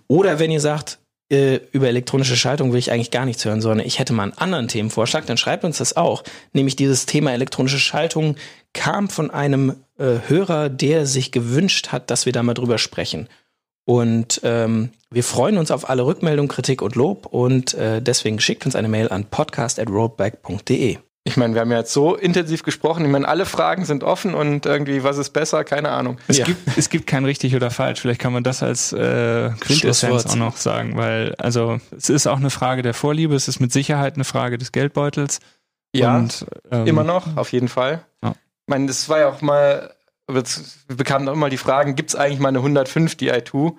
oder 0.09 0.39
wenn 0.41 0.51
ihr 0.51 0.61
sagt, 0.61 0.99
äh, 1.29 1.61
über 1.73 1.89
elektronische 1.89 2.37
Schaltung 2.37 2.73
will 2.73 2.79
ich 2.79 2.91
eigentlich 2.91 3.11
gar 3.11 3.27
nichts 3.27 3.45
hören, 3.45 3.61
sondern 3.61 3.87
ich 3.87 3.99
hätte 3.99 4.13
mal 4.13 4.25
einen 4.25 4.39
anderen 4.39 4.69
Themenvorschlag, 4.69 5.27
dann 5.27 5.37
schreibt 5.37 5.65
uns 5.65 5.79
das 5.79 5.97
auch. 5.97 6.25
Nämlich 6.53 6.77
dieses 6.77 7.07
Thema 7.07 7.33
elektronische 7.33 7.79
Schaltung 7.79 8.37
kam 8.73 9.09
von 9.09 9.31
einem 9.31 9.77
äh, 9.99 10.19
Hörer, 10.27 10.69
der 10.69 11.07
sich 11.07 11.33
gewünscht 11.33 11.89
hat, 11.89 12.11
dass 12.11 12.27
wir 12.27 12.33
da 12.33 12.43
mal 12.43 12.55
drüber 12.55 12.79
sprechen. 12.79 13.29
Und 13.87 14.41
ähm, 14.43 14.91
wir 15.11 15.23
freuen 15.25 15.57
uns 15.59 15.71
auf 15.71 15.89
alle 15.89 16.05
Rückmeldungen, 16.05 16.49
Kritik 16.49 16.83
und 16.83 16.97
Lob 16.97 17.27
und 17.27 17.73
äh, 17.75 18.03
deswegen 18.03 18.41
schickt 18.41 18.67
uns 18.67 18.75
eine 18.77 18.89
Mail 18.89 19.09
an 19.11 19.25
podcast 19.25 19.79
at 19.79 19.89
roadbike.de. 19.89 20.99
ich 21.25 21.37
meine, 21.37 21.55
wir 21.55 21.61
haben 21.61 21.71
ja 21.71 21.79
jetzt 21.79 21.93
so 21.93 22.17
intensiv 22.17 22.65
gesprochen. 22.65 23.05
Ich 23.05 23.11
meine, 23.11 23.27
alle 23.29 23.47
Fragen 23.47 23.85
sind 23.85 24.03
offen 24.03 24.35
und 24.35 24.67
irgendwie, 24.67 25.05
was 25.05 25.19
ist 25.19 25.31
besser? 25.31 25.63
Keine 25.65 25.91
Ahnung. 25.91 26.19
Es, 26.27 26.39
Ja. 26.39 26.45
gibt, 26.47 26.77
es 26.77 26.91
gibt 26.91 27.07
kein 27.07 27.25
richtig 27.25 27.55
oder 27.55 27.71
falsch. 27.71 28.01
Vielleicht 28.01 28.21
kann 28.21 28.33
man 28.33 28.43
das 28.43 28.63
als 28.63 28.93
äh, 28.93 29.51
Quintessenz 29.61 30.27
auch 30.27 30.35
noch 30.37 30.57
sagen, 30.57 30.97
weil 30.97 31.35
also 31.39 31.79
es 31.97 32.11
ist 32.11 32.27
auch 32.27 32.39
eine 32.39 32.51
Frage 32.51 32.83
der 32.83 32.93
Vorliebe, 32.95 33.35
es 33.37 33.47
ist 33.47 33.61
mit 33.61 33.73
Sicherheit 33.73 34.17
eine 34.17 34.25
Frage 34.25 34.59
des 34.59 34.73
Geldbeutels. 34.73 35.39
Ja, 35.95 36.17
und, 36.17 36.45
ähm, 36.73 36.87
immer 36.89 37.05
noch, 37.05 37.37
auf 37.37 37.53
jeden 37.53 37.69
Fall. 37.69 38.03
Ja. 38.23 38.31
Ich 38.33 38.69
meine, 38.69 38.87
das 38.87 39.09
war 39.09 39.21
ja 39.21 39.29
auch 39.29 39.41
mal, 39.41 39.95
bekamen 40.27 41.29
immer 41.29 41.51
die 41.51 41.57
Fragen, 41.57 41.95
gibt 41.95 42.11
es 42.11 42.17
eigentlich 42.17 42.41
mal 42.41 42.49
eine 42.49 42.59
105 42.59 43.15
Di2? 43.15 43.75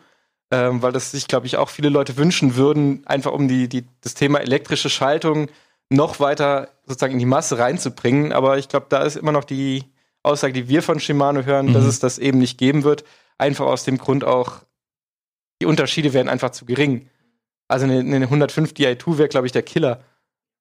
Ähm, 0.50 0.82
weil 0.82 0.94
das 0.94 1.12
sich, 1.12 1.28
glaube 1.28 1.46
ich, 1.46 1.58
auch 1.58 1.68
viele 1.70 1.90
Leute 1.90 2.16
wünschen 2.16 2.56
würden, 2.56 3.06
einfach 3.06 3.34
um 3.34 3.50
die, 3.50 3.68
die, 3.68 3.86
das 4.00 4.14
Thema 4.14 4.40
elektrische 4.40 4.90
Schaltung 4.90 5.50
noch 5.90 6.22
weiter 6.22 6.70
sozusagen 6.86 7.14
in 7.14 7.20
die 7.20 7.26
Masse 7.26 7.58
reinzubringen. 7.60 8.32
Aber 8.32 8.58
ich 8.58 8.70
glaube, 8.70 8.86
da 8.88 9.04
ist 9.04 9.18
immer 9.18 9.34
noch 9.34 9.44
die 9.44 9.84
Aussage, 10.24 10.54
die 10.54 10.70
wir 10.70 10.82
von 10.84 11.02
Shimano 11.02 11.44
hören, 11.44 11.74
dass 11.74 11.84
Mhm. 11.84 11.90
es 11.90 12.00
das 12.00 12.18
eben 12.18 12.38
nicht 12.40 12.58
geben 12.58 12.84
wird. 12.86 13.04
Einfach 13.38 13.66
aus 13.66 13.84
dem 13.84 13.98
Grund 13.98 14.24
auch, 14.24 14.62
die 15.62 15.66
Unterschiede 15.66 16.14
wären 16.14 16.30
einfach 16.30 16.52
zu 16.52 16.64
gering. 16.66 17.10
Also 17.68 17.86
eine, 17.86 18.00
eine 18.00 18.26
105 18.26 18.72
Di2 18.72 19.18
wäre, 19.18 19.28
glaube 19.28 19.48
ich, 19.48 19.52
der 19.52 19.64
Killer. 19.64 20.02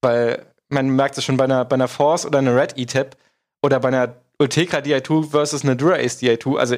Weil 0.02 0.46
man 0.68 0.88
merkt 0.90 1.16
es 1.16 1.24
schon 1.24 1.36
bei 1.36 1.44
einer, 1.44 1.64
bei 1.64 1.74
einer 1.74 1.86
Force 1.88 2.26
oder 2.26 2.40
einer 2.40 2.56
Red 2.56 2.76
E-Tap 2.76 3.16
oder 3.62 3.78
bei 3.78 3.88
einer 3.88 4.16
Ultegra 4.38 4.78
Di2 4.78 5.30
versus 5.30 5.64
einer 5.64 5.76
Dura-Ace 5.76 6.20
Di2. 6.20 6.56
Also 6.56 6.76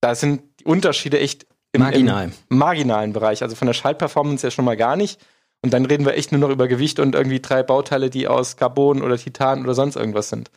da 0.00 0.14
sind 0.14 0.42
die 0.60 0.64
Unterschiede 0.64 1.18
echt 1.20 1.46
im, 1.72 1.82
Marginal. 1.82 2.32
im 2.48 2.58
marginalen 2.58 3.12
Bereich. 3.12 3.42
Also 3.42 3.56
von 3.56 3.66
der 3.66 3.74
Schaltperformance 3.74 4.46
ja 4.46 4.50
schon 4.50 4.64
mal 4.64 4.76
gar 4.76 4.96
nicht. 4.96 5.20
Und 5.62 5.72
dann 5.72 5.84
reden 5.84 6.04
wir 6.04 6.14
echt 6.14 6.32
nur 6.32 6.40
noch 6.40 6.50
über 6.50 6.68
Gewicht 6.68 7.00
und 7.00 7.14
irgendwie 7.14 7.40
drei 7.40 7.62
Bauteile, 7.62 8.10
die 8.10 8.28
aus 8.28 8.56
Carbon 8.56 9.02
oder 9.02 9.16
Titan 9.16 9.62
oder 9.62 9.74
sonst 9.74 9.96
irgendwas 9.96 10.28
sind. 10.28 10.50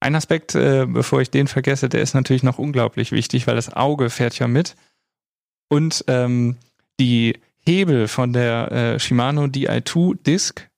Ein 0.00 0.16
Aspekt, 0.16 0.54
äh, 0.54 0.86
bevor 0.86 1.20
ich 1.20 1.30
den 1.30 1.46
vergesse, 1.46 1.88
der 1.88 2.02
ist 2.02 2.14
natürlich 2.14 2.42
noch 2.42 2.58
unglaublich 2.58 3.12
wichtig, 3.12 3.46
weil 3.46 3.54
das 3.54 3.72
Auge 3.72 4.10
fährt 4.10 4.38
ja 4.38 4.48
mit. 4.48 4.74
Und 5.68 6.04
ähm, 6.08 6.56
die 6.98 7.38
Hebel 7.60 8.08
von 8.08 8.32
der 8.32 8.72
äh, 8.72 8.98
Shimano 8.98 9.44
Di2 9.44 10.20
Disc 10.26 10.68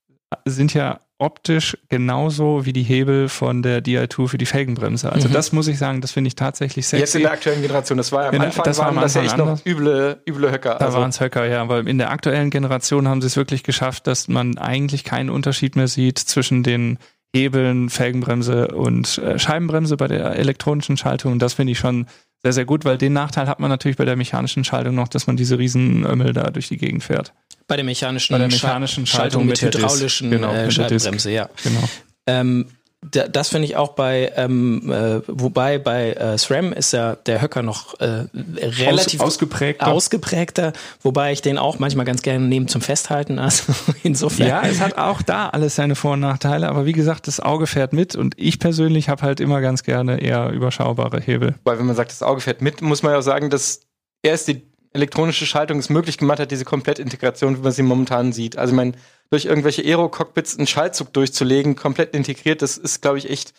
sind 0.45 0.75
ja 0.75 1.01
optisch 1.25 1.77
genauso 1.89 2.67
wie 2.67 2.73
die 2.73 2.83
Hebel 2.83 3.29
von 3.29 3.63
der 3.63 3.83
Di2 3.83 4.29
für 4.29 4.39
die 4.39 4.47
Felgenbremse. 4.47 5.11
Also 5.11 5.29
Mhm. 5.29 5.33
das 5.33 5.53
muss 5.53 5.67
ich 5.69 5.79
sagen, 5.79 6.01
das 6.01 6.13
finde 6.13 6.29
ich 6.29 6.37
tatsächlich 6.37 6.87
sexy. 6.87 7.01
Jetzt 7.01 7.15
in 7.17 7.23
der 7.23 7.33
aktuellen 7.33 7.63
Generation, 7.63 7.97
das 7.99 8.13
war 8.13 8.23
ja 8.23 8.29
am 8.29 8.35
In 8.35 8.41
der- 8.41 8.49
Anfang, 8.51 8.65
das 8.65 8.79
war 8.79 8.87
waren 8.87 8.97
am 8.99 9.03
das 9.03 9.15
ja 9.15 9.23
Anfang 9.23 9.33
echt 9.33 9.39
noch 9.39 9.47
anders. 9.47 9.67
üble, 9.67 10.23
üble 10.29 10.51
Höcker. 10.53 10.77
Da 10.79 10.85
Also, 10.87 10.99
waren 10.99 11.11
es 11.11 11.21
Höcker, 11.21 11.47
ja. 11.47 11.63
Aber 11.63 11.81
in 11.87 11.99
der 11.99 12.11
aktuellen 12.11 12.51
Generation 12.51 13.09
haben 13.09 13.21
sie 13.23 13.27
es 13.29 13.37
wirklich 13.37 13.63
geschafft, 13.63 14.07
dass 14.07 14.29
man 14.29 14.59
eigentlich 14.59 15.03
keinen 15.05 15.31
Unterschied 15.31 15.77
mehr 15.77 15.89
sieht 15.89 16.19
zwischen 16.19 16.63
den 16.63 16.99
Hebeln, 17.35 17.91
Felgenbremse 17.91 18.69
und 18.69 19.19
äh, 19.19 19.39
Scheibenbremse 19.39 19.97
bei 19.97 20.07
der 20.07 20.37
elektronischen 20.37 20.97
Schaltung. 20.97 21.33
Und 21.33 21.39
das 21.41 21.55
finde 21.55 21.73
ich 21.73 21.79
schon 21.79 22.07
sehr, 22.44 22.52
sehr 22.52 22.64
gut, 22.66 22.85
weil 22.85 22.98
den 22.98 23.14
Nachteil 23.14 23.46
hat 23.48 23.59
man 23.59 23.70
natürlich 23.70 23.96
bei 23.96 24.04
der 24.04 24.16
mechanischen 24.16 24.64
Schaltung 24.64 24.94
noch, 24.94 25.09
dass 25.09 25.26
man 25.26 25.35
diese 25.37 25.59
riesen 25.59 26.04
Ömmel 26.04 26.35
da 26.35 26.50
durch 26.50 26.68
die 26.68 26.76
Gegend 26.76 27.02
fährt. 27.02 27.33
Bei 27.66 27.76
der 27.76 27.87
mechanischen, 27.87 28.35
Bei 28.35 28.38
der 28.38 28.48
mechanischen 28.48 29.07
Schal- 29.07 29.22
Schaltung 29.22 29.46
mit, 29.46 29.62
mit 29.62 29.74
hydraulischen 29.74 30.30
Genau, 30.30 30.52
äh. 30.52 30.70
Scheibenbremse, 30.70 31.30
ja. 31.30 31.48
Genau. 31.62 31.88
Ähm, 32.26 32.66
das 33.11 33.49
finde 33.49 33.67
ich 33.67 33.77
auch 33.77 33.90
bei, 33.90 34.33
ähm, 34.37 34.90
äh, 34.90 35.21
wobei 35.27 35.79
bei 35.79 36.12
äh, 36.12 36.38
SRAM 36.38 36.73
ist 36.73 36.93
ja 36.93 37.17
der 37.17 37.43
Höcker 37.43 37.62
noch 37.62 38.01
äh, 38.01 38.25
relativ 38.35 39.21
Aus, 39.21 39.27
ausgeprägt. 39.29 39.83
ausgeprägter, 39.83 40.73
wobei 41.03 41.33
ich 41.33 41.43
den 41.43 41.59
auch 41.59 41.79
manchmal 41.79 42.07
ganz 42.07 42.23
gerne 42.23 42.47
nehme 42.47 42.67
zum 42.67 42.81
Festhalten. 42.81 43.38
Also 43.38 43.73
insofern. 44.03 44.49
Ja, 44.49 44.62
es 44.62 44.81
hat 44.81 44.97
auch 44.97 45.23
da 45.23 45.49
alles 45.49 45.75
seine 45.75 45.95
Vor- 45.95 46.12
und 46.14 46.21
Nachteile, 46.21 46.69
aber 46.69 46.87
wie 46.87 46.93
gesagt, 46.93 47.27
das 47.27 47.40
Auge 47.40 47.67
fährt 47.67 47.93
mit 47.93 48.17
und 48.17 48.35
ich 48.38 48.59
persönlich 48.59 49.09
habe 49.09 49.23
halt 49.23 49.40
immer 49.40 49.61
ganz 49.61 49.83
gerne 49.83 50.21
eher 50.21 50.51
überschaubare 50.51 51.21
Hebel. 51.21 51.55
weil 51.64 51.79
wenn 51.79 51.87
man 51.87 51.97
sagt, 51.97 52.11
das 52.11 52.23
Auge 52.23 52.40
fährt 52.40 52.62
mit, 52.62 52.81
muss 52.81 53.03
man 53.03 53.12
ja 53.12 53.19
auch 53.19 53.23
sagen, 53.23 53.51
dass 53.51 53.81
erst 54.23 54.49
die 54.49 54.62
elektronische 54.94 55.44
Schaltung 55.44 55.78
es 55.78 55.90
möglich 55.90 56.18
gemacht 56.18 56.38
hat, 56.38 56.50
diese 56.50 56.64
Komplettintegration, 56.64 57.59
wie 57.59 57.62
man 57.62 57.72
sie 57.72 57.83
momentan 57.83 58.33
sieht. 58.33 58.57
Also 58.57 58.72
ich 58.72 58.76
meine, 58.76 58.92
durch 59.30 59.44
irgendwelche 59.44 59.83
Aero-Cockpits 59.83 60.57
einen 60.57 60.66
Schaltzug 60.66 61.12
durchzulegen, 61.12 61.76
komplett 61.76 62.14
integriert, 62.14 62.62
das 62.62 62.76
ist, 62.78 63.02
glaube 63.02 63.18
ich, 63.18 63.28
echt, 63.28 63.52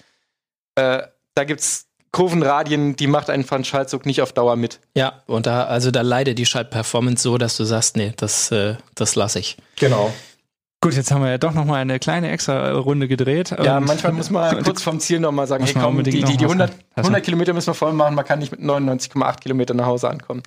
äh, 0.75 1.03
da 1.35 1.43
gibt's 1.43 1.87
Kurvenradien, 2.11 2.95
die 2.95 3.07
macht 3.07 3.29
einfach 3.29 3.55
einen 3.55 3.65
Schaltzug 3.65 4.05
nicht 4.05 4.21
auf 4.21 4.31
Dauer 4.31 4.55
mit. 4.55 4.79
Ja, 4.95 5.21
und 5.27 5.45
da, 5.45 5.65
also 5.65 5.91
da 5.91 6.01
leidet 6.01 6.39
die 6.39 6.45
Schaltperformance 6.45 7.21
so, 7.21 7.37
dass 7.37 7.57
du 7.57 7.65
sagst, 7.65 7.97
nee, 7.97 8.13
das, 8.15 8.51
äh, 8.51 8.75
das 8.95 9.15
lasse 9.15 9.39
ich. 9.39 9.57
Genau. 9.75 10.13
Gut, 10.79 10.93
jetzt 10.93 11.11
haben 11.11 11.23
wir 11.23 11.31
ja 11.31 11.37
doch 11.37 11.53
noch 11.53 11.65
mal 11.65 11.81
eine 11.81 11.99
kleine 11.99 12.29
extra 12.31 12.71
Runde 12.71 13.07
gedreht. 13.09 13.53
Ja, 13.61 13.79
manchmal 13.81 14.13
muss 14.13 14.29
man 14.29 14.61
kurz 14.63 14.81
vom 14.83 14.99
Ziel 15.01 15.19
nochmal 15.19 15.47
sagen, 15.47 15.65
hey 15.65 15.73
komm, 15.73 16.01
die, 16.03 16.11
die, 16.11 16.21
die 16.21 16.45
was 16.45 16.51
100, 16.51 16.69
sagen. 16.69 16.83
Also- 16.93 17.07
100 17.07 17.23
Kilometer 17.25 17.53
müssen 17.53 17.67
wir 17.67 17.73
voll 17.73 17.91
machen, 17.91 18.15
man 18.15 18.23
kann 18.23 18.39
nicht 18.39 18.51
mit 18.51 18.61
99,8 18.61 19.39
Kilometer 19.41 19.73
nach 19.73 19.87
Hause 19.87 20.09
ankommen. 20.09 20.43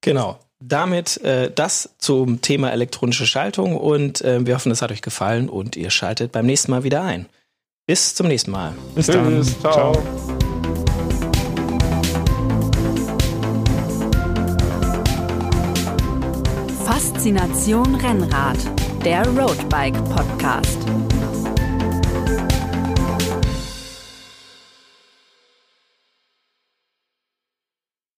Genau. 0.00 0.38
Damit 0.60 1.18
äh, 1.18 1.52
das 1.54 1.90
zum 1.98 2.40
Thema 2.42 2.72
elektronische 2.72 3.26
Schaltung 3.26 3.76
und 3.76 4.22
äh, 4.22 4.44
wir 4.44 4.56
hoffen, 4.56 4.72
es 4.72 4.82
hat 4.82 4.90
euch 4.90 5.02
gefallen 5.02 5.48
und 5.48 5.76
ihr 5.76 5.90
schaltet 5.90 6.32
beim 6.32 6.46
nächsten 6.46 6.72
Mal 6.72 6.82
wieder 6.82 7.02
ein. 7.02 7.26
Bis 7.86 8.14
zum 8.14 8.28
nächsten 8.28 8.50
Mal. 8.50 8.74
Bis 8.94 9.06
dann. 9.06 9.24
Tschüss, 9.24 9.58
ciao. 9.60 9.92
Faszination 16.84 17.94
Rennrad, 17.94 18.58
der 19.04 19.26
Roadbike 19.28 19.96
Podcast. 20.10 20.78